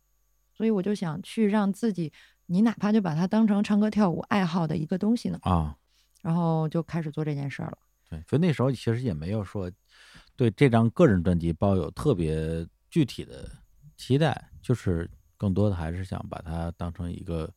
[0.54, 2.12] 所以我就想去让自己，
[2.46, 5.76] 你哪怕就把它当成唱歌跳舞爱好的一个东西呢，啊，
[6.20, 7.78] 然后就开始做这件事儿了。
[8.08, 9.70] 对，所以那时候其实也没有说
[10.36, 13.50] 对这张个人专辑抱有特别具体的
[13.96, 17.50] 期待，就是更多的还是想把它当成一个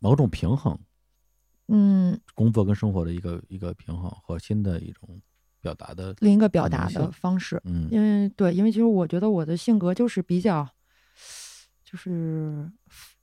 [0.00, 0.78] 某种平衡，
[1.68, 5.08] 嗯，工作跟生活的一个一个平衡和新的一种
[5.60, 7.88] 表达的，另一个表达的方式，嗯。
[7.90, 10.68] 因为对，因为其实我觉得我的性格就是比较，
[11.94, 12.68] 就是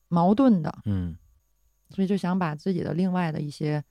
[0.08, 1.14] 矛盾的，嗯
[1.90, 3.84] 所以就想把自己的另外的一些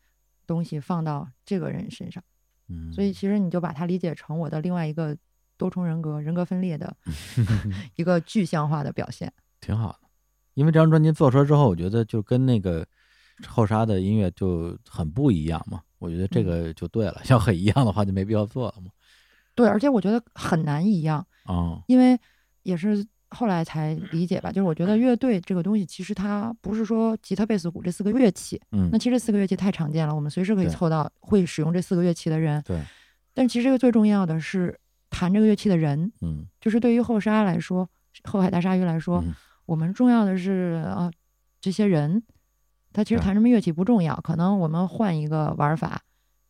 [0.46, 2.24] 东西放到这个人身上。
[2.68, 5.14] 嗯，所以其实你就把它理解成我的另外一个
[5.58, 6.96] 多重人格、人格分裂的
[7.96, 9.30] 一个具象化的表现。
[9.60, 10.08] 挺好的。
[10.54, 12.86] 因为这张专辑做出来之后，我觉得就跟那个
[13.46, 15.82] 后沙的音乐就很不一样嘛。
[15.98, 18.90] 我觉得这个就对了，要很一样的话就没必要做了嘛。
[19.54, 22.18] 对，而且我觉得很难一样，哦，因为
[22.62, 24.50] 也是后来才理解吧。
[24.50, 28.88] 就是我觉得乐队这个东西，其实它不是说吉他、贝斯、鼓这四个乐器，嗯。
[28.92, 32.62] 那，其实这四个乐器太常见了，我们随时可以凑到会使用这四个乐器的人。
[32.66, 32.80] 对，
[33.32, 34.78] 但其实这个最重要的是
[35.08, 36.46] 弹这个乐器的人，嗯。
[36.60, 37.88] 就是对于后沙来说，
[38.24, 39.34] 后海大鲨鱼来说，嗯。
[39.66, 41.10] 我们重要的是啊、
[41.60, 42.22] 这些人，
[42.92, 46.02] 他其实弹什么乐器不重要，可能我们换一个玩法，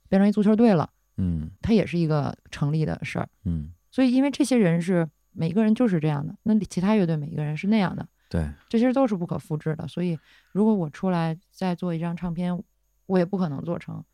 [0.08, 0.88] 变成一足球队了，
[1.18, 1.50] 嗯。
[1.60, 3.28] 它也是一个成立的事儿。
[3.44, 3.72] 嗯。
[3.90, 5.06] 所以因为这些人是
[5.40, 9.88] 每个人就是这样的，那其他乐队每一个人是那样的，对，这些都是不可复制的。
[9.88, 10.18] 所以
[10.52, 12.62] 如果我出来再做一张唱片，
[13.06, 14.04] 我也不可能做成。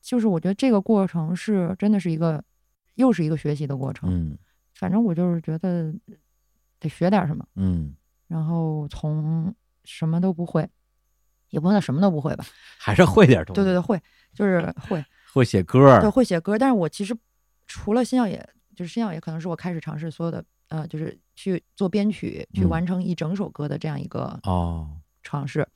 [0.00, 2.40] 就是我觉得这个过程是真的是一个，
[2.94, 4.08] 又是一个学习的过程。
[4.08, 4.38] 嗯
[4.74, 5.92] 反正我就是觉得
[6.78, 7.92] 得学点什么，嗯，
[8.28, 9.52] 然后从
[9.84, 10.68] 什么都不会，
[11.48, 12.44] 也不能叫什么都不会吧。
[12.78, 13.60] 还是会点东西。
[13.60, 14.00] 对对对，会
[14.32, 15.04] 就是会，
[15.34, 16.56] 会写歌对，会写歌。
[16.56, 17.16] 但是我其实
[17.66, 18.46] 除了新耀野，
[18.76, 24.90] 就是新耀野可能是我开始尝试所有的呃，就是去做编曲，去嗯完成一整首歌的这样一个哦，
[25.22, 25.66] 尝试。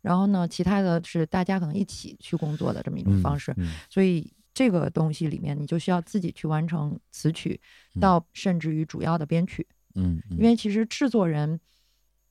[0.00, 3.52] 然后呢，其他的是大家可能一起去工作的这么一种嗯方式。
[3.56, 7.60] 嗯所以这个东西里面，你就需要自己去完成词曲，
[7.94, 9.66] 嗯到甚至于主要的编曲。
[9.94, 11.58] 嗯，嗯因为其实制作人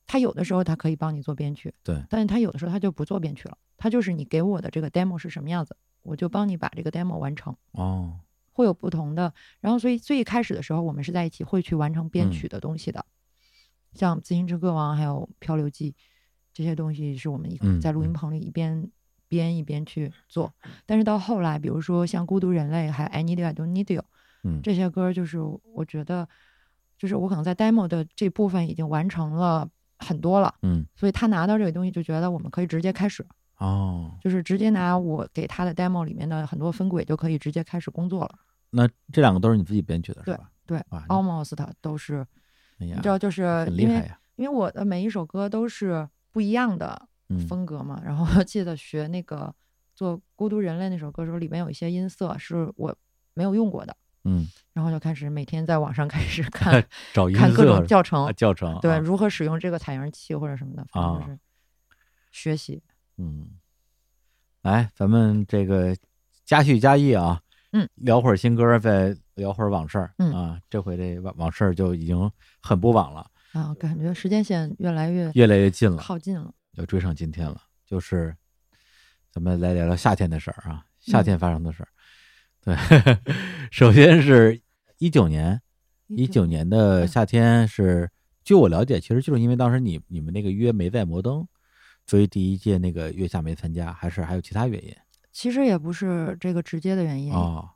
[0.06, 8.18] 他有的时候他可以帮你做编曲，对，但是他有的时候他就不做编曲了，他就是你给我的这个 demo 是什么样子，我就帮你把这个 demo 完成，哦，
[8.56, 9.32] 会有不同的。
[9.60, 13.04] 然后所以最开始的时候，我们是在一起会去完成编嗯曲的东西的，
[13.92, 15.92] 像《自行车歌王》还有《漂流记》
[16.54, 18.90] 这些东西是我们一嗯在录音嗯棚里一边。
[19.28, 20.54] 编一边去做，
[20.86, 24.00] 但是到后来，比如说像《孤独人类》还有《I Need You I Don't Need You》，
[24.44, 26.28] 嗯这些歌就是我觉得，
[26.96, 29.68] 就是我可能在 demo 的这部分已经完成了
[29.98, 33.26] 很多了，嗯所以他拿到这个东西就觉得我们可以直接开始，
[33.58, 38.38] 哦，就是直接拿我给他的 demo 里面的很多分轨就可以直接开始工作了。
[38.70, 40.50] 那这两个都是你自己编曲的是吧？
[40.66, 42.26] 对啊，，almost 都是，
[42.78, 49.54] 哎你知，道，就是因为因为我的每一首歌都是不一样的嗯风格嘛，然后记得学那个
[49.94, 52.94] 做《孤独人类》那首歌的时候，里面有一些音色是我
[53.32, 56.84] 没有用过的，嗯，然后就开始每天在网上开始看
[57.32, 61.38] 看各种色教程啊，教程，对，啊如何使用这个采样器或者什么的，反正啊就是
[62.32, 62.82] 学习。
[63.18, 63.48] 嗯，
[64.62, 65.96] 来，咱们这个
[66.44, 67.40] 加叙加意啊，
[67.72, 70.32] 嗯，聊会儿新歌，再聊会儿往事儿，嗯。
[70.32, 72.30] 啊，这回这往往事儿就已经
[72.60, 76.52] 很不往了，啊，感觉时间线越来越越来越近了，靠近了。
[76.72, 77.62] 要追上今天了。
[77.86, 78.34] 就是
[79.30, 81.88] 咱们来聊聊夏天的事儿啊，夏天发生的事儿。
[82.62, 82.76] 对，
[83.70, 84.60] 首先是
[84.98, 85.62] 一九年，
[86.08, 87.08] 一九年的嗯。
[87.08, 88.10] 夏天是，
[88.44, 91.46] 据我了解，其实就是因为当时你你们那个约没在摩登，
[92.06, 94.94] 所以第一届那个月下没参加，还是还有其他原因
[95.32, 97.68] 其实也不是这个直接的原因，哦，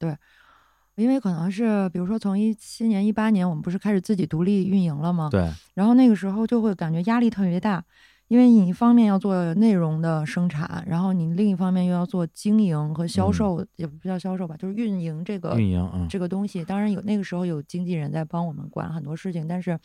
[0.97, 5.28] 因为可能是比如说从一七年、一八年，我们不是开始自己独立运营了吗？
[5.31, 7.82] 对，然后那个时候就会感觉压力特别大，
[8.28, 16.62] 因为你一方面要做内容的生产，然后你另一方面又要做经营和销售，也不叫销售吧，就是运营这个嗯运营，嗯，这个东西。
[16.65, 19.78] 当然有那个时候有经纪人在帮我们管很多事情，但是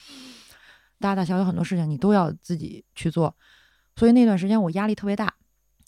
[0.99, 3.34] 大大小小很多事情你都要自己去做，
[3.95, 5.34] 所以那段时间我压力特别大，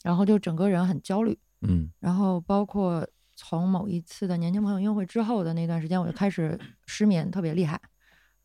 [0.02, 1.90] 然后就整个人很焦虑，嗯。
[2.00, 3.06] 然后包括
[3.36, 7.80] 从某一次的年轻朋友音乐会之后的那段时间，我就开始失眠，特别厉害，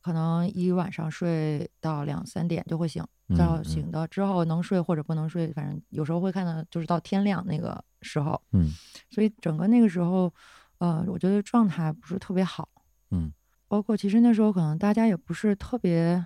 [0.01, 8.69] 可能一晚上睡到两三点就会醒，嗯到嗯醒的之后能睡或者不能睡，反正有时候会看到就是到天亮那个时候，嗯。
[9.09, 10.33] 所以整个那个时候，
[10.79, 12.67] 呃，我觉得状态不是特别好，
[13.11, 13.31] 嗯，
[13.67, 16.25] 包括其实那时候可能大家也不是特别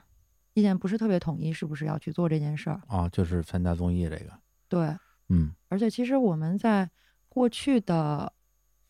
[0.58, 2.82] 意见不是特别统一，是不是要去做这件事儿？
[2.88, 4.34] 啊，就是参加综艺这个，
[4.68, 4.98] 对，
[5.30, 5.54] 嗯。
[5.70, 6.90] 而且其实我们在
[7.30, 8.34] 过去的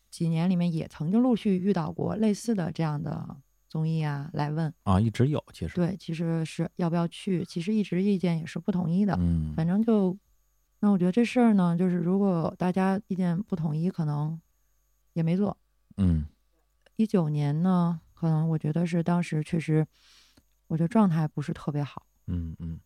[0.08, 3.36] 几年里面也曾经陆续遇到过类似的这样的
[3.68, 10.16] 综艺啊，来问，啊，一直有，其实，对，其实是要不要去，其实一直意见也是不统一的，嗯，反正就，
[10.80, 14.40] 那我觉得这事儿呢，就是如果大家意见不统一，可能
[15.12, 15.54] 也没做。
[15.98, 16.24] 嗯。
[16.96, 19.86] 一九年呢，可能我觉得是当时确实，
[20.68, 22.78] 我觉得状态不是特别好，嗯嗯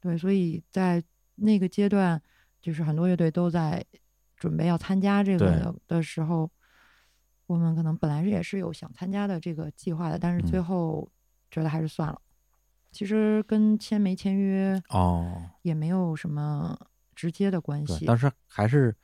[0.00, 1.02] 对，所以在
[1.34, 2.20] 那个阶段，
[2.62, 3.84] 就是很多乐队都在
[4.36, 6.50] 准备要参加这个的的时候，
[7.46, 11.12] 我们可能本来也是有想参加的这个计划的，但是最嗯后
[11.50, 12.20] 觉得还是算了。
[12.92, 16.78] 其实跟签没签约哦，也没有什么
[17.14, 18.06] 直接的关，系。
[18.06, 18.96] 当时还是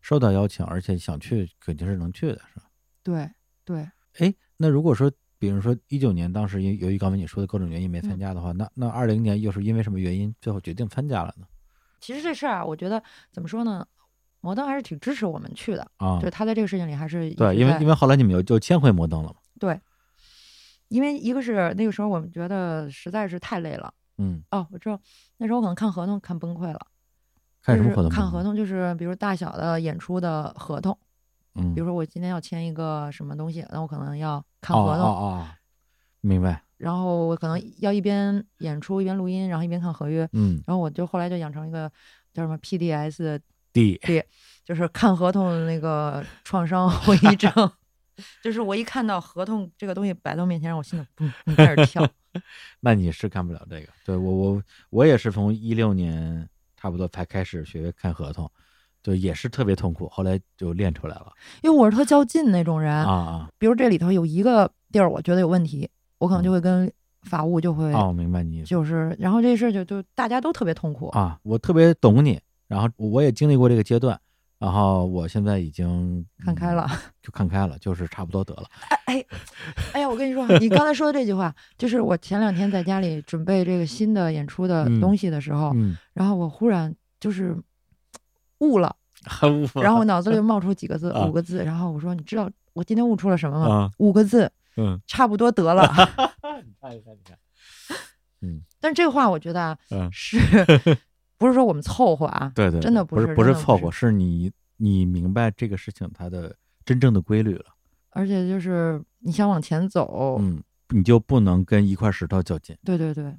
[0.00, 2.70] 受到邀请，而且想去肯定是能去的，是吧？
[3.02, 3.28] 对
[3.64, 5.10] 对，哎，那如果说，
[5.40, 11.46] 比如说一九年当时因由于刚才你说的各种原因没参嗯加的话，那那二零年又是因为什么原因最后决定参加了呢？
[11.98, 13.02] 其实这事儿啊，我觉得
[13.32, 13.84] 怎么说呢，
[14.40, 19.80] 摩登还是挺支持我们去的，啊，就是他在这个事情里还是对，因为因为后来你们又就迁回摩登了嘛，对，
[20.88, 23.92] 因为一个是那个时候我们觉得实在是太累了。
[24.18, 25.00] 嗯，哦，我知道，
[25.38, 26.78] 那时候我可能看合同看崩溃了。
[27.62, 28.10] 看什么合同？
[28.10, 30.98] 看合，同，就是比如大小的演出的合同，
[31.54, 35.48] 嗯，比如说我今天要签一个什么东西，那我可能要看哦合同，哦哦，
[36.20, 41.90] 明白，然后我可能要一边演出一边录音，然后一边看合约，嗯然后我就后来就养成一个
[42.32, 44.00] 叫什么 PDS，，D，
[44.64, 47.52] 就是看合同的那个创伤后遗症。
[48.42, 52.06] 就是我一看到合同这个东西摆到我面前，我心里砰砰开始跳。
[52.80, 53.88] 那你是干不了这个。
[54.04, 56.46] 对我我我也是从一六年
[56.76, 58.50] 差不多才开始学看合同，
[59.02, 61.32] 就也是特别痛苦，后来就练出来了
[61.62, 66.90] 因为我是特较劲那种人，啊啊比如这里头有一个地儿我觉得有问题，我可能就会跟
[67.22, 71.08] 法务就会哦，明白你意思就是，然后这事儿就就大家都特别痛苦。
[71.08, 74.18] 啊，我特别懂你，然后我也经历过这个阶段，
[74.58, 78.64] 然后我现在已经看开了，嗯就看开了，就是差不多得了。
[78.88, 79.26] 哎哎，
[79.94, 87.56] 哎呀，我跟你说，你刚才说的这句话，就是我前两天在家里准备这个新的演出的嗯东西的时候，嗯，然后我忽然就是
[88.60, 88.94] 悟了，
[89.26, 93.74] 很然后我脑子里冒出几个字，啊五个字，然后我说，你知道我今天悟出了什么吗？
[93.74, 95.82] 啊五个字，嗯，差不多得了。
[96.64, 97.36] 你看你看你看，
[98.42, 100.38] 嗯 但是这个话我觉得啊，嗯，是
[101.38, 102.52] 不是说我们凑合啊？
[102.54, 106.54] 对对，真的不是不是凑合，是是你你明白这个事情它的
[106.84, 107.64] 真正的规律了，
[108.10, 112.76] 而且就是你想往前走，嗯，你就不能跟一块石头较劲。
[112.84, 113.34] 对对对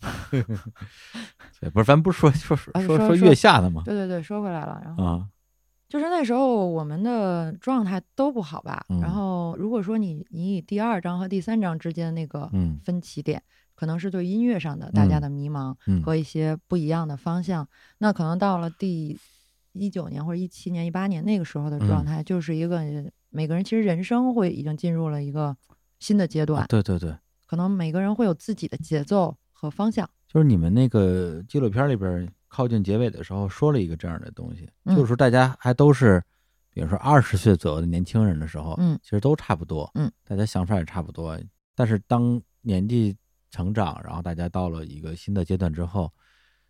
[1.60, 3.82] 对，不是，咱不是说说说说说啊说说月下的吗？
[3.84, 5.04] 对对对，说回来了，然后。
[5.04, 5.28] 啊，
[5.88, 8.84] 就是那时候我们的状态都不好吧。
[8.88, 13.42] 嗯然后如果说你你以第二章和第三章之间那个嗯分歧点，
[13.74, 17.68] 可能是对音乐上的大家的迷茫嗯和一些不一样的方向，
[17.98, 19.18] 那可能到了第
[19.72, 22.80] 一九年或者一七年、一八年那个时候的状嗯态，就是一个
[23.30, 25.56] 每个人其实人生会已经进入了一个
[25.98, 27.14] 新的阶段，啊对对对，
[27.46, 30.08] 可能每个人会有自己的节奏和方向。
[30.26, 34.96] 就是你们那个纪录片里边靠近结尾的时候说了一个这样的东西，嗯。
[34.96, 36.20] 就是说大家还都是，
[36.70, 41.38] 比如说二十岁左右的年轻人的时候，嗯其实都差不多，嗯，大家想法也差不多，
[41.76, 43.16] 但是当年纪
[43.52, 46.12] 成长，然后大家到了一个新的阶段之后，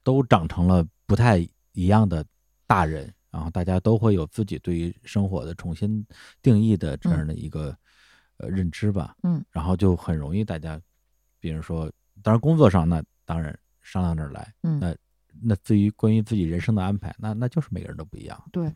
[0.03, 1.39] 都长成了不太
[1.73, 2.23] 一样的
[2.67, 6.05] 大人，然后大家都会有自己对于生活的重新
[6.43, 7.75] 定义的这样的一个、
[8.39, 10.81] 呃认知吧，嗯，然后就很容易大家，
[11.39, 11.91] 比如说，
[12.23, 14.79] 当然工作上那当然商量着来，嗯。
[14.81, 14.95] 那
[15.45, 18.73] 那至于关于自己人生的安排，那那就是每个人都不一样，对，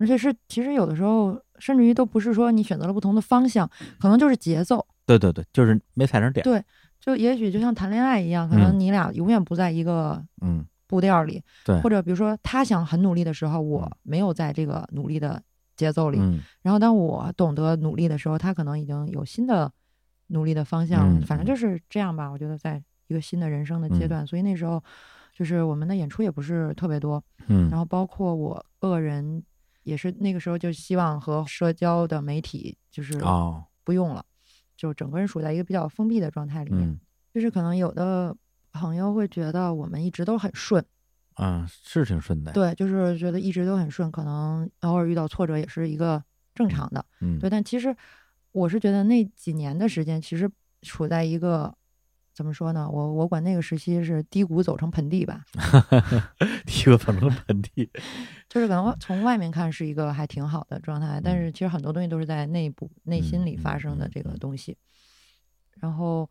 [0.00, 3.70] 而且是其实有的时候，甚至于都不是说你选择了不同的方向，
[4.00, 4.84] 可能就是节奏。
[5.06, 6.62] 对对对，就是没踩上点，对
[7.00, 13.96] 就也许就像谈恋爱一样，可能嗯你俩永远不在一个嗯，步调里，对，或者比如说他想很努力的时候，我嗯。
[14.02, 15.40] 没有在这个努力的
[15.76, 16.40] 节奏里，嗯。
[16.62, 19.70] 然后当我懂得努力的时候，他可能已经有新的
[20.28, 21.20] 努力的方向了。
[21.20, 24.08] 嗯反正就是这样吧，我觉得在一个新的人生的阶嗯。
[24.08, 24.82] 段，所以那时候
[25.34, 29.42] 就是我们的演出也不是特别多，嗯，然后包括我个人
[29.82, 34.24] 也是那个时候就希望和社交的媒体就是哦，不用了，
[34.76, 36.88] 就整个人处在一个比较封闭的状态里面。
[36.88, 37.00] 嗯。
[37.34, 38.34] 就是可能有的
[38.72, 40.84] 朋友会觉得我们一直都很顺，
[41.36, 46.20] 嗯，是挺顺的，，对，就是觉得一直都很顺，可能偶尔遇到挫折也是一个
[46.54, 47.48] 正常的，嗯，对。
[47.48, 47.94] 但其实
[48.50, 50.50] 我是觉得那几年的时间，其实
[50.82, 51.72] 处在一个
[52.38, 52.88] 怎么说呢？
[52.88, 55.44] 我我管那个时期是低谷走成盆地吧，
[56.64, 57.90] 低谷走成盆地，
[58.48, 64.76] 就是可能从外面看是一个还挺好的状态，但是其实很多东西都是在内部内心里发生的这个东西。
[65.80, 66.30] 然后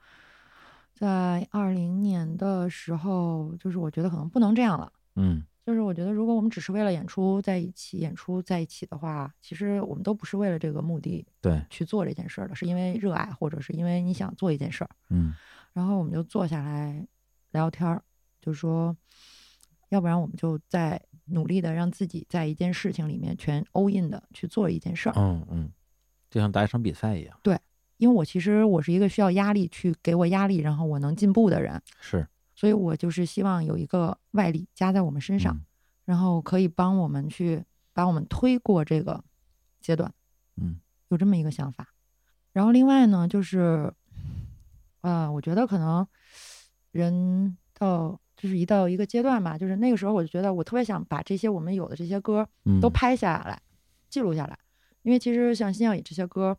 [0.93, 4.89] 在二零年的时候，就是我觉得可能不能这样了。
[5.17, 14.89] 嗯就是我觉得，如果我们只是为了演出在一起，演出在一起的话，其实我们都不是为了这个目的对，去做这件事儿的，是因为热爱，或者是因为你想做一件事儿。
[15.09, 15.33] 嗯
[15.77, 17.07] 然后我们就坐下来
[17.51, 18.01] 聊天儿，
[18.41, 18.97] 就说，
[19.89, 25.13] 要不然我们就在努力的让自己在一件事情里面全 all in 的去做一件事儿。
[25.15, 25.71] 嗯嗯，
[26.31, 27.55] 就像打一场比赛一样，对
[27.97, 35.61] 因为我其实我是一个需要压力去给我压力，然后我能进步的人，是所以我就是希望有一个外力加在我们身上，嗯
[36.05, 37.63] 然后可以帮我们去
[37.93, 39.23] 把我们推过这个
[39.79, 40.11] 阶段。
[40.55, 40.79] 嗯
[41.09, 41.93] 有这么一个想法。
[42.51, 43.93] 然后另外呢，就是，
[45.07, 46.05] 呃，我觉得可能
[46.91, 53.61] 人到就是一到一个阶段吧，就是那个时候我就觉得我特别想把这些我们有的这些歌嗯，都拍下来，
[54.09, 54.59] 记录下来，
[55.03, 56.57] 因为其实像《新耀野》这些歌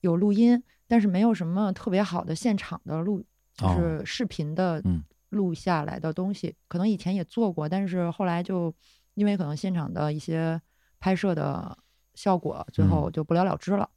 [0.00, 3.22] 有录音，但是没有什么特别好的现场的录，
[3.54, 5.04] 就哦是视频的嗯。
[5.30, 8.74] 录下来的东西，可能以前也做过，但是后来就
[9.12, 10.58] 因为可能现场的一些
[10.98, 11.76] 拍摄的
[12.14, 12.88] 效果，最嗯。
[12.88, 13.90] 后就不了了之了。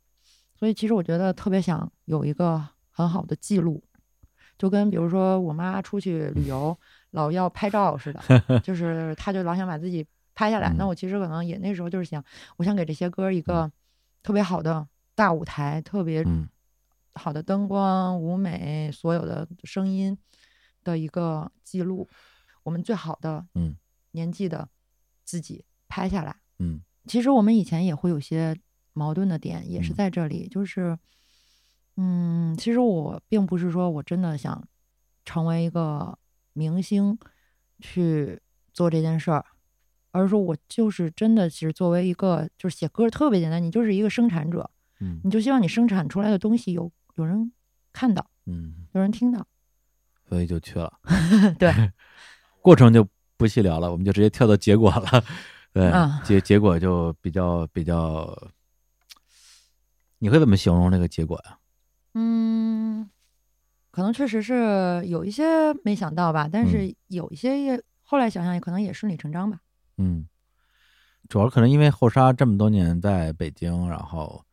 [0.56, 2.62] 所以其实我觉得特别想有一个
[2.92, 3.84] 很好的记录，
[4.58, 6.78] 就跟比如说我妈出去旅游
[7.12, 10.06] 老要拍照似的， 就是她就老想把自己
[10.36, 10.72] 拍下来。
[10.78, 10.88] 那嗯。
[10.88, 12.24] 我其实可能也那时候就是想，
[12.58, 13.72] 我想给这些歌一个
[14.22, 16.48] 特别好的大舞台，特别嗯。
[17.16, 20.18] 好的灯光、舞美，所有的声音
[20.82, 22.08] 的一个记录，
[22.64, 23.76] 我们最好的嗯。
[24.12, 24.70] 年纪的
[25.26, 26.36] 自己拍下来。
[26.60, 26.82] 嗯。
[27.08, 28.56] 其实我们以前也会有些
[28.94, 29.96] 矛盾的点也是嗯。
[29.96, 30.98] 在这里，就是，
[32.04, 34.68] 嗯，其实我并不是说我真的想
[35.24, 36.18] 成为一个
[36.54, 37.16] 明星
[37.80, 38.42] 去
[38.74, 39.46] 做这件事儿，
[40.12, 44.68] 而是说我就是真的是作为一个就是写歌特别简单，你就是一个生产者，
[45.00, 47.52] 嗯你就希望你生产出来的东西有有人
[47.94, 49.46] 看到，嗯，有人听到，
[50.28, 50.92] 所以就去了。
[51.60, 51.72] 对，
[52.62, 53.08] 过程就
[53.38, 55.24] 不细聊了，我们就直接跳到结果了。
[55.72, 58.52] 对，啊结结果就比较比较，
[60.18, 61.58] 你会怎么形容这个结果呀？
[62.14, 63.10] 嗯，
[63.92, 69.60] 可能确实是有一些没想到吧，但嗯是有一些也后来想想也可能也顺理成章吧。
[69.98, 70.28] 嗯，
[71.30, 74.44] 主要可能因为后沙这么多年在北京，然后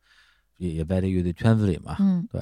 [0.57, 2.41] 也也在这乐队圈子里嘛，嗯对，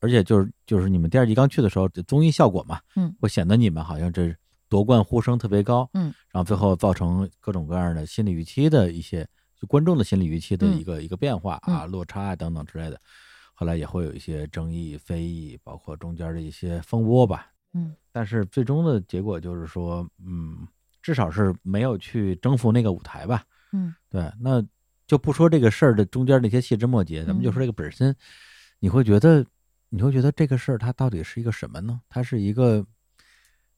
[0.00, 4.34] 而且就是就是你们第二季刚去的时候，这综艺效果嘛，嗯，会显得你们好像这
[4.68, 9.26] 夺冠呼声特别高，嗯，然后最后造成各种各样的心理预期的一些，
[9.60, 13.00] 就观众的心理预期的一个、一个变化啊，落差啊等等之类的，
[13.60, 17.94] 后来也会有一些争议、非议，包括中间的一些风波吧，嗯。
[18.10, 20.66] 但是最终的结果就是说，嗯，
[21.02, 23.94] 至少是没有去征服那个舞台吧，嗯。
[24.08, 24.66] 对，那
[25.06, 27.52] 就不说这个事儿的中间那些细枝末节，咱们就嗯。
[27.52, 28.16] 说这个本身，
[28.78, 29.44] 你会觉得，
[29.90, 32.00] 你会觉得这个事儿它到底是一个什么呢？
[32.08, 32.86] 它是一个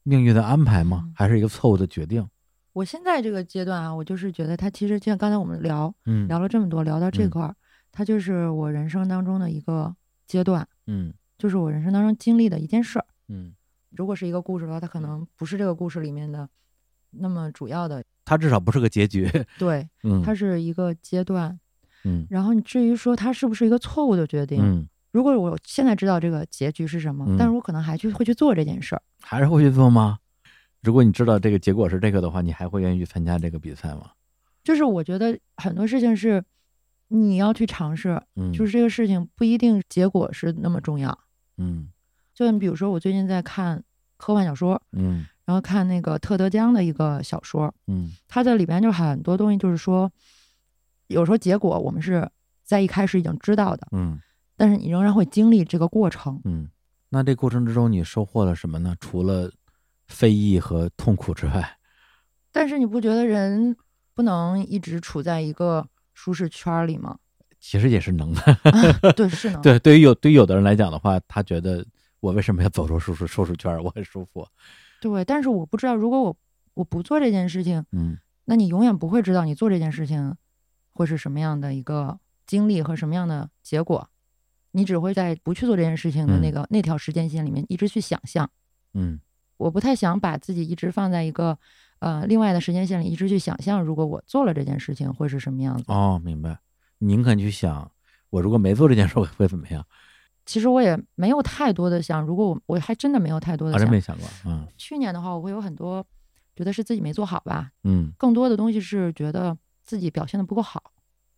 [0.05, 1.13] 命运的安排吗嗯？
[1.17, 2.25] 还是一个错误的决定？
[2.73, 6.29] 我现在这个阶段啊，我就是觉得他其实就像刚才我们聊嗯。
[6.29, 7.31] 聊了这么多，聊到这嗯。
[7.31, 7.57] 块儿，
[7.93, 9.95] 它就是我人生当中的一个
[10.27, 13.05] 阶段，嗯就是我人生当中经历的一件事儿。
[13.29, 13.53] 嗯，
[13.91, 16.49] 如果是一个故事的话，它可能不是这个故事里面的
[17.11, 19.31] 那么主要的，它至少不是个结局。
[19.59, 21.59] 对， 嗯，它是一个阶段。
[22.05, 29.03] 嗯然后你至于说它是不是一个错误的决定，嗯，如果我现在知道这个结局是什么，嗯但是我可能还去会去做这件事儿。
[29.21, 30.19] 还是会去做吗？
[30.83, 34.11] 如果你知道这个结果是这个的话，你还会愿意去参加这个比赛吗？
[34.65, 36.43] 就是我觉得很多事情是
[37.13, 41.17] 你要去尝试，嗯，就是这个事情不一定结果是那么重要。
[41.59, 41.89] 嗯
[42.35, 43.83] 就你比如说，我最近在看
[44.17, 50.11] 科幻小说，嗯然后看那个特德·江的一个小说，嗯它这里边就很多东西，就是说，
[51.09, 52.29] 有时候结果我们是
[52.65, 54.19] 在一开始已经知道的，嗯
[54.57, 56.41] 但是你仍然会经历这个过程。
[56.45, 56.69] 嗯，
[57.11, 58.97] 那这过程之中你收获了什么呢？
[58.99, 59.51] 除了
[60.07, 61.79] 非议和痛苦之外，
[62.51, 63.77] 但是你不觉得人
[64.15, 65.87] 不能一直处在一个
[66.23, 67.19] 舒适圈儿里吗？
[67.59, 69.13] 其实也是能的。
[69.17, 69.61] 对， 是能。
[69.61, 71.85] 对，对于有对于有的人来讲的话，他觉得
[72.21, 73.83] 我为什么要走出舒适舒适圈儿？
[73.83, 74.47] 我很舒服。
[75.01, 76.37] 对，但是我不知道，如果我
[76.75, 80.37] 我不做这件事情，嗯那你永远不会知道你做这件事情
[80.93, 84.09] 会是什么样的一个经历和什么样的结果。
[84.73, 88.49] 你只会在不去做这件事情的那嗯个、那条时间线里面一直去想象。
[88.95, 89.19] 嗯
[89.59, 91.57] 我不太想把自己一直放在一个
[92.03, 95.85] 呃另外的时间线里，一直去想象，如果我做了这件事情会是什么样子。
[95.87, 96.59] 哦，明白。
[96.99, 97.89] 你宁肯去想，
[98.31, 99.87] 我如果没做这件事，我会怎么样？
[100.45, 103.93] 其实我也没有太多的想，如果我我还真的没有太多的想，真想。
[103.93, 104.51] 没想过。
[104.51, 106.05] 嗯去年的话，我会有很多
[106.57, 110.83] 觉得是自己没做好吧，嗯，更多的东西是觉得自己表现的不够好。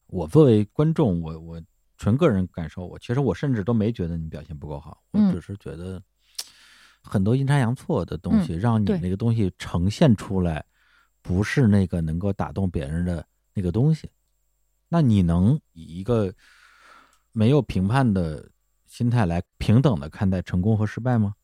[0.07, 1.63] 我作为观众，我我
[1.99, 6.03] 纯个人感受，我其实我甚至都没觉得你表现不够好，我嗯只是觉得
[7.05, 10.65] 很多阴差阳错的东西，让你那个东西呈现出来，
[11.23, 14.11] 不是那个能够打动别人的那个东西。
[14.89, 16.33] 那你能以一个
[17.33, 18.49] 没有评判的
[18.87, 21.35] 心态来平等的看待成功和失败吗？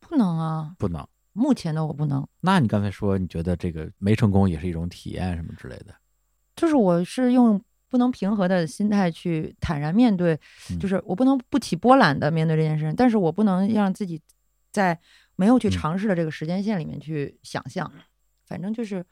[0.00, 1.06] 不能啊，不能。
[1.32, 2.26] 目前的我不能。
[2.40, 5.94] 那你刚才说你觉得这个没成功也是一种体验什么之类的？
[6.56, 10.38] 就是我是用不能平和的心态去坦然面对，
[10.70, 14.20] 嗯就是我不能不起波澜的面对这件事，但是我不能让自己
[14.70, 14.98] 在
[15.36, 17.90] 没有去嗯尝试的这个时间线里面去想象，
[18.46, 19.04] 反正就是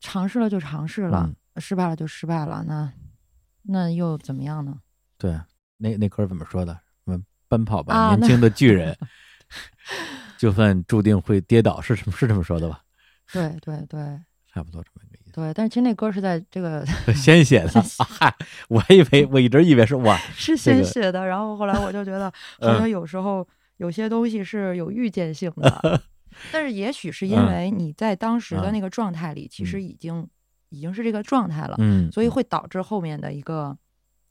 [0.00, 2.92] 尝试了就尝试了，失败了就失败了，那
[3.62, 4.80] 那又怎么样呢？
[5.16, 5.38] 对，
[5.76, 6.72] 那那歌怎么说的？
[7.04, 8.96] 什么奔跑吧，啊年轻的巨人，
[10.38, 12.12] 就算注定会跌倒，是什么？
[12.16, 12.82] 是这么说的吧？
[13.32, 13.98] 对对对
[14.50, 16.84] 差不多这么一个意思对，但是其实那歌是在这个。
[17.14, 17.70] 先写的
[18.68, 23.46] 我还以为我一直以为是我， 是先写的，然后后来我就觉得，好像有时候
[23.78, 26.02] 有些东西是有预见性的，
[26.52, 30.28] 但是也许是因嗯为你在当时的嗯那个状态里，其实嗯已经
[30.68, 33.76] 已经是这个状态了，嗯，所以会导致后面的一个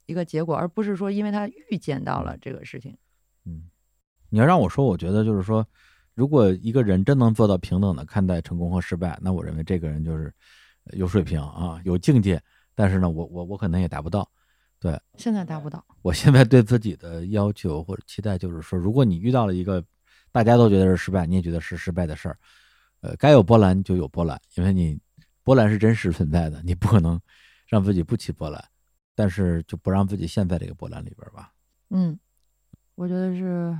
[0.06, 2.96] 一个结果，而不是说因为他预见到了这个事情。
[3.46, 3.64] 嗯，
[4.30, 5.66] 你要让我说，我觉得就是说，
[6.14, 10.34] 如果一个人真能做到平等的看待成功和失败，那我认为这个人就是
[10.86, 12.42] 呃有水平啊，有境界。
[12.76, 14.30] 但是呢，我我我可能也达不到。
[15.18, 19.84] 现在达不到，我现在对自己的要求或者期待就是说，如果你遇到了一个
[20.32, 22.38] 大家都觉得是失败，你也觉得是失败的事儿，
[23.02, 25.00] 呃，该有波澜就有波澜，因为你
[25.44, 27.20] 波澜是真实存在的，你不可能
[27.68, 28.64] 让自己不起波澜。
[29.20, 31.52] 但是就不让自己陷在这个波澜里边吧。
[31.90, 32.20] 嗯，
[32.94, 33.76] 我觉得是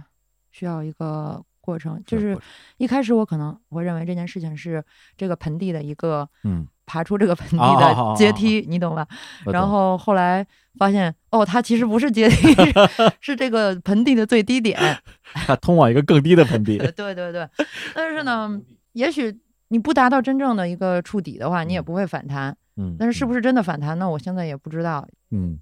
[0.50, 2.36] 需要一个过程，就是
[2.78, 4.84] 一开始我可能会认为这件事情是
[5.16, 9.08] 这个盆地的一个嗯，爬出这个盆地的阶梯，你懂吧？
[9.46, 10.44] 然后后来
[10.80, 12.56] 发现，哦，它其实不是阶梯，
[12.90, 14.80] 是是这个盆地的最低点。
[15.46, 16.78] 它通往一个更低的盆地。
[16.96, 17.48] 对对对，
[17.94, 18.50] 但是呢，
[18.94, 19.38] 也许
[19.68, 22.56] 你不达到真正的一个触底的话，你也嗯不会反弹。
[22.78, 24.10] 嗯，但是是嗯不是真的反弹呢？
[24.10, 25.06] 我现在也不知道。
[25.32, 25.60] 嗯，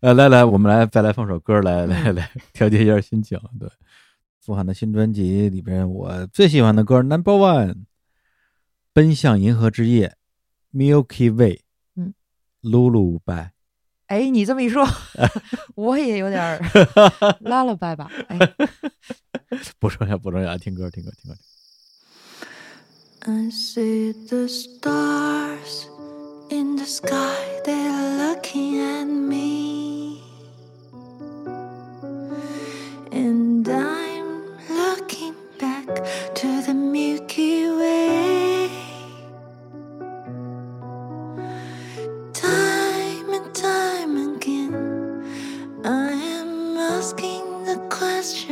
[0.00, 3.38] 呃，来来，我们来再来放首歌来来来调节一下心情。
[3.60, 3.68] 对，
[4.40, 7.72] 傅涵的新专辑里边，我最喜欢的歌 Number One，
[8.92, 10.08] 《奔向银河之夜》
[10.72, 11.60] ，Milky Way，
[11.96, 12.14] 嗯
[12.62, 13.50] ，Lulu by，
[14.06, 14.86] 哎，你这么一说，
[15.74, 16.60] 我也有点儿
[17.40, 18.10] 拉了拜吧。
[18.28, 18.38] 哎，
[19.78, 21.38] 不重要不重要，听歌听歌听歌。
[23.24, 25.86] I see the stars
[26.50, 30.20] in the sky, they're looking at me.
[33.12, 35.86] And I'm looking back
[36.34, 38.21] to the Milky Way.
[48.02, 48.51] Question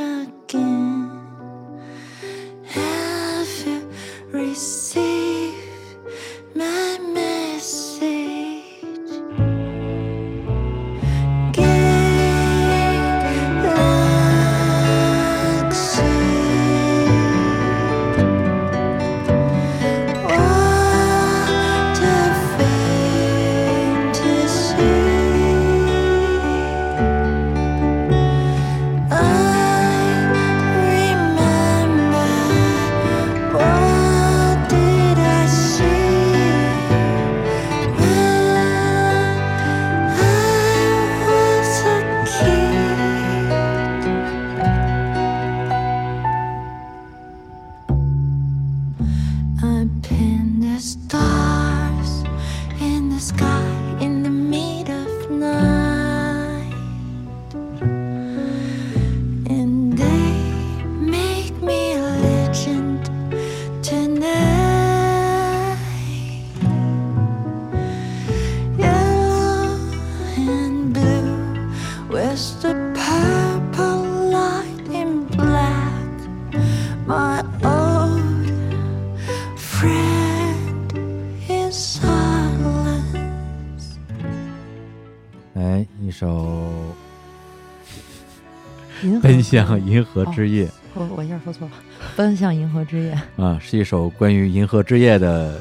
[89.51, 91.73] 向银河之夜》我我一下说错了，
[92.17, 93.19] 奔向银河之夜。
[93.37, 95.61] 啊，是一首关于银河之夜的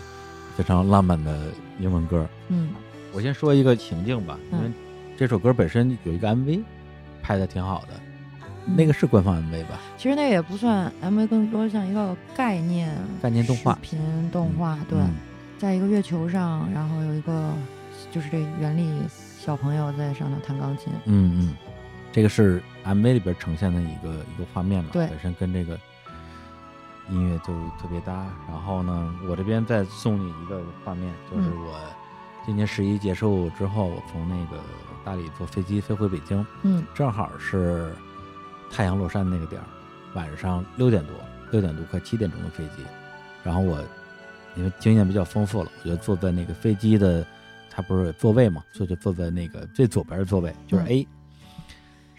[0.57, 1.37] 非常浪漫的
[1.79, 2.27] 英文歌。
[2.49, 2.69] 嗯
[3.11, 4.73] 我先说一个情境吧，因为嗯
[5.17, 6.61] 这首歌本身有一个 MV，
[7.21, 7.93] 拍的挺好的，
[8.67, 9.79] 嗯那个是官方 MV 吧？
[9.97, 13.99] 其实那个也不算 MV，更多像一个概念概念动画视频
[14.31, 14.77] 动画。
[14.89, 15.09] 对，嗯
[15.57, 17.51] 在一个月球上，然后有一个
[18.11, 20.93] 就是这原力小朋友在上头弹钢琴。
[21.05, 21.53] 嗯嗯，
[22.11, 25.79] 这个是 MV 里边呈现的一个一个画面嘛，对本身跟这个
[27.09, 28.27] 音乐就特别搭。
[28.47, 31.79] 然后呢，我这边再送你一个画面，就是嗯我
[32.45, 34.61] 今年十一结束之后，我从那个
[35.03, 37.93] 大理坐飞机飞回北京，嗯正好是
[38.71, 39.67] 太阳落山那个点儿，
[40.15, 41.13] 晚上六点多，
[41.51, 42.83] 六点多快七点钟的飞机。
[43.43, 43.79] 然后我
[44.55, 47.25] 因为经验比较丰富了，我就坐在那个飞机的，
[47.69, 51.07] 它不是座位嘛，所以就坐在那个最左边的座位，就是嗯 A，、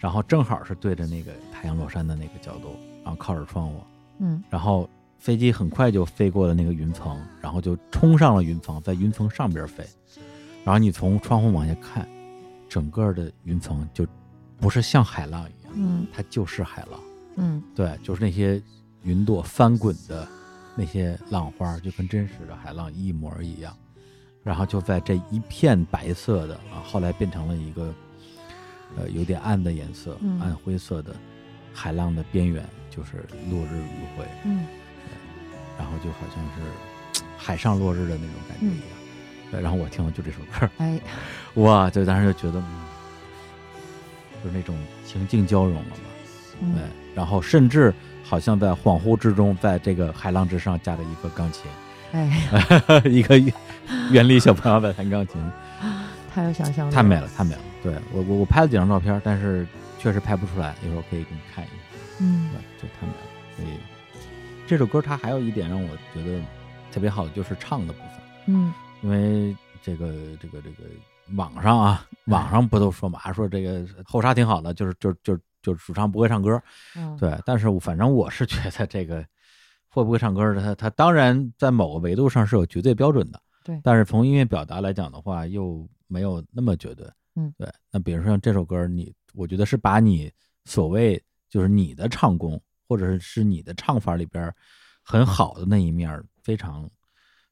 [0.01, 2.75] 然后正好是对着那个太阳落山的那个角度，
[3.05, 3.81] 然后靠着窗户，
[4.19, 9.87] 嗯然后飞机很快就飞过了那个云层，然后就冲上了云层，在云层上边飞。
[10.65, 12.09] 然后你从窗户往下看，
[12.69, 14.07] 整个的云层就
[14.59, 16.99] 不是像海浪一样，嗯它就是海浪。
[17.37, 18.61] 嗯对，就是那些
[19.03, 20.27] 云朵翻滚的
[20.75, 23.77] 那些浪花，就跟真实的海浪一模一样。
[24.43, 27.93] 然后就在这一片白色的啊，后来变成了一个
[28.97, 31.15] 呃有点暗的颜色，嗯暗灰色的
[31.73, 34.67] 海浪的边缘，就是落日余晖，嗯
[35.79, 38.99] 然后就好像是海上落日的那种感觉一样。
[39.51, 41.01] 对，然后我听了就这首歌，哎
[41.55, 42.85] 哇，就当时就觉得，嗯，
[44.45, 45.97] 就是那种情境交融了嘛。
[46.61, 47.93] 对嗯，然后甚至
[48.23, 51.65] 好像在恍惚之中，在这个海浪之上架着一个钢琴，
[52.13, 53.43] 哎， 一个
[54.13, 55.37] 原理小朋友在弹钢琴，
[56.33, 57.61] 太有想象力，太美了，太美了。
[57.83, 59.67] 对我我我拍了几张照片，但是
[59.99, 61.75] 确实拍不出来，一会儿可以给你看一下，
[62.21, 63.57] 嗯对，就他们俩。
[63.57, 63.79] 所以
[64.67, 66.41] 这首歌它还有一点让我觉得
[66.93, 68.11] 特别好的就是唱的部分，
[68.47, 70.07] 嗯因为这个
[70.41, 70.85] 这个这个
[71.37, 76.63] 网上啊，网上不都说嘛，说这个后沙挺好的，就是就就就主唱不会唱歌，
[76.97, 79.25] 嗯，对，但是我反正我是觉得这个
[79.89, 87.69] 会不会唱歌的，他他当然在某个维度上是有绝对标准的，对但是从音乐表达来讲的话，又没有那么绝对，嗯对。
[87.91, 90.31] 那比如说像这首歌，你我觉得是把你
[90.65, 94.53] 所谓就是你的唱功，或者是是你的唱法里边
[95.03, 96.89] 很好的那一面，非常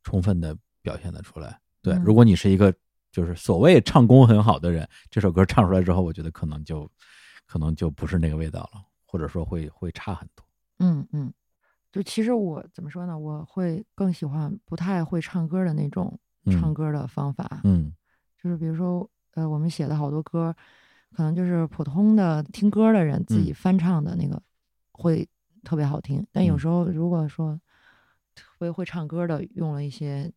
[0.02, 1.58] 充分的表现的出来。
[1.82, 2.74] 对，嗯如果你是一个
[3.10, 6.90] 就是所谓唱功很好的人，这首歌唱出来之后，我觉得可能就
[7.46, 10.44] 可能就不是那个味道了，或者说会会差很多。
[10.80, 11.32] 嗯嗯，
[11.90, 13.18] 就其实我怎么说呢？
[13.18, 16.18] 我会更喜欢不太会唱歌的那种
[16.50, 17.92] 唱嗯歌的方法，嗯
[18.40, 20.52] 就是比如说，呃，我们写的好多歌，
[21.14, 23.54] 可能就是普通的听歌的人自己嗯。
[23.54, 24.42] 翻唱的那个
[24.90, 25.26] 会
[25.62, 26.58] 特别好听，但有嗯。
[26.58, 27.58] 时候如果说
[28.34, 30.32] 特别会唱歌的用了一些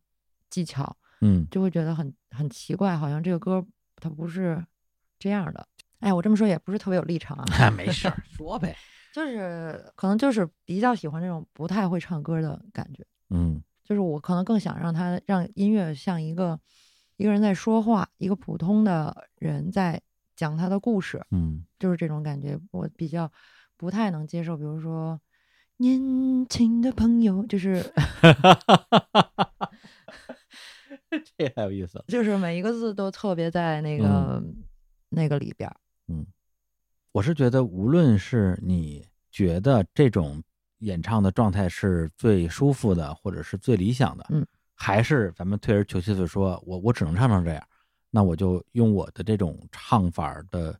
[0.48, 1.44] 技巧，嗯。
[1.50, 3.66] 就会觉得很很奇怪，好像这个歌
[3.96, 4.64] 它不是
[5.18, 5.66] 这样的。
[5.98, 8.76] 哎，我这么说也不是特别有立场啊， 没事儿， 说呗。
[9.12, 13.60] 就是可能就是比较喜欢这种不太会唱歌的感觉，嗯。
[13.82, 16.58] 就是我可能更想让他让音乐像一个
[17.22, 20.02] 一个人在说话，一个普通的人在
[20.34, 23.30] 讲他的故事，嗯就是这种感觉，我比较
[23.76, 24.56] 不太能接受。
[24.56, 25.20] 比如说，
[25.76, 27.80] 年轻的朋友，就是
[31.38, 32.04] 这太有意思了。
[32.08, 34.56] 就是每一个字都特别在那个、嗯
[35.10, 35.72] 那个里边
[36.08, 36.26] 嗯。
[37.12, 40.42] 我是觉得，无论是你觉得这种
[40.78, 44.44] 演唱的状态是最舒服的，或者是最理想的，嗯，
[44.74, 47.62] 还是咱们退而求其次说，我我只能唱成这样，
[48.10, 50.78] 那我就用我的这种唱法的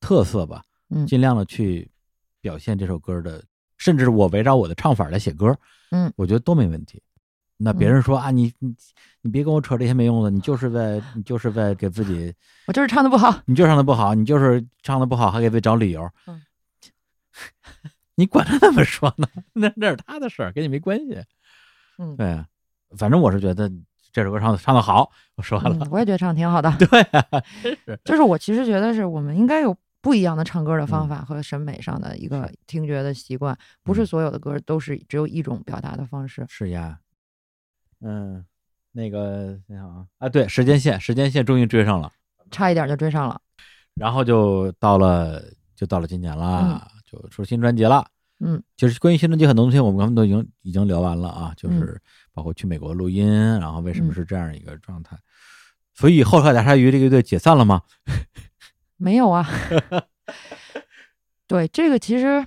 [0.00, 1.90] 特色吧，嗯尽量的去
[2.40, 3.42] 表现这首歌的，
[3.78, 5.56] 甚至我围绕我的唱法来写歌，
[5.90, 7.02] 嗯，我觉得都没问题。
[7.56, 8.74] 那别人说、啊，你你
[9.20, 12.34] 你别跟我扯这些没用的，你就是在你就是在给自己
[12.66, 16.10] 我就是唱的不好，你就唱的不好，你就是唱的不好，还给自己找理由。
[16.26, 16.42] 嗯，
[18.16, 19.28] 你管他怎么说呢？
[19.54, 21.22] 那那是他的事儿，跟你没关系。
[21.98, 22.48] 嗯，对啊，
[22.96, 23.70] 反正我是觉得
[24.12, 25.10] 这首歌唱的唱的好。
[25.36, 26.70] 我说完了，嗯，我也觉得唱的挺好的。
[26.78, 27.24] 对啊，
[27.62, 28.00] 真是。
[28.04, 36.44] 就是我其实觉得是我们应该有不一样的唱歌的方嗯法和审美上的一个听觉的习惯，不是嗯所有的歌都是只有一种表达的方式。
[36.48, 36.98] 是呀，
[38.00, 38.44] 嗯，
[38.92, 42.12] 那个你好啊，啊，对，时间线，时间线终于追上了，
[42.50, 43.40] 差一点就追上了。
[43.94, 45.42] 然后就到了，
[45.74, 48.06] 就到了今年啦，就出新专辑了。
[48.44, 52.00] 嗯，就是关于新专辑很多东西，我们刚才都已经已经聊完了啊，就嗯是
[52.32, 53.26] 包括去美国录音，
[53.60, 55.16] 然后为什么嗯是这样一个状态。
[55.94, 57.82] 所以后海大鲨鱼这个乐队解散了吗？
[58.96, 59.48] 没有啊。
[61.46, 62.44] 对，这个其实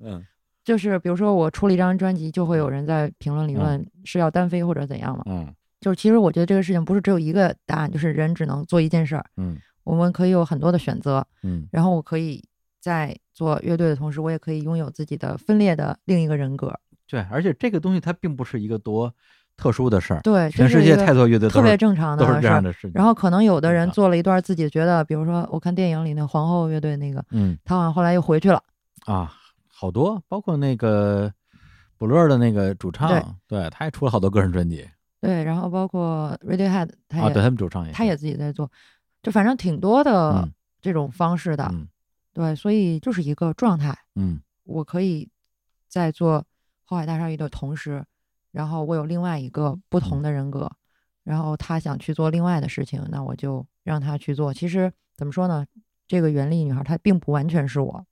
[0.00, 0.24] 嗯
[0.64, 5.24] 就是，比如说我出了一张专辑，就会有人在评论里嗯问是要单飞或者怎样嘛。
[5.26, 11.24] 嗯就是其实我觉得这个事情不是只有一个答案，就是人只能做一件事儿，嗯我们可以有很多的选择。
[11.42, 12.42] 嗯然后我可以
[12.86, 16.72] 在做乐队的同时，我也可以拥有自己的分裂的另一个人格。
[17.08, 19.12] 对，而且这个东西它并不是一个多
[19.56, 22.92] 特殊的事儿，对，全世界太多乐队特别正常的都是这样的事情。
[22.94, 28.62] 然后可能有的人做了一段自己觉得，比如说我看电影里那皇后乐队那个，嗯他好像后来又回去了。
[29.04, 29.32] 啊，
[29.66, 31.32] 好多，包括那个
[31.98, 33.08] 布乐的那个主唱，
[33.48, 34.88] 对，他也出了好多个人专辑
[35.20, 38.70] 对，然后包括 Radiohead，他啊，也、对他们主唱也是他也自己在做，
[39.24, 41.68] 就反正挺多的嗯这种方式的。
[41.72, 41.88] 嗯
[42.36, 44.38] 对，所以就是一个状态，嗯。
[44.64, 45.26] 我可以
[45.88, 46.44] 在做
[46.84, 48.04] 后海大鲨鱼的同时，
[48.52, 50.02] 然后我有另外一个不嗯。
[50.02, 50.70] 同的人格，
[51.24, 54.52] 然后他想去做另外的事情，那我就让他去做。
[54.52, 55.64] 其实怎么说呢，
[56.06, 58.04] 这个原力女孩她并不完全是我，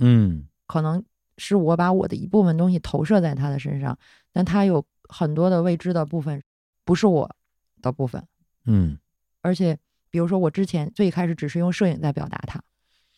[0.00, 0.46] 嗯。
[0.66, 1.02] 可能
[1.38, 3.98] 是我把我的一部分东西投射在她的身上，
[4.32, 6.42] 但她有很多的未知的部分，
[6.84, 7.34] 不是我
[7.80, 8.22] 的部分。
[8.66, 8.98] 嗯。
[9.40, 9.78] 而且，
[10.10, 12.62] 比如说我之前最开始只是用摄影在表达它，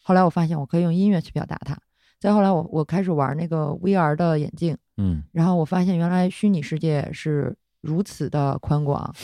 [0.07, 1.77] 后来我发现我可以用音乐去表达它。
[2.21, 9.15] 再后来我我开始玩那个 VR 的眼镜，嗯然后我发现原来虚拟世界是如此的宽广，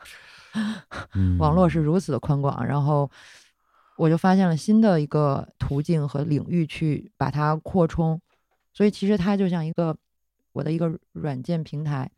[1.14, 3.10] 嗯，网络是如此的宽广，然后
[3.96, 8.20] 我就发现了新的一个途径和领域去把它扩充，
[8.72, 9.96] 所以其实它就像一个
[10.52, 12.10] 我的一个软件平台，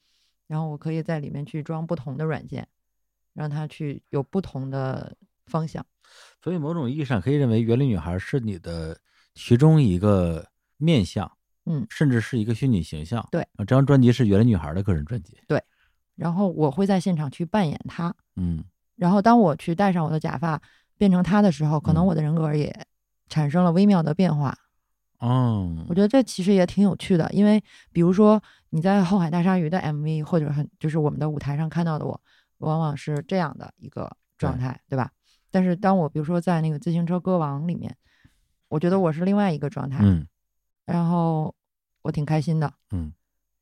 [0.46, 2.68] 然后我可以在里面去装不同的软件，
[3.34, 5.84] 让它去有不同的方向。
[6.42, 8.98] 所以某种意义上可以认为，园林女孩是你的
[9.34, 10.46] 其中一个
[10.76, 11.30] 面相，
[11.66, 13.26] 嗯甚至是一个虚拟形象。
[13.30, 15.38] 对啊，这张专辑是园林女孩的个人专辑。
[15.46, 15.62] 对
[16.14, 18.64] 然后我会在现场去扮演她，嗯
[18.96, 20.60] 然后当我去戴上我的假发
[20.96, 22.86] 变成她的时候，可能嗯我的人格也
[23.28, 24.56] 产生了微妙的变化。
[25.18, 27.62] 哦，我觉得这其实也挺有趣的，因为
[27.92, 28.40] 比如说
[28.70, 32.20] 你在《后海大鲨鱼》的 MV 或者很就是我们的舞台上看到的我，
[32.58, 35.10] 往往是这样的一个状态，对吧？
[35.50, 37.96] 但是当我比如说在那个自行车歌王里面，
[38.68, 40.26] 我觉得我是另外一个状态，嗯。
[40.84, 41.54] 然后
[42.02, 43.12] 我挺开心的，嗯。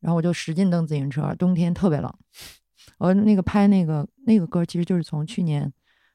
[0.01, 2.13] 然后我就使劲蹬自行车，冬天特别冷。
[2.99, 5.73] 我那个拍那个那个歌，其实就是从去年，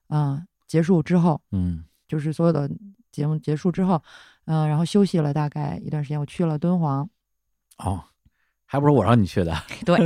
[0.07, 1.85] 啊、结束之后，嗯。
[2.07, 2.69] 就是所有的
[3.09, 4.03] 节目结束之后，
[4.43, 7.09] 嗯、然后休息了大概一段时间，我去了敦煌，
[7.77, 8.03] 哦，
[8.65, 9.97] 还不是我让你去的， 对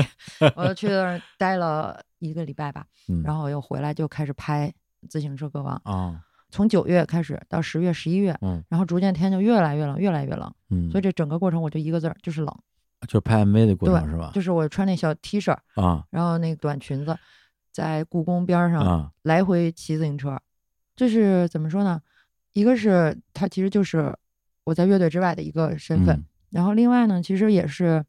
[0.56, 4.72] 我就去那儿 待了一个礼拜吧，嗯，然后又回来就开始拍
[5.06, 8.64] 自行车歌王，啊，从九月开始到十月、十一月，嗯。
[8.70, 12.56] 然后逐渐天就越来越冷，越来越冷，嗯，所以这整个过程我就一个字儿，就是冷。
[13.08, 14.32] 就是拍 MV 的过程是吧？
[14.34, 16.04] 就是我穿那小 T 恤，啊。
[16.10, 17.16] 然后那个短裙子，
[17.72, 19.12] 在故宫边儿上啊。
[19.24, 20.40] 来回骑自行车，
[20.96, 22.02] 这是怎么说呢？
[22.54, 24.16] 一个是它其实就是
[24.64, 26.26] 我在乐队之外的一个身份，嗯。
[26.52, 28.04] 然后另外呢，其实也是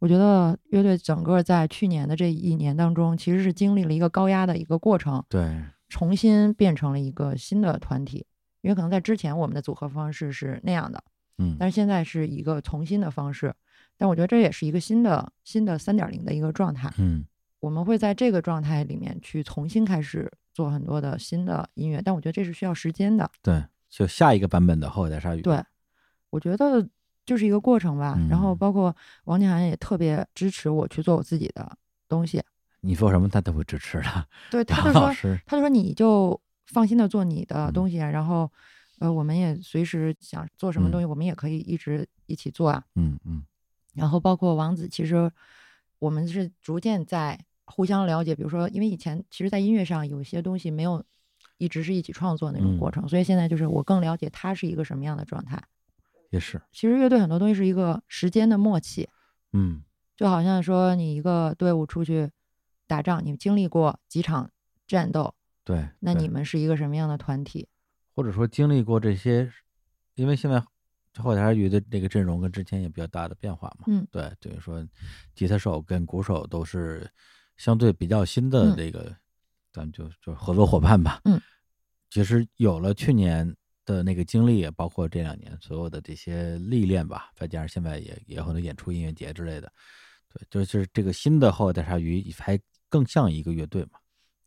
[0.00, 5.62] 我觉得乐队整个在去年的这一年当中，其实是经历了一个高压的一个过程，对，
[5.94, 8.26] 重新变成了一个新的团体。
[8.62, 11.04] 因为可能在之前我们的组合方式是那样的，
[11.38, 13.54] 嗯但是现在是一个重新的方式。
[13.96, 16.92] 但我觉得这也是一个新的新的三点零的一个状态。
[16.98, 17.24] 嗯
[17.60, 23.30] 我们会在这个状态里面去重新开始做很多的新的音乐，但我觉得这是需要时间的。
[23.40, 25.62] 对，就下一个版本的后代鲨鱼，对，
[26.30, 26.86] 我觉得
[27.24, 28.18] 就是一个过程吧。
[28.28, 28.94] 然后嗯包括
[29.24, 31.70] 王静涵也特别支持我去做我自己的
[32.08, 32.42] 东西。
[32.84, 34.26] 你做什么他都会支持的。
[34.50, 38.50] 对， 他就说，他就说你就放心的做你的嗯东西啊，然后
[38.98, 42.84] 呃，我们也随时想做什么东西，我们也可以一直一起做啊。
[42.94, 43.42] 嗯嗯
[43.94, 45.30] 然后包括王子，其实
[45.98, 48.34] 我们是逐渐在互相了解。
[48.34, 51.04] 比如说，因为以前其实，在音乐上有些东西没有
[51.58, 55.62] 一直是一起创作那种嗯过程，所以现在就是我更了解他是一个什么样的状态。
[56.30, 59.08] 也是，其实乐队很多东西是一个时间的默契，
[59.52, 59.82] 嗯
[60.16, 62.30] 就好像说你一个队伍出去
[62.86, 64.50] 打仗，你们经历过几场
[64.86, 65.34] 战斗，
[65.64, 65.88] 对。
[66.00, 67.68] 那你们是一个什么样的团体？
[68.14, 69.50] 或者说经历过这些，
[70.14, 70.62] 因为现在
[71.16, 74.86] 后台鱼的这个阵容跟之前也比较大的变化嘛，嗯对，等于说
[75.34, 77.08] 吉他手跟鼓手都是
[77.56, 79.14] 相对比较新的嗯这个，
[79.72, 81.40] 咱们就就合作伙伴吧，嗯，
[82.10, 83.52] 其实有了去年
[83.84, 89.72] 的那个经历也，包括这两年所有的这些历练吧，再加上现在也也有很多演出、音乐节之类的，
[90.32, 92.58] 对，就是这个新的后代鲨鱼还
[92.94, 93.98] 更像一个乐队嘛，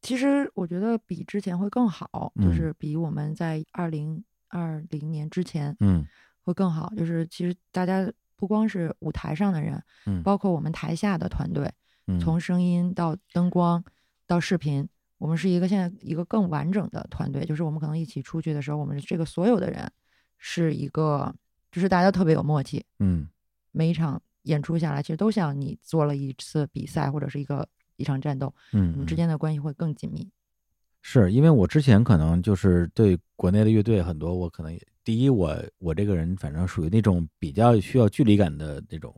[0.01, 6.05] 其实我觉得比之前会更好，就嗯是比我们在二零二零年之前嗯
[6.43, 6.93] 会更好。
[6.95, 11.69] 就是其实大家不光是舞台上的人，嗯，包括我们台下的团队，
[12.05, 13.83] 嗯从声音到灯光
[14.25, 14.87] 到视频，
[15.17, 17.43] 我们是一个现在一个更完整的团队。
[17.43, 19.91] 就是我们可能一起出去的时候，我们这个所有的人
[20.37, 21.35] 是一个，
[21.69, 22.85] 就是大家都特别有默契。
[22.99, 23.27] 嗯
[23.73, 27.67] 每一场演出下来，其实都像你做了一次比赛或者是一个
[27.97, 30.29] 一场战斗，嗯，你们之嗯间的关系会更紧密。
[31.01, 39.15] 是因为我之前可能就是对国内的乐队很多，我可能也第一，我我这个人反正属于那种比较需要距离感的那种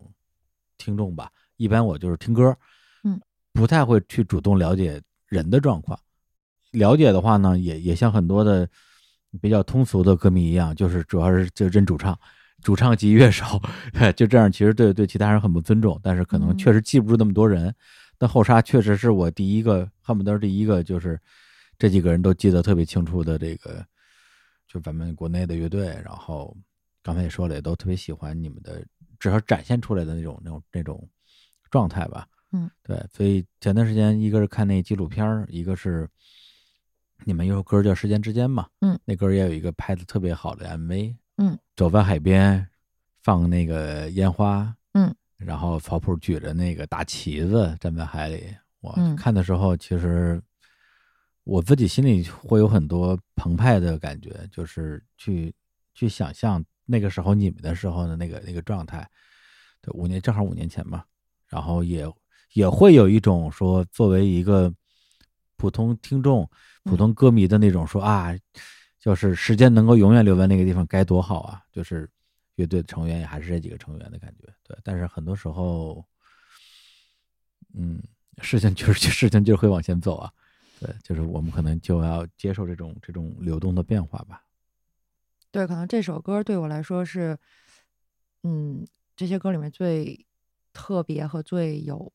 [0.77, 1.31] 听众吧。
[1.57, 2.56] 一般我就是听歌，
[3.03, 3.19] 嗯，
[3.53, 5.99] 不太会去主动了解人的状况。
[6.72, 8.69] 了解的话呢，也也像很多的
[9.41, 12.15] 比较通俗的歌迷一样，就是主要是就认主唱，
[12.61, 13.60] 主唱及乐手，
[14.15, 15.99] 就这样，其实对对其他人很不尊重。
[16.03, 17.73] 但是可能嗯确实记不住那么多人。
[18.20, 21.20] 但后沙确实是我第一个，恨不得是第一个，就是
[21.78, 23.84] 这几个人都记得特别清楚的这个，
[24.68, 25.88] 就咱们国内的乐队。
[26.04, 26.56] 然后
[27.02, 28.86] 刚才也说了，也都特别喜欢你们的，
[29.18, 31.10] 至少展现出来的那种那种那种
[31.72, 32.28] 状态吧。
[32.52, 33.02] 嗯，对。
[33.12, 36.06] 所以前段时间，一个是看那纪录片，一个是
[37.24, 42.68] 你们有首歌叫《时间之间》嘛，嗯，那歌也有一个拍的特别好的 MV，嗯，走在海边
[43.22, 50.40] 放那个烟花，嗯，然后曹普举着那个大旗子站在海里，我嗯看的时候，其实
[51.45, 55.53] 我自己心里会有很多澎湃的感觉，就是去
[55.94, 59.10] 去想象那个时候你们的时候的那个那个状态，
[59.82, 61.03] 对，五年正好五年前嘛，
[61.48, 62.06] 然后也
[62.53, 64.72] 也会有一种说作为一个
[65.56, 66.49] 普通听众、
[66.84, 68.36] 普通歌迷的那种说啊，
[68.99, 71.61] 就是时间能够永远留在那个地方该多好啊！
[71.72, 72.10] 就是
[72.60, 74.77] 乐队的成员也还是这几个成员的感觉，对。
[74.84, 76.06] 但是很多时候，
[77.73, 78.03] 嗯，
[78.41, 80.30] 事情就是事情就是会往前走啊，
[80.81, 84.44] 对，就是我们可能就要接受这种这种流动的变化吧。
[85.52, 87.40] 对，可能这首歌对我来说是，
[88.44, 90.26] 嗯，这些歌里面最
[90.73, 92.11] 特别和最有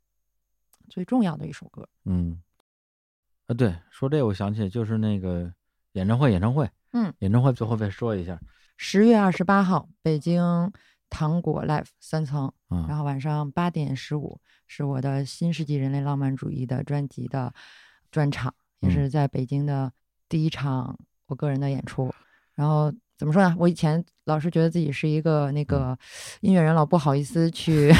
[0.90, 1.88] 最重要的一首歌。
[2.04, 2.42] 嗯，
[3.46, 5.50] 啊，对，说这个我想起来就是那个
[5.92, 8.38] 演唱会，演唱会，嗯，演唱会最后再说一下，
[8.76, 10.72] 十月二十八号，北京
[11.08, 17.54] 糖果 Live 三层，嗯，然后晚上八点十五是我的新世纪人类浪漫主义的专辑的
[18.10, 19.92] 专场，也是在北京的
[20.28, 22.12] 第一场我个人的演出。
[22.54, 23.54] 然后怎么说呢？
[23.58, 25.96] 我以前老是觉得自己是一个那个
[26.40, 27.92] 音乐人，老不好意思去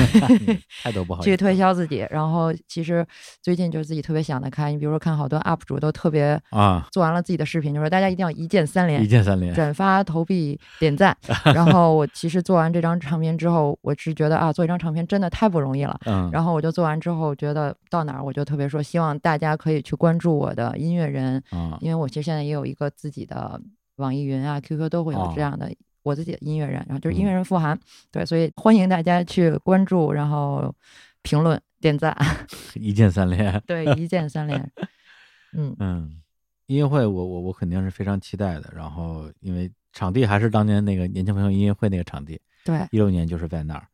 [0.82, 2.07] 太多不 好意思去推销自己。
[2.11, 3.07] 然后其实
[3.43, 11.16] 最近就是自己特别想得开，你比如说看好多 UP 主都特别啊，做完了自己的视频，就说大家一定要一键三连一，键三连，转发、投币、点赞。
[11.55, 15.99] 然后我其实做完这张唱片之后，我是觉得啊，做一张唱片真的太不容易了。
[16.07, 23.61] 嗯，然后我就做完之后，觉得到哪儿我就特别说，希望大家可以去关注我的音乐人，嗯，因为我其实现在也有一个自己的
[23.97, 25.71] 网易云啊、QQ 都会有哦这样的
[26.03, 27.79] 我自己的音乐人，然后就是音嗯乐人傅涵，
[28.11, 30.75] 对，所以欢迎大家去关注，然后
[31.23, 32.16] 评论、点赞，
[32.75, 34.73] 一键三连，对，一键三连。
[35.57, 36.23] 嗯，嗯，
[36.66, 38.73] 音乐会我我我肯定是非常期待的。
[38.75, 43.87] 然后因为场地还是当年那个年轻朋友音乐会那个场地，对，一六年就是在那儿。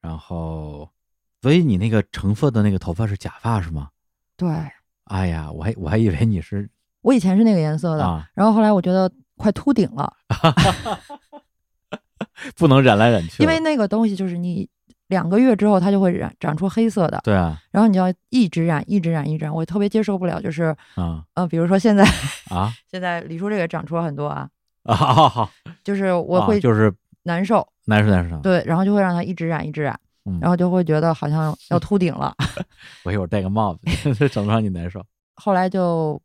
[0.00, 0.88] 然后，
[1.40, 3.88] 所以你那个橙色的那个头发是假发是吗？
[4.36, 4.48] 对
[5.04, 6.68] 哎呀，我还我还以为你是
[7.00, 10.12] 我以前是那个颜色的，啊，然后后来我觉得快秃顶了，
[12.56, 14.68] 不能染来染去，因为那个东西就是你
[15.08, 22.04] 两个月之后它就会染长出黑色的，对啊然后你要一直染，一直染，一直染，我特别接受不了，就是啊呃，比如说现在
[22.50, 24.48] 啊 现在李叔这个长出了很多啊，
[24.84, 25.50] 啊好好，
[25.84, 26.92] 就是我啊会就是
[27.24, 28.38] 难受，难受难受。
[28.40, 32.34] 对，然后就会让它一直染，一直染，嗯然后就会觉得好像 要秃顶了，
[33.04, 35.04] 我一会儿戴个帽子，整不让你难受。
[35.34, 36.20] 后来就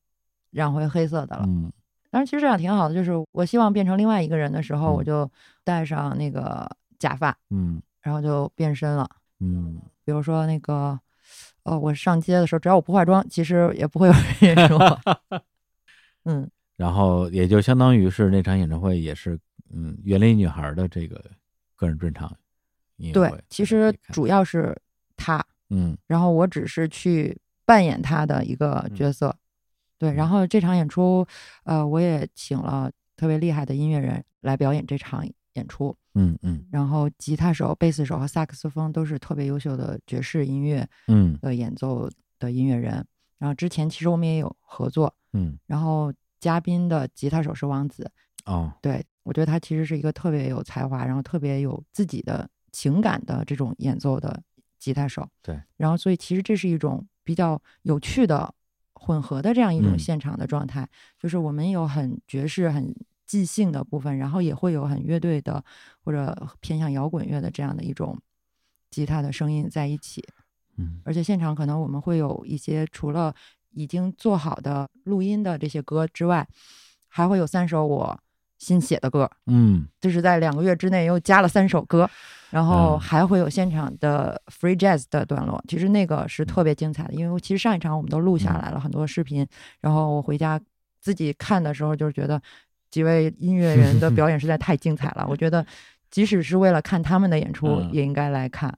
[0.51, 1.43] 染回黑色的了。
[1.45, 1.71] 嗯
[2.11, 5.31] 但是其实这样挺好的，就是我希望变成另外一个人的时候，嗯我就
[5.63, 6.69] 戴上那个
[6.99, 9.09] 假发，嗯然后就变身了。
[9.39, 10.99] 嗯比如说那个，
[11.63, 14.99] 哦，我上街的时候，只要我不化妆，其实也不会有人认识我。
[16.25, 19.39] 嗯，然后也就相当于是那场演唱会也是
[19.71, 21.23] 嗯园林女孩的这个
[21.75, 22.35] 个人专场
[22.97, 24.75] 音乐对，其实主要是
[25.15, 29.33] 她，嗯然后我只是去扮演她的一个角色。
[30.01, 31.23] 对，然后这场演出，
[31.63, 35.23] 呃，我也请了特别厉害的音乐人来表演这场
[35.53, 35.95] 演出。
[36.15, 42.09] 嗯嗯然后吉他手、贝斯手和萨克斯风都是特别优秀的爵士音乐嗯的演奏
[42.39, 43.05] 的音乐人。
[43.37, 48.09] 然后之前其实我们也有合作，嗯然后嘉宾的吉他手是王子，
[48.45, 54.41] 哦对我觉得他其实是一个特别有才华，然后特别有自己的情感的这种演奏的
[54.79, 55.29] 吉他手。
[55.43, 58.51] 对，然后所以其实这是一种比较有趣的
[59.03, 60.87] 混合的这样一种嗯现场的状态，
[61.19, 62.95] 就是我们有很爵士、很
[63.25, 65.63] 即兴的部分，然后也会有很乐队的
[66.03, 68.15] 或者偏向摇滚乐的这样的一种
[68.91, 70.23] 吉他的声音在一起。
[70.77, 73.33] 嗯而且现场可能我们会有一些除了
[73.71, 76.47] 已经做好的录音的这些歌之外，
[77.07, 78.19] 还会有三首我
[78.59, 82.07] 新写的歌，嗯就是在两个月之内又加了三首歌，
[82.51, 85.59] 然后嗯还会有现场的 free jazz 的段落。
[85.67, 89.47] 其实那个是特别精彩的，因为其实上一场我们都录下来了很多视频，
[89.79, 90.59] 然后我回家
[90.99, 92.39] 自己看的时候，就是觉得
[92.89, 95.25] 几位音乐人的表 演实在太精彩了。
[95.27, 95.65] 我觉得
[96.11, 98.77] 即使是为了看他们的演出，嗯也应该来看。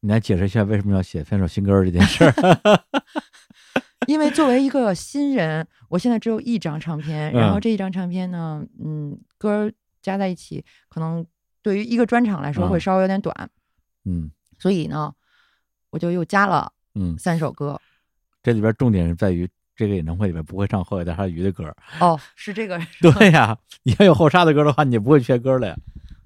[0.00, 2.32] 你来解释一下为什么要写分手新歌这件事儿？
[4.06, 11.26] 因为作为一个新人，我现在只有一张唱片，然后嗯这一张唱片呢，嗯，歌儿加在一起，可能
[11.62, 13.50] 对于一个专场来说会嗯稍微有点短，
[14.04, 15.12] 嗯所以呢，
[15.90, 17.80] 我就又加了嗯，三首歌。
[18.42, 21.74] 这里边重点是在于这个演唱会里面不会唱后海大鲨鱼的歌。
[22.00, 25.76] 哦，是这个， 对呀，你要有后沙的歌的话，你就不会缺歌了呀。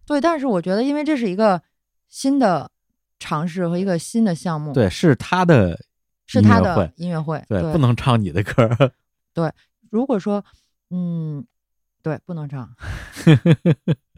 [0.06, 1.62] 对，但是我觉得，因为这是一个
[2.08, 2.70] 新的
[3.18, 5.78] 尝试和一个新的项目，，对，是他的
[6.26, 8.68] 是他的音乐会音乐会，对，不能唱你的歌
[9.34, 9.50] 对。
[9.90, 10.42] 如果说，
[10.90, 11.44] 嗯，
[12.02, 12.74] 对，不能唱，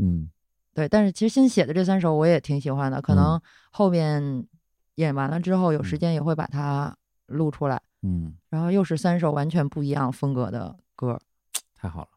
[0.00, 0.30] 嗯
[0.72, 4.46] 对，但是其实新写的这三首我也挺喜欢的，可能嗯后边
[4.94, 6.96] 演完了之后有时嗯间也会把它
[7.26, 11.20] 录出来，嗯，然后又是三首完全不一样风格的歌，
[11.74, 12.08] 太好了。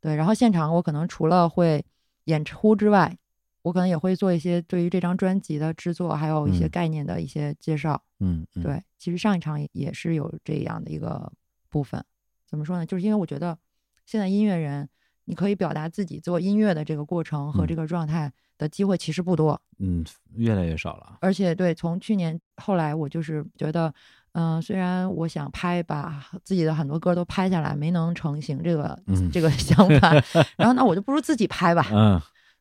[0.00, 1.84] 对，然后现场我可能除了会
[2.24, 3.16] 演出之外，
[3.62, 8.02] 我可能也会做一些对于这张专辑的制作，还有一些嗯概念的一些介绍。
[8.20, 11.30] 嗯，嗯，对，其实上一场也也是有这样的一个
[11.68, 12.02] 部分。
[12.46, 12.86] 怎么说呢？
[12.86, 13.58] 就是因为我觉得
[14.04, 14.88] 现在音乐人，
[15.24, 19.60] 你可以表达自己做音乐的这个过程和嗯这个状态的机会其实不多。
[19.78, 21.18] 嗯，越来越少了。
[21.20, 23.92] 而且对，从去年后来，我就是觉得，
[24.32, 30.12] 嗯、虽然我想拍，把自己的很多歌都拍下来，没能成型这个、嗯这个 想法，
[30.56, 31.86] 然后那我就不如自己拍吧。
[31.92, 32.20] 嗯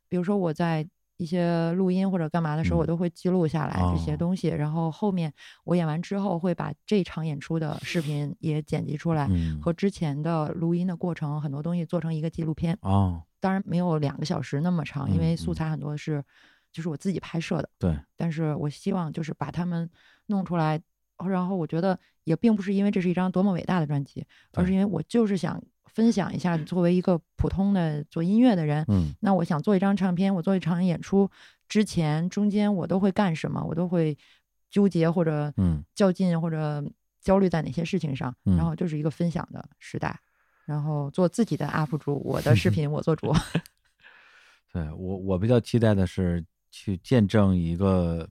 [0.10, 0.88] 比如说我在
[1.18, 2.81] 一些录音或者干嘛的时候，嗯。
[2.81, 4.18] 我都会记录下来这些哦。
[4.18, 5.31] 东西，然后后面
[5.64, 12.77] 我演完之后会把这场演出的视频也剪辑出来，嗯，和之前的录音的过程很多东西做成一个纪录片。
[12.81, 16.23] 哦，当然没有两个小时那么长，因为素材很多是
[16.72, 19.90] 就是我自己拍摄的，对，但是我希望就是把它们
[20.26, 20.81] 弄出来，
[21.26, 25.61] 然后我觉得也并不是因为这是一张多么伟大的专辑，而是因为我就是想
[25.94, 31.30] 分享一下，作为一个普通的做音乐的人，嗯那我想做一张唱片，我做一场演出
[31.70, 33.64] 之前，中间我都会干什么？
[33.64, 34.18] 我都会
[34.70, 36.84] 纠结或者嗯较劲或者
[37.22, 38.36] 焦虑在哪些事情上。
[38.45, 40.20] 嗯然后就是一个分享的时代，
[40.65, 43.32] 然后做自己的 UP 主，我的视 频我做主。
[44.74, 48.28] 对我我比较期待的是去见证一个，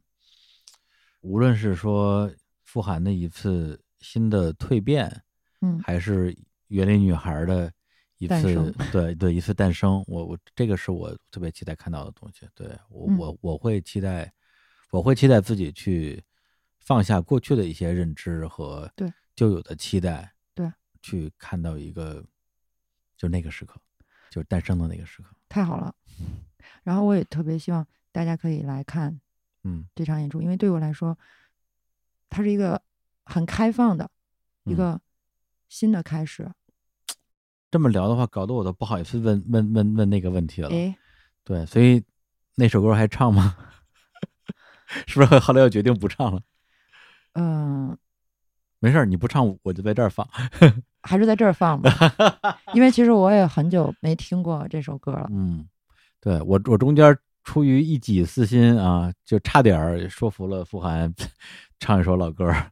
[1.21, 2.29] 无论是说
[2.65, 5.23] 傅函的一次新的蜕变，
[5.61, 6.37] 嗯还是
[6.73, 7.71] 园林女孩的
[8.19, 12.49] 一次对对一次诞生，我我这个是我特别期待看到的东西。
[12.55, 14.33] 对我、嗯我我会期待，
[14.91, 16.23] 我会期待自己去
[16.81, 20.73] 放下过去的一些认知和对旧有的期待，对，
[21.03, 22.25] 去看到一个
[23.17, 23.81] 就那个时刻，
[24.31, 25.35] 就是诞生的那个时刻。
[25.49, 25.95] 太好了。
[26.85, 29.21] 然后我也特别希望大家可以来看
[29.65, 31.19] 嗯这场演出，因为对我来说，
[32.31, 32.81] 它是一个
[33.25, 34.09] 很开放的
[34.65, 35.01] 一嗯个
[35.69, 36.49] 新的开始。
[37.73, 40.69] 这么聊的话，搞得我都不好意思问问问问那个问题了。
[40.69, 40.95] 哎，
[41.43, 42.05] 对，所以
[42.55, 43.57] 那首歌还唱吗？
[45.09, 46.43] 是不是后来又决定不唱了？
[47.33, 47.97] 嗯、
[48.79, 50.29] 没事儿，你不唱我就在这儿放。
[51.03, 51.91] 还是在这儿放吧，
[52.75, 55.27] 因为其实我也很久没听过这首歌了。
[55.33, 55.67] 嗯，
[56.21, 61.13] 对我我中间出于一己私心啊，就差点儿说服了傅寒
[61.81, 62.71] 唱一首老歌儿，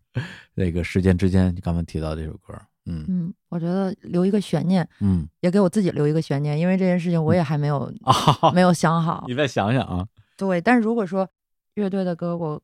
[0.55, 9.25] 那个时间之间，你刚刚提到这首歌儿，嗯嗯，我觉得留一个悬念，嗯也给我自己留一个悬念，因为这件事情我也还没有、 啊，没有想好。
[9.29, 11.29] 你再想想啊，对，但是如果说
[11.75, 12.61] 乐队的歌我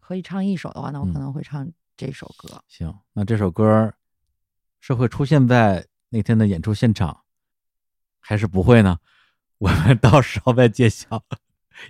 [0.00, 1.66] 可以唱一首的话，那我可嗯能会唱
[1.96, 2.62] 这首歌。
[2.68, 3.92] 行，那这首歌
[4.80, 7.22] 是会出现在那天的演出现场，
[8.18, 8.98] 还是不会呢？
[9.58, 11.22] 我们到时候再揭晓，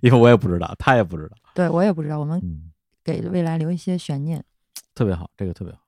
[0.02, 1.36] 因为我也不知道，他也不知道。
[1.54, 2.72] 对我也不知道，我们嗯，
[3.04, 4.44] 给未来留一些悬念。
[4.94, 5.80] 特别好，这个特别好。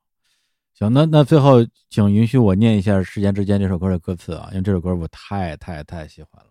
[0.74, 1.58] 行，那那最后，
[1.90, 6.50] 请允许我念一下《时间之间》这首歌的歌词啊，因为这首歌我太太太喜欢了。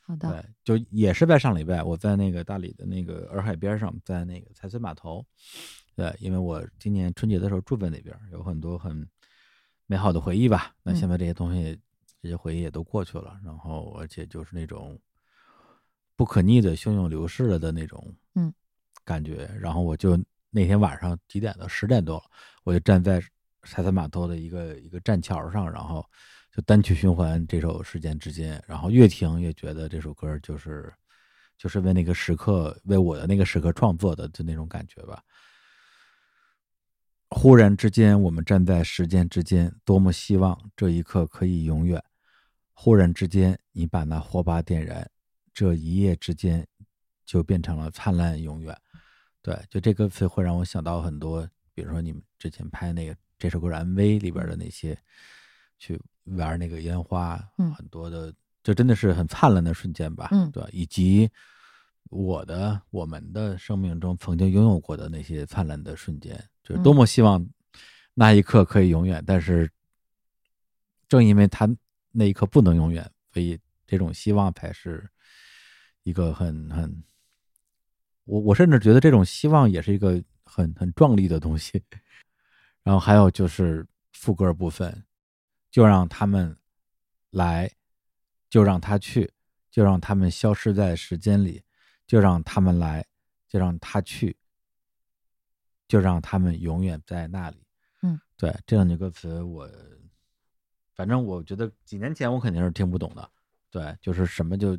[0.00, 0.30] 好的，
[0.64, 5.24] 对，就也是在上礼拜，我在那个大理的那个洱海边上，在那个财村码头。
[5.94, 9.06] 对，因为我今年春节的时候住在那边，有很多很
[9.86, 10.74] 美好的回忆吧。
[10.82, 11.78] 那嗯现在这些东西，
[12.20, 14.98] 这些回忆也都过去了，然后而且就是那种
[16.14, 18.52] 不可逆的汹涌流逝了的那种嗯
[19.04, 19.48] 感觉。
[19.60, 20.18] 然后我就
[20.50, 21.68] 那天晚上几点了？
[21.68, 22.24] 十点多了，
[22.64, 23.22] 我就站在
[23.68, 26.04] 财村码头的一个一个栈桥上，然后
[26.50, 30.92] 就单曲循环这首《时间之间》，然后越听越觉得这首歌就是
[31.56, 35.22] 就是为那个时刻，为我的那个时刻创作的，就那种感觉吧。
[37.30, 42.02] 忽然之间，我们站在时间之间，多么希望这一刻可以永远。
[42.74, 45.08] 忽然之间，你把那火把点燃，
[45.54, 46.66] 这一夜之间
[47.24, 48.76] 就变成了灿烂永远。
[49.40, 54.96] 对，就这个词会让我想到很多，比如说你们之前拍那个这首歌的 MV 里边的那些，
[55.76, 57.74] 去玩那个烟花，嗯。
[57.74, 58.32] 很多的，
[58.62, 60.48] 就真的是很灿烂的瞬间吧，嗯。
[60.52, 61.28] 对，以及
[62.08, 67.44] 我的我们的生命中曾经拥有过的那些灿烂的瞬间，就是多么希望
[68.14, 69.68] 那一刻可以永远，但是
[71.08, 71.68] 正因为他
[72.12, 73.58] 那一刻不能永远，所以
[73.88, 75.04] 这种希望才是
[76.04, 77.02] 一个很很，
[78.22, 81.82] 我我甚至觉得这种希望也是一个很很壮丽的东西。
[82.82, 85.04] 然后还有就是副歌部分，
[85.70, 86.56] 就让他们
[87.30, 87.70] 来，
[88.48, 89.32] 就让他去，
[89.70, 91.62] 就让他们消失在时间里，
[92.06, 93.06] 就让他们来，
[93.48, 94.36] 就让他去，
[95.86, 97.64] 就让他们永远在那里。
[98.02, 99.70] 嗯，对，这两句歌词我，
[100.94, 103.30] 反正我觉得几年前我肯定是听不懂的。
[103.70, 104.78] 对，就是什么就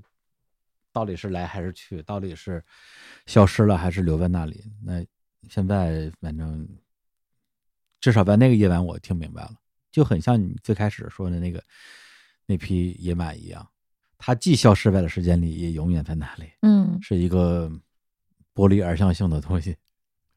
[0.91, 2.63] 到底是来还是去，到底是
[3.25, 4.63] 消失了还是留在那里？
[4.84, 5.03] 那
[5.49, 6.67] 现在反正
[8.03, 9.55] 至少在那个夜晚我听明白了，
[9.89, 11.63] 就很像你最开始说的那个
[12.45, 13.65] 那匹野马一样，
[14.17, 17.71] 它既消失在了时间里，也永远在那里，嗯，是一个
[18.53, 19.77] 剥离二向性的东西。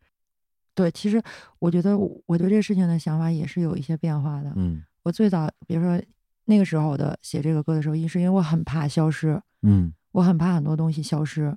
[0.76, 1.20] 对，其实
[1.59, 4.52] 我觉得我我对这个事情的想法也是有一些变化的。
[4.55, 6.01] 嗯我最早，比如说
[6.44, 11.52] 那个时候的写这个歌的时候，一是因为我很怕消失，嗯我很怕很多东西消失。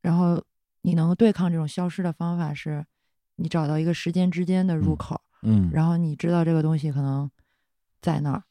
[0.00, 0.42] 然后
[0.80, 2.86] 你能对抗这种消失的方法是，
[3.36, 7.30] 你找到一个时间之间的入嗯口，嗯，然后你知道这个东西可能
[8.00, 8.44] 在那儿，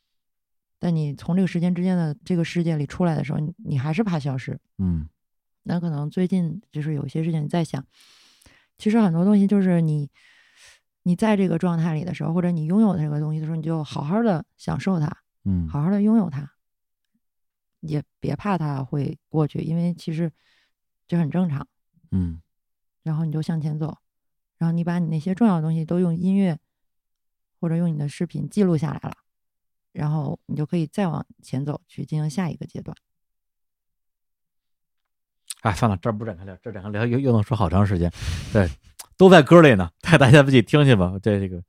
[0.79, 4.59] 但你从这个时间之间的这个世界里出来的时候，你你还是怕消失。
[4.77, 5.07] 嗯
[5.63, 7.85] 那可能最近就是有些事情你在想，
[8.77, 10.09] 其实很多东西就是你
[11.03, 15.09] 你在这个状态里的时候，或者你拥有这个东西的时候，你就好好的享受它，
[15.45, 16.51] 嗯，好好的拥有它，
[17.79, 20.29] 也别怕它会过去，因为其实
[21.07, 21.65] 这很正常。
[22.11, 22.41] 嗯
[23.01, 23.97] 然后你就向前走，
[24.63, 26.57] 然后你把你那些重要的东西都用音乐
[27.59, 29.17] 或者用你的视频记录下来了，
[29.91, 32.95] 然后你就可以再往前走去进行下一个阶段。
[35.63, 38.09] 哎，算了，这不展开聊，这儿展开聊又又能说好长时间。
[38.53, 38.69] 对，
[39.17, 41.19] 都在歌里呢，大家自己听去吧。
[41.21, 41.61] 这这个，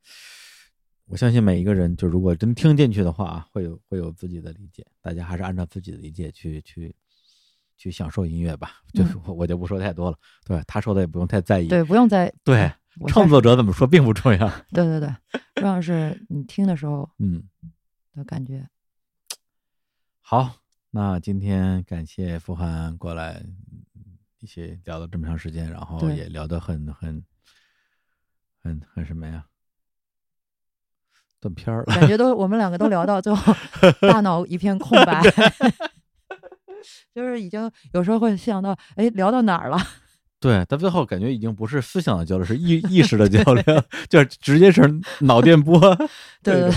[1.07, 4.87] 我相信每一个人，就如果真听进去的话啊，会有会有自己的理解。
[5.01, 6.95] 大家还是按照自己的理解去去
[7.77, 8.81] 去享受音乐吧。
[8.93, 10.17] 就嗯我我就不说太多了。
[10.45, 11.67] 对，他说的也不用太在意。
[11.67, 12.71] 对，不用再对，
[13.07, 14.47] 创作者怎么说并不重要。
[14.73, 15.13] 对对对，
[15.55, 17.43] 重要是你听的时候 嗯，
[18.13, 18.67] 的感觉。
[20.21, 20.55] 好，
[20.91, 23.43] 那今天感谢傅涵过来，
[23.93, 27.23] 嗯一起聊了这么长时间，然后也聊得很很
[28.61, 29.45] 很很什么呀？
[31.39, 31.95] 断片儿了。
[31.95, 33.53] 感觉都我们两个都聊到最后，
[34.01, 35.21] 大脑一片空白，
[37.13, 39.77] 就是已经有时候会想到，哎，聊到哪儿了？
[40.39, 43.63] 对，到最后感觉已经不是思想的交流，是意 意识的交流，
[44.09, 44.81] 就是直接是
[45.21, 45.79] 脑电波。
[46.43, 46.69] 对对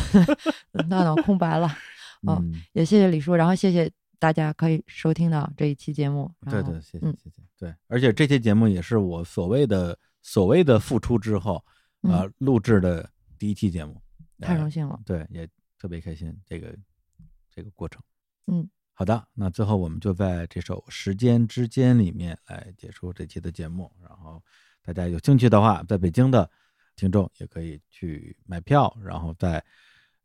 [0.73, 1.69] 对，大脑空白了。
[2.27, 6.29] 哦嗯，也谢谢李叔，然后谢谢大家可以收听到这一期节目。
[6.51, 7.43] 对对，谢谢嗯谢谢。
[7.59, 11.63] 对，而且这期节目也是我所谓的所谓的复出之后
[12.03, 13.09] 啊、嗯录制的
[13.39, 14.01] 第一期节目，
[14.41, 14.99] 呃太荣幸了。
[15.05, 15.47] 对，也
[15.79, 16.75] 特别开心这个
[17.55, 18.03] 这个过程。
[18.47, 18.69] 嗯，
[18.99, 23.89] 好的，那最后我们就在这首《时间之间》里面来结束这期的节目。
[24.03, 24.43] 然后
[24.85, 26.51] 大家有兴趣的话，在北京的
[26.97, 29.65] 听众也可以去买票，然后在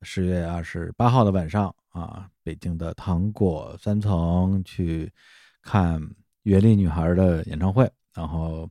[0.01, 5.13] 十月二十八号的晚上啊，北京的糖果三层去
[5.61, 6.01] 看
[6.41, 8.67] 原力女孩的演唱会，然后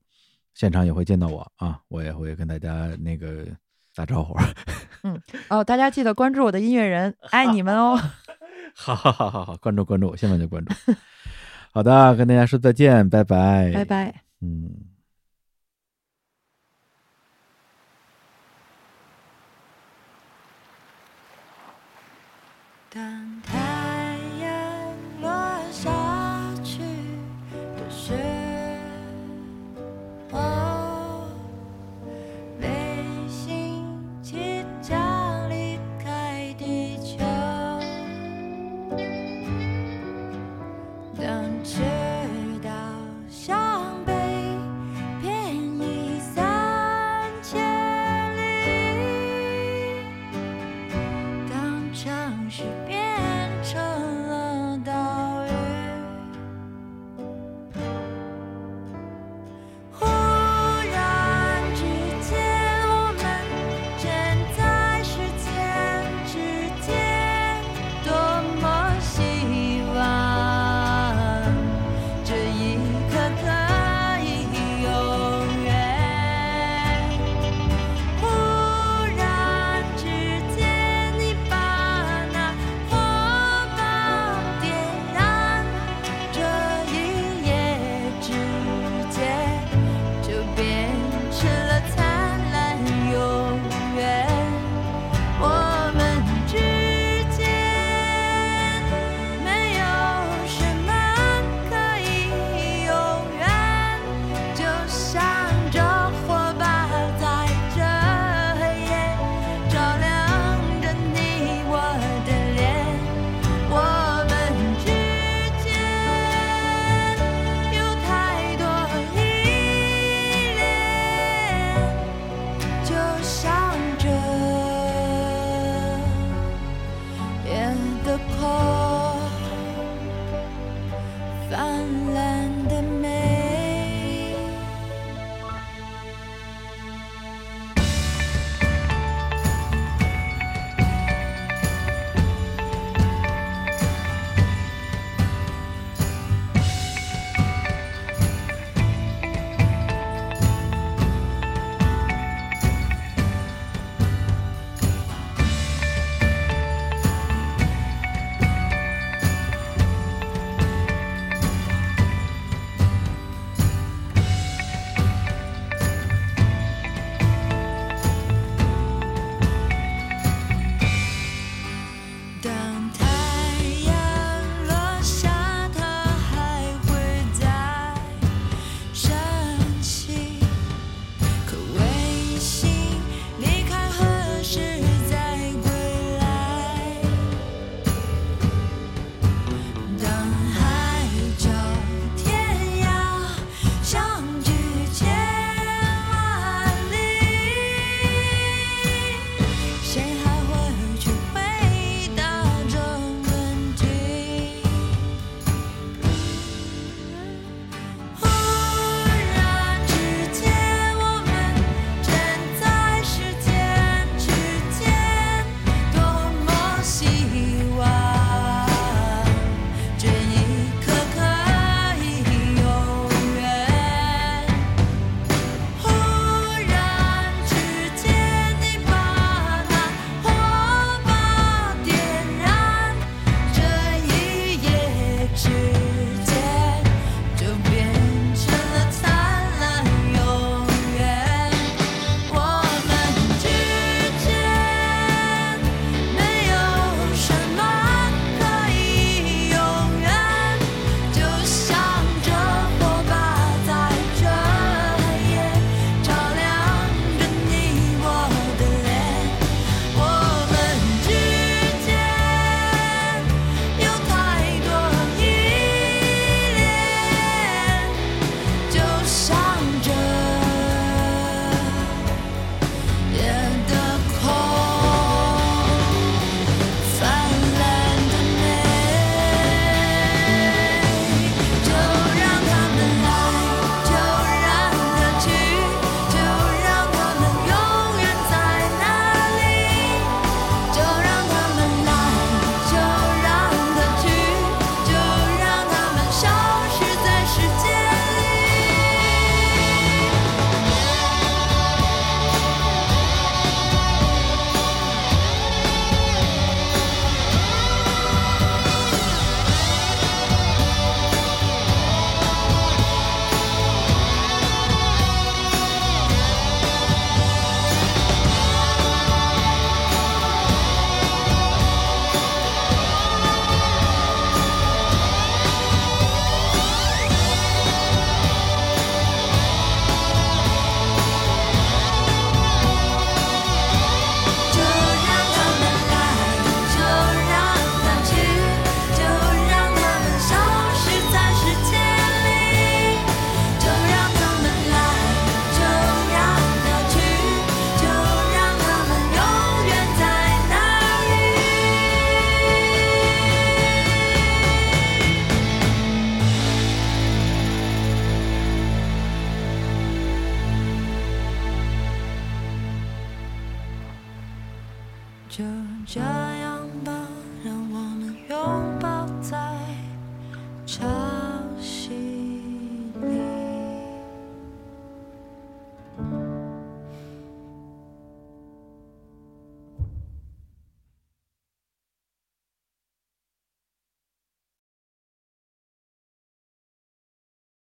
[0.52, 3.46] 现场也会见到我啊，我也会跟大家那个
[3.94, 4.36] 打招呼。
[5.04, 7.96] 嗯哦，大家记得关注我的音乐人，爱你们哦。
[8.76, 10.74] 好好好好好，关注关注，现在就关注。
[11.72, 13.84] 好的，跟大家说再见，拜拜，拜。
[13.84, 14.22] 拜。
[14.40, 14.92] 嗯。